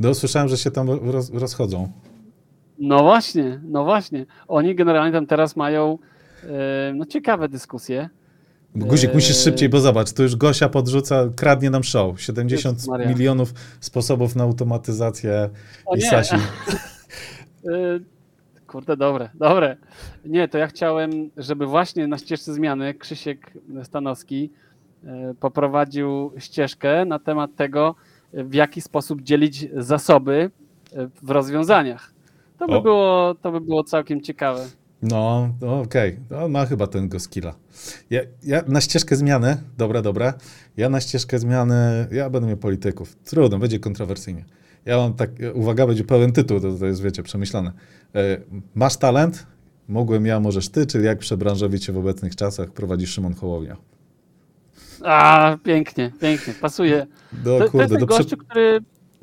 No, 0.00 0.14
słyszałem, 0.14 0.48
że 0.48 0.56
się 0.56 0.70
tam 0.70 0.90
roz, 0.90 1.30
rozchodzą. 1.30 1.92
No 2.78 3.02
właśnie, 3.02 3.60
no 3.64 3.84
właśnie. 3.84 4.26
Oni 4.48 4.74
generalnie 4.74 5.12
tam 5.12 5.26
teraz 5.26 5.56
mają 5.56 5.98
e, 6.44 6.92
no, 6.94 7.06
ciekawe 7.06 7.48
dyskusje. 7.48 8.08
Guzik, 8.74 9.10
e, 9.10 9.14
musisz 9.14 9.36
szybciej, 9.36 9.68
bo 9.68 9.80
zobacz, 9.80 10.12
tu 10.12 10.22
już 10.22 10.36
Gosia 10.36 10.68
podrzuca, 10.68 11.28
kradnie 11.36 11.70
nam 11.70 11.84
show. 11.84 12.20
70 12.20 12.78
milionów 13.08 13.54
sposobów 13.80 14.36
na 14.36 14.44
automatyzację 14.44 15.50
o 15.86 15.96
i 15.96 15.98
nie. 15.98 16.10
Sasi. 16.10 16.36
E, 17.68 18.00
kurde, 18.66 18.96
dobre, 18.96 19.30
dobre. 19.34 19.76
Nie, 20.24 20.48
to 20.48 20.58
ja 20.58 20.66
chciałem, 20.66 21.30
żeby 21.36 21.66
właśnie 21.66 22.06
na 22.06 22.18
ścieżce 22.18 22.54
zmiany 22.54 22.94
Krzysiek 22.94 23.52
Stanowski 23.82 24.50
poprowadził 25.40 26.32
ścieżkę 26.38 27.04
na 27.04 27.18
temat 27.18 27.56
tego, 27.56 27.94
w 28.32 28.54
jaki 28.54 28.80
sposób 28.80 29.22
dzielić 29.22 29.66
zasoby 29.76 30.50
w 31.22 31.30
rozwiązaniach. 31.30 32.12
To 32.58 32.66
by, 32.66 32.82
było, 32.82 33.34
to 33.42 33.52
by 33.52 33.60
było 33.60 33.84
całkiem 33.84 34.20
ciekawe. 34.20 34.66
No, 35.02 35.48
no 35.60 35.80
okej. 35.80 36.18
Okay. 36.30 36.48
ma 36.48 36.66
chyba 36.66 36.86
ten 36.86 37.08
go 37.08 37.20
skilla. 37.20 37.54
Ja, 38.10 38.20
ja, 38.42 38.62
na 38.68 38.80
ścieżkę 38.80 39.16
zmiany, 39.16 39.56
dobra, 39.78 40.02
dobra. 40.02 40.34
Ja 40.76 40.88
na 40.88 41.00
ścieżkę 41.00 41.38
zmiany, 41.38 42.06
ja 42.12 42.30
będę 42.30 42.48
miał 42.48 42.56
polityków. 42.56 43.16
Trudno, 43.16 43.58
będzie 43.58 43.78
kontrowersyjnie. 43.78 44.44
Ja 44.84 44.96
mam 44.96 45.14
tak, 45.14 45.30
uwaga, 45.54 45.86
będzie 45.86 46.04
pełen 46.04 46.32
tytuł, 46.32 46.60
to, 46.60 46.72
to 46.78 46.86
jest, 46.86 47.02
wiecie, 47.02 47.22
przemyślane. 47.22 47.72
E, 48.14 48.38
masz 48.74 48.96
talent? 48.96 49.46
Mogłem 49.88 50.26
ja, 50.26 50.40
możesz 50.40 50.68
ty, 50.68 50.86
czyli 50.86 51.04
jak 51.04 51.18
przebranżowić 51.18 51.84
się 51.84 51.92
w 51.92 51.98
obecnych 51.98 52.36
czasach 52.36 52.70
prowadzi 52.70 53.06
Szymon 53.06 53.34
Hołownia. 53.34 53.76
A, 55.04 55.56
pięknie, 55.62 56.12
pięknie, 56.20 56.54
pasuje. 56.60 57.06
Do, 57.32 57.58
to, 57.58 57.70
kurde, 57.70 57.88
to 57.88 57.94
jest 57.94 58.06
do 58.06 58.06
gościu, 58.06 58.36
który, 58.36 58.80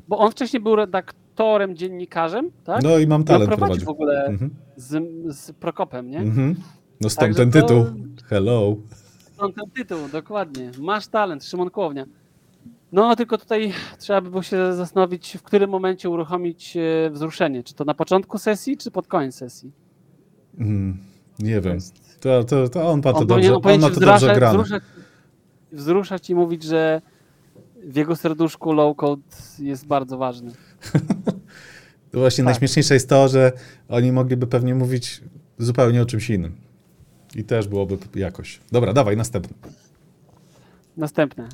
bo 0.08 0.18
on 0.18 0.30
wcześniej 0.30 0.62
był 0.62 0.76
redaktorem, 0.76 1.76
dziennikarzem, 1.76 2.50
tak? 2.64 2.82
No 2.82 2.98
i 2.98 3.06
mam 3.06 3.24
talent 3.24 3.50
prowadził. 3.50 3.86
w 3.86 3.88
ogóle 3.88 4.24
mhm. 4.24 4.50
z, 4.76 5.02
z 5.36 5.52
Prokopem, 5.52 6.10
nie? 6.10 6.18
Mhm. 6.18 6.56
No 7.00 7.10
stąd 7.10 7.36
Także 7.36 7.42
ten 7.42 7.62
tytuł. 7.62 7.84
Hello. 8.26 8.76
Stąd 9.34 9.54
ten 9.54 9.70
tytuł, 9.70 9.98
dokładnie. 10.12 10.70
Masz 10.78 11.06
talent, 11.06 11.44
Szymon 11.44 11.70
Hołownia. 11.70 12.06
No, 12.92 13.16
tylko 13.16 13.38
tutaj 13.38 13.72
trzeba 13.98 14.20
by 14.20 14.30
było 14.30 14.42
się 14.42 14.74
zastanowić, 14.74 15.36
w 15.36 15.42
którym 15.42 15.70
momencie 15.70 16.10
uruchomić 16.10 16.76
e, 16.76 17.10
wzruszenie. 17.10 17.62
Czy 17.62 17.74
to 17.74 17.84
na 17.84 17.94
początku 17.94 18.38
sesji, 18.38 18.76
czy 18.76 18.90
pod 18.90 19.06
koniec 19.06 19.34
sesji? 19.34 19.72
Mm, 20.58 20.98
nie 21.38 21.60
wiem. 21.60 21.78
To, 22.20 22.44
to, 22.44 22.68
to 22.68 22.90
on 22.90 23.00
ma 23.04 23.12
to 23.12 23.18
on 23.18 23.26
dobrze, 23.26 23.54
on 23.54 23.80
ma 23.80 23.90
to 23.90 24.00
dobrze 24.00 24.34
grane. 24.34 24.58
Wzruszać, 24.58 24.82
wzruszać 25.72 26.30
i 26.30 26.34
mówić, 26.34 26.62
że 26.62 27.02
w 27.84 27.96
jego 27.96 28.16
serduszku 28.16 28.72
low 28.72 28.96
code 28.96 29.22
jest 29.58 29.86
bardzo 29.86 30.18
ważny. 30.18 30.52
to 32.10 32.18
właśnie 32.18 32.44
tak. 32.44 32.52
najśmieszniejsze 32.52 32.94
jest 32.94 33.08
to, 33.08 33.28
że 33.28 33.52
oni 33.88 34.12
mogliby 34.12 34.46
pewnie 34.46 34.74
mówić 34.74 35.20
zupełnie 35.58 36.02
o 36.02 36.06
czymś 36.06 36.30
innym. 36.30 36.56
I 37.36 37.44
też 37.44 37.68
byłoby 37.68 37.98
jakoś. 38.14 38.60
Dobra, 38.72 38.92
dawaj, 38.92 39.16
następny. 39.16 39.56
Następne. 40.96 41.48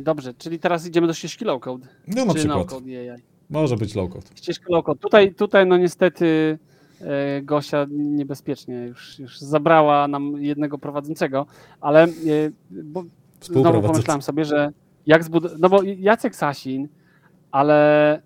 Dobrze, 0.00 0.34
czyli 0.34 0.58
teraz 0.58 0.86
idziemy 0.86 1.06
do 1.06 1.14
ścieżki 1.14 1.44
low 1.44 1.62
code. 1.62 1.86
No 2.08 2.24
na 2.24 2.34
przykład. 2.34 2.66
Code 2.66 3.12
AI. 3.12 3.22
Może 3.50 3.76
być 3.76 3.94
low 3.94 4.10
code. 4.10 4.26
Ścieżka 4.34 4.66
low 4.68 4.84
code. 4.84 5.00
Tutaj, 5.00 5.34
tutaj 5.34 5.66
no 5.66 5.76
niestety 5.76 6.58
e, 7.00 7.42
Gosia 7.42 7.86
niebezpiecznie 7.90 8.74
już, 8.74 9.18
już 9.18 9.40
zabrała 9.40 10.08
nam 10.08 10.42
jednego 10.42 10.78
prowadzącego, 10.78 11.46
ale 11.80 12.04
e, 12.04 12.08
bo 12.70 13.04
znowu 13.46 13.82
pomyślałem 13.82 14.22
sobie, 14.22 14.44
że 14.44 14.70
jak 15.06 15.24
zbudować, 15.24 15.58
no 15.60 15.68
bo 15.68 15.82
Jacek 15.82 16.36
Sasin, 16.36 16.88
ale 17.50 18.22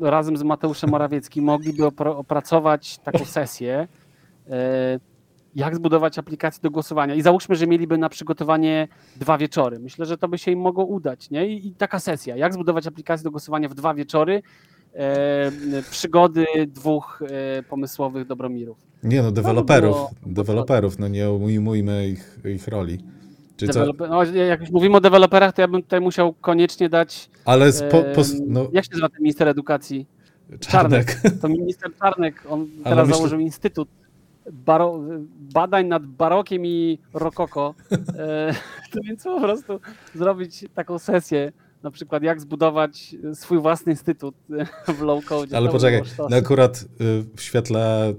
razem 0.00 0.36
z 0.36 0.42
Mateuszem 0.42 0.90
Morawieckim 0.90 1.44
mogliby 1.44 1.86
opracować 2.04 2.98
taką 2.98 3.24
sesję, 3.24 3.88
jak 5.54 5.76
zbudować 5.76 6.18
aplikację 6.18 6.62
do 6.62 6.70
głosowania. 6.70 7.14
I 7.14 7.22
załóżmy, 7.22 7.56
że 7.56 7.66
mieliby 7.66 7.98
na 7.98 8.08
przygotowanie 8.08 8.88
dwa 9.16 9.38
wieczory. 9.38 9.78
Myślę, 9.78 10.06
że 10.06 10.18
to 10.18 10.28
by 10.28 10.38
się 10.38 10.50
im 10.50 10.60
mogło 10.60 10.84
udać. 10.84 11.30
Nie? 11.30 11.46
I, 11.46 11.68
i 11.68 11.74
taka 11.74 12.00
sesja. 12.00 12.36
Jak 12.36 12.54
zbudować 12.54 12.86
aplikację 12.86 13.24
do 13.24 13.30
głosowania 13.30 13.68
w 13.68 13.74
dwa 13.74 13.94
wieczory. 13.94 14.42
E, 14.94 15.50
przygody 15.90 16.46
dwóch 16.66 17.22
e, 17.22 17.62
pomysłowych 17.62 18.26
Dobromirów. 18.26 18.78
Nie 19.02 19.22
no, 19.22 19.32
deweloperów. 19.32 19.96
deweloperów, 20.26 20.98
no 20.98 21.08
nie 21.08 21.30
ujmujmy 21.30 22.08
ich, 22.08 22.38
ich 22.44 22.68
roli. 22.68 22.98
No, 24.08 24.24
jak 24.24 24.60
już 24.60 24.70
mówimy 24.70 24.96
o 24.96 25.00
deweloperach, 25.00 25.52
to 25.52 25.62
ja 25.62 25.68
bym 25.68 25.82
tutaj 25.82 26.00
musiał 26.00 26.32
koniecznie 26.32 26.88
dać. 26.88 27.30
Ale 27.44 27.72
po, 27.72 28.02
po, 28.02 28.22
no... 28.46 28.68
Jak 28.72 28.84
się 28.84 28.90
nazywa 28.90 29.08
ten 29.08 29.22
minister 29.22 29.48
edukacji? 29.48 30.06
Czarnek. 30.60 31.14
Czarnek. 31.14 31.40
To 31.40 31.48
minister 31.48 31.90
Czarnek, 31.96 32.42
on 32.48 32.66
teraz 32.84 33.06
myślę... 33.06 33.16
założył 33.16 33.40
instytut 33.40 33.88
baro, 34.52 35.00
badań 35.54 35.86
nad 35.86 36.06
barokiem 36.06 36.66
i 36.66 36.98
rokoko, 37.14 37.74
e, 38.18 38.54
to 38.92 39.00
więc 39.04 39.24
po 39.24 39.40
prostu 39.40 39.80
zrobić 40.14 40.64
taką 40.74 40.98
sesję, 40.98 41.52
na 41.82 41.90
przykład 41.90 42.22
jak 42.22 42.40
zbudować 42.40 43.16
swój 43.34 43.58
własny 43.58 43.92
instytut 43.92 44.34
w 44.98 45.00
low 45.00 45.24
code. 45.24 45.56
Ale 45.56 45.68
poczekaj, 45.68 46.02
no 46.30 46.36
akurat 46.36 46.80
y, 46.82 46.86
w 47.36 47.42
świetle 47.42 48.14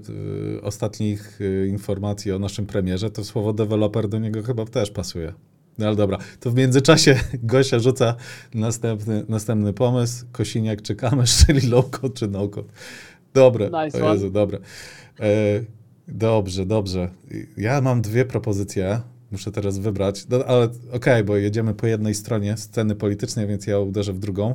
y, 0.56 0.62
ostatnich 0.62 1.40
y, 1.40 1.68
informacji 1.68 2.32
o 2.32 2.38
naszym 2.38 2.66
premierze, 2.66 3.10
to 3.10 3.24
słowo 3.24 3.52
deweloper 3.52 4.08
do 4.08 4.18
niego 4.18 4.42
chyba 4.42 4.64
też 4.64 4.90
pasuje. 4.90 5.32
No 5.78 5.86
ale 5.86 5.96
dobra, 5.96 6.18
to 6.40 6.50
w 6.50 6.54
międzyczasie 6.54 7.20
Gosia 7.42 7.78
rzuca 7.78 8.16
następny, 8.54 9.24
następny 9.28 9.72
pomysł. 9.72 10.26
Kosiniak 10.32 10.82
czy 10.82 10.94
Kamysz, 10.94 11.36
czyli 11.46 11.68
low 11.68 11.90
code 11.90 12.14
czy 12.14 12.28
no 12.28 12.48
code. 12.48 12.72
Dobre, 13.34 13.70
nice 13.84 14.04
o 14.04 14.12
Jezu, 14.12 14.30
dobre. 14.30 14.58
E, 15.20 15.82
Dobrze, 16.08 16.66
dobrze. 16.66 17.08
Ja 17.56 17.80
mam 17.80 18.02
dwie 18.02 18.24
propozycje. 18.24 19.00
Muszę 19.32 19.52
teraz 19.52 19.78
wybrać, 19.78 20.26
no, 20.28 20.44
ale 20.44 20.64
okej, 20.64 20.88
okay, 20.92 21.24
bo 21.24 21.36
jedziemy 21.36 21.74
po 21.74 21.86
jednej 21.86 22.14
stronie 22.14 22.56
sceny 22.56 22.94
politycznej, 22.94 23.46
więc 23.46 23.66
ja 23.66 23.78
uderzę 23.78 24.12
w 24.12 24.18
drugą. 24.18 24.54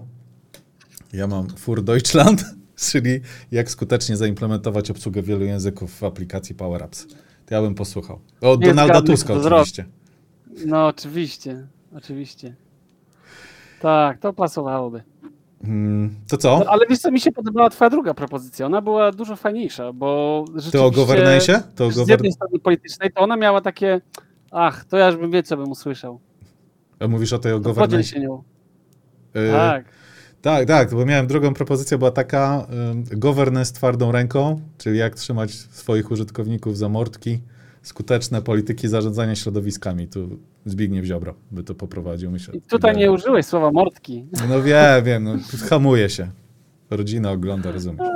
Ja 1.13 1.27
mam 1.27 1.49
Fur 1.49 1.83
Deutschland, 1.83 2.45
czyli 2.91 3.21
jak 3.51 3.71
skutecznie 3.71 4.17
zaimplementować 4.17 4.91
obsługę 4.91 5.21
wielu 5.21 5.45
języków 5.45 5.99
w 5.99 6.03
aplikacji 6.03 6.55
Power 6.55 6.83
Apps. 6.83 7.07
To 7.45 7.55
ja 7.55 7.61
bym 7.61 7.75
posłuchał. 7.75 8.19
O 8.41 8.57
Donalda 8.57 9.01
Tuska 9.01 9.33
oczywiście. 9.33 9.85
No 10.65 10.87
oczywiście, 10.87 11.67
oczywiście. 11.95 12.55
Tak, 13.81 14.19
to 14.19 14.33
pasowałoby. 14.33 15.03
Hmm, 15.61 16.15
to 16.27 16.37
co? 16.37 16.59
No, 16.59 16.65
ale 16.71 16.85
wiesz 16.89 16.99
co, 16.99 17.11
mi 17.11 17.19
się 17.19 17.31
podobała 17.31 17.69
twoja 17.69 17.89
druga 17.89 18.13
propozycja. 18.13 18.65
Ona 18.65 18.81
była 18.81 19.11
dużo 19.11 19.35
fajniejsza, 19.35 19.93
bo 19.93 20.45
rzeczywiście... 20.47 20.77
To 20.77 20.85
o 20.85 20.89
governance'ie? 20.89 21.61
To 21.75 21.85
o 21.85 21.91
z 21.91 22.07
jednej 22.07 22.31
strony 22.31 22.59
politycznej, 22.59 23.11
to 23.11 23.21
ona 23.21 23.37
miała 23.37 23.61
takie 23.61 24.01
ach, 24.51 24.85
to 24.85 24.97
ja 24.97 25.07
już 25.07 25.17
bym 25.17 25.31
wie, 25.31 25.43
co 25.43 25.57
bym 25.57 25.71
usłyszał. 25.71 26.19
A 26.99 27.07
mówisz 27.07 27.33
o 27.33 27.39
tej 27.39 27.53
o 27.53 27.59
governance? 27.59 28.03
się 28.03 28.19
nią. 28.19 28.43
Yy, 29.33 29.51
tak. 29.51 29.85
Tak, 30.41 30.67
tak, 30.67 30.91
bo 30.91 31.05
miałem 31.05 31.27
drugą 31.27 31.53
propozycję, 31.53 31.97
była 31.97 32.11
taka 32.11 32.67
y, 33.13 33.17
governance 33.17 33.73
twardą 33.73 34.11
ręką, 34.11 34.61
czyli 34.77 34.97
jak 34.97 35.15
trzymać 35.15 35.51
swoich 35.51 36.11
użytkowników 36.11 36.77
za 36.77 36.89
mordki, 36.89 37.39
skuteczne 37.81 38.41
polityki 38.41 38.87
zarządzania 38.87 39.35
środowiskami. 39.35 40.07
Tu 40.07 40.29
Zbigniew 40.65 41.05
Ziobro 41.05 41.33
by 41.51 41.63
to 41.63 41.75
poprowadził, 41.75 42.31
myślę. 42.31 42.53
I 42.53 42.61
tutaj 42.61 42.97
nie 42.97 43.11
użyłeś 43.11 43.45
słowa 43.45 43.71
mordki. 43.71 44.25
No 44.49 44.61
wiem, 44.61 45.03
wiem, 45.03 45.23
no, 45.23 45.35
hamuje 45.69 46.09
się. 46.09 46.29
Rodzina 46.89 47.31
ogląda, 47.31 47.71
rozumiem. 47.71 48.07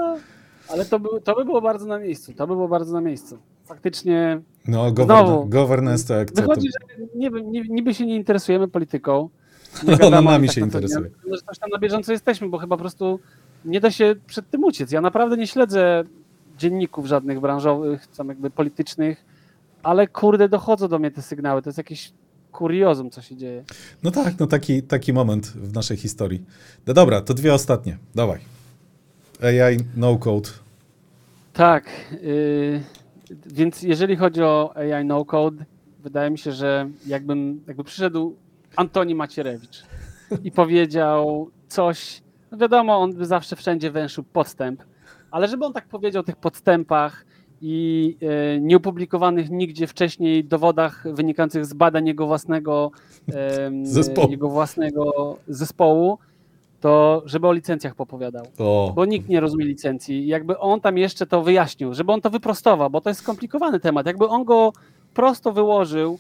Ale 0.70 0.86
to 0.86 1.00
by, 1.00 1.10
to 1.24 1.36
by 1.36 1.46
było 1.46 1.62
bardzo 1.62 1.86
na 1.86 2.00
miejscu, 2.00 2.34
to 2.34 2.48
by 2.48 2.54
było 2.54 2.68
bardzo 2.68 2.94
na 2.94 3.02
miejscu. 3.02 3.38
Faktycznie 3.72 4.42
No, 4.68 4.92
govern 4.92 5.50
governance 5.50 6.08
to 6.08 6.14
jak 6.14 6.34
Wychodzi, 6.34 6.68
to... 6.68 6.98
że 6.98 7.06
niby, 7.16 7.44
niby 7.70 7.94
się 7.94 8.06
nie 8.06 8.16
interesujemy 8.16 8.68
polityką. 8.68 9.30
Nie 9.84 9.90
wiadomo, 9.90 10.18
Ona 10.18 10.32
nami 10.32 10.48
tak 10.48 10.56
się 10.56 10.62
interesuje. 10.62 11.10
Nie, 11.26 11.36
że 11.36 11.42
coś 11.42 11.60
tam 11.60 11.70
na 11.70 11.80
bieżąco 11.80 12.12
jesteśmy, 12.12 12.50
bo 12.50 12.58
chyba 12.58 12.78
po 12.78 12.82
prostu 12.82 13.20
nie 13.66 13.80
da 13.80 13.92
się 13.92 14.16
przed 14.28 14.50
tym 14.50 14.64
uciec. 14.64 14.92
Ja 14.92 15.02
naprawdę 15.02 15.38
nie 15.38 15.48
śledzę 15.48 16.04
dzienników 16.58 17.06
żadnych 17.06 17.40
branżowych, 17.40 18.08
tam 18.08 18.28
jakby 18.28 18.50
politycznych, 18.50 19.26
ale 19.84 20.08
kurde, 20.08 20.50
dochodzą 20.50 20.88
do 20.88 21.00
mnie 21.00 21.12
te 21.12 21.22
sygnały. 21.22 21.62
To 21.62 21.70
jest 21.70 21.78
jakieś 21.78 22.12
kuriozum, 22.52 23.10
co 23.12 23.22
się 23.22 23.36
dzieje. 23.36 23.64
No 24.04 24.12
tak, 24.12 24.40
no 24.40 24.48
taki, 24.48 24.84
taki 24.84 25.14
moment 25.14 25.48
w 25.48 25.74
naszej 25.74 25.98
historii. 25.98 26.44
No 26.88 26.94
dobra, 26.94 27.22
to 27.22 27.34
dwie 27.34 27.54
ostatnie. 27.54 27.98
Dawaj. 28.16 28.40
AI 29.42 29.78
no 29.96 30.18
code. 30.18 30.50
Tak. 31.54 31.86
Yy, 32.12 32.82
więc 33.46 33.84
jeżeli 33.84 34.16
chodzi 34.16 34.44
o 34.44 34.74
AI 34.76 35.06
no 35.06 35.26
code, 35.26 35.66
wydaje 36.00 36.30
mi 36.30 36.38
się, 36.38 36.52
że 36.52 36.90
jakbym 37.08 37.64
jakby 37.68 37.84
przyszedł 37.84 38.36
Antoni 38.76 39.16
Macierewicz 39.16 39.84
i 40.44 40.52
powiedział 40.52 41.50
coś, 41.68 42.22
no 42.52 42.58
wiadomo, 42.58 42.98
on 42.98 43.14
by 43.14 43.26
zawsze 43.26 43.56
wszędzie 43.56 43.92
węszył 43.92 44.24
podstęp, 44.24 44.84
ale 45.32 45.48
żeby 45.48 45.66
on 45.66 45.74
tak 45.74 45.88
powiedział 45.88 46.20
o 46.20 46.24
tych 46.24 46.36
podstępach, 46.36 47.26
i 47.62 48.18
e, 48.22 48.60
nieopublikowanych 48.60 49.50
nigdzie 49.50 49.88
wcześniej 49.88 50.44
dowodach 50.44 51.04
wynikających 51.14 51.66
z 51.66 51.74
badań 51.74 52.08
jego 52.08 52.28
własnego, 52.28 52.92
zespołu. 53.84 54.32
jego 54.32 54.50
własnego 54.50 55.38
zespołu, 55.48 56.18
to 56.82 57.24
żeby 57.26 57.48
o 57.48 57.54
licencjach 57.54 57.96
popowiadał. 57.96 58.46
O. 58.58 58.92
Bo 58.96 59.06
nikt 59.06 59.30
nie 59.30 59.40
rozumie 59.40 59.66
licencji. 59.66 60.28
Jakby 60.28 60.60
on 60.60 60.82
tam 60.82 60.98
jeszcze 60.98 61.28
to 61.28 61.44
wyjaśnił, 61.44 61.94
żeby 61.94 62.12
on 62.12 62.22
to 62.22 62.30
wyprostował, 62.30 62.90
bo 62.90 63.02
to 63.02 63.10
jest 63.10 63.22
skomplikowany 63.22 63.80
temat. 63.80 64.06
Jakby 64.06 64.28
on 64.28 64.44
go 64.44 64.74
prosto 65.14 65.52
wyłożył, 65.52 66.20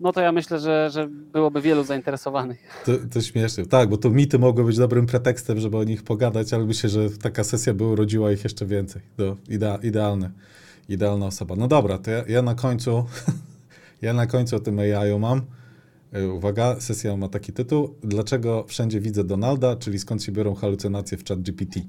no 0.00 0.12
to 0.12 0.20
ja 0.20 0.32
myślę, 0.32 0.58
że, 0.58 0.90
że 0.90 1.08
byłoby 1.08 1.60
wielu 1.60 1.84
zainteresowanych. 1.84 2.82
To, 2.86 2.92
to 3.12 3.20
śmieszne. 3.20 3.66
Tak, 3.66 3.88
bo 3.88 3.96
to 3.96 4.10
mity 4.10 4.38
mogły 4.38 4.64
być 4.64 4.76
dobrym 4.76 5.06
pretekstem, 5.06 5.60
żeby 5.60 5.76
o 5.76 5.84
nich 5.84 6.02
pogadać, 6.02 6.52
ale 6.52 6.64
myślę, 6.64 6.90
że 6.90 7.10
taka 7.10 7.44
sesja 7.44 7.74
by 7.74 7.84
urodziła 7.84 8.32
ich 8.32 8.44
jeszcze 8.44 8.66
więcej. 8.66 9.02
To 9.16 9.36
idea, 9.48 9.78
idealne 9.82 10.30
idealna 10.88 11.26
osoba. 11.26 11.56
No 11.56 11.68
dobra, 11.68 11.98
to 11.98 12.10
ja, 12.10 12.24
ja 12.28 12.42
na 12.42 12.54
końcu, 12.54 13.04
ja 14.02 14.12
na 14.12 14.26
końcu 14.26 14.56
o 14.56 14.60
tym 14.60 14.78
AI 14.78 15.18
mam. 15.18 15.42
E, 16.12 16.28
uwaga, 16.28 16.80
sesja 16.80 17.16
ma 17.16 17.28
taki 17.28 17.52
tytuł. 17.52 17.94
Dlaczego 18.02 18.64
wszędzie 18.64 19.00
widzę 19.00 19.24
Donalda, 19.24 19.76
czyli 19.76 19.98
skąd 19.98 20.22
się 20.22 20.32
biorą 20.32 20.54
halucynacje 20.54 21.18
w 21.18 21.24
chat 21.24 21.40
GPT? 21.40 21.80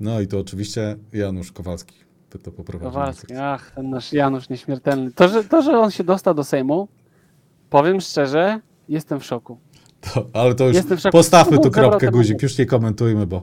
No 0.00 0.20
i 0.20 0.26
to 0.26 0.38
oczywiście 0.38 0.96
Janusz 1.12 1.52
Kowalski 1.52 1.94
to 2.42 2.52
poprowadził. 2.52 2.90
Kowalski, 2.90 3.34
ach, 3.34 3.70
ten 3.70 3.90
nasz 3.90 4.12
Janusz 4.12 4.48
nieśmiertelny. 4.48 5.12
To 5.12 5.28
że, 5.28 5.44
to, 5.44 5.62
że 5.62 5.78
on 5.78 5.90
się 5.90 6.04
dostał 6.04 6.34
do 6.34 6.44
Sejmu, 6.44 6.88
powiem 7.70 8.00
szczerze, 8.00 8.60
jestem 8.88 9.20
w 9.20 9.24
szoku. 9.24 9.58
To, 10.00 10.26
ale 10.32 10.54
to 10.54 10.68
już 10.68 10.76
postawmy 11.12 11.58
tu 11.58 11.70
kropkę 11.70 12.10
guzik, 12.10 12.42
już 12.42 12.58
nie 12.58 12.66
komentujmy, 12.66 13.26
bo 13.26 13.42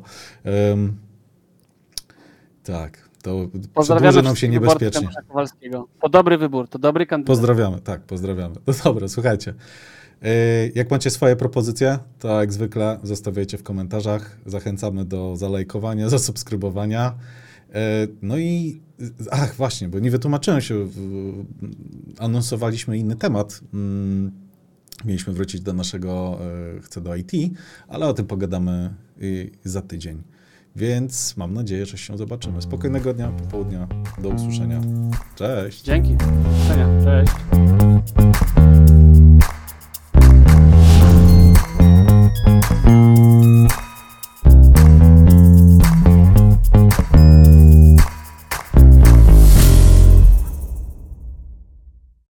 um, 0.69 0.97
tak, 2.63 3.04
to 3.25 3.81
przedłuży 3.81 4.21
nam 4.21 4.35
się 4.35 4.47
niebezpiecznie. 4.49 5.09
To 6.01 6.09
dobry 6.09 6.37
wybór, 6.37 6.67
to 6.67 6.79
dobry 6.79 7.05
kandydat. 7.05 7.27
Pozdrawiamy, 7.27 7.81
tak, 7.81 8.01
pozdrawiamy. 8.01 8.55
No 8.67 8.73
dobra, 8.83 9.07
słuchajcie. 9.07 9.53
E, 10.21 10.67
jak 10.75 10.91
macie 10.91 11.09
swoje 11.09 11.35
propozycje, 11.35 11.99
to 12.19 12.39
jak 12.39 12.53
zwykle 12.53 12.99
zostawiajcie 13.03 13.57
w 13.57 13.63
komentarzach. 13.63 14.37
Zachęcamy 14.45 15.05
do 15.05 15.35
zalajkowania, 15.35 16.09
zasubskrybowania. 16.17 17.15
E, 17.73 18.07
no 18.21 18.37
i 18.37 18.81
ach, 19.31 19.55
właśnie, 19.55 19.89
bo 19.89 19.99
nie 19.99 20.11
wytłumaczyłem 20.11 20.61
się, 20.61 20.87
anonsowaliśmy 22.19 22.97
inny 22.97 23.15
temat. 23.15 23.61
Mm, 23.73 24.31
mieliśmy 25.05 25.33
wrócić 25.33 25.61
do 25.61 25.73
naszego, 25.73 26.39
e, 26.77 26.81
chcę 26.81 27.01
do 27.01 27.15
IT, 27.15 27.31
ale 27.87 28.07
o 28.07 28.13
tym 28.13 28.25
pogadamy 28.25 28.93
za 29.63 29.81
tydzień. 29.81 30.23
Więc 30.75 31.37
mam 31.37 31.53
nadzieję, 31.53 31.85
że 31.85 31.97
się 31.97 32.17
zobaczymy. 32.17 32.61
Spokojnego 32.61 33.13
dnia, 33.13 33.27
popołudnia. 33.27 33.87
Do 34.17 34.29
usłyszenia. 34.29 34.81
Cześć. 35.35 35.83
Dzięki. 35.83 36.15
Do 36.15 36.25
usłyszenia. 36.25 36.87
Cześć. 37.03 37.33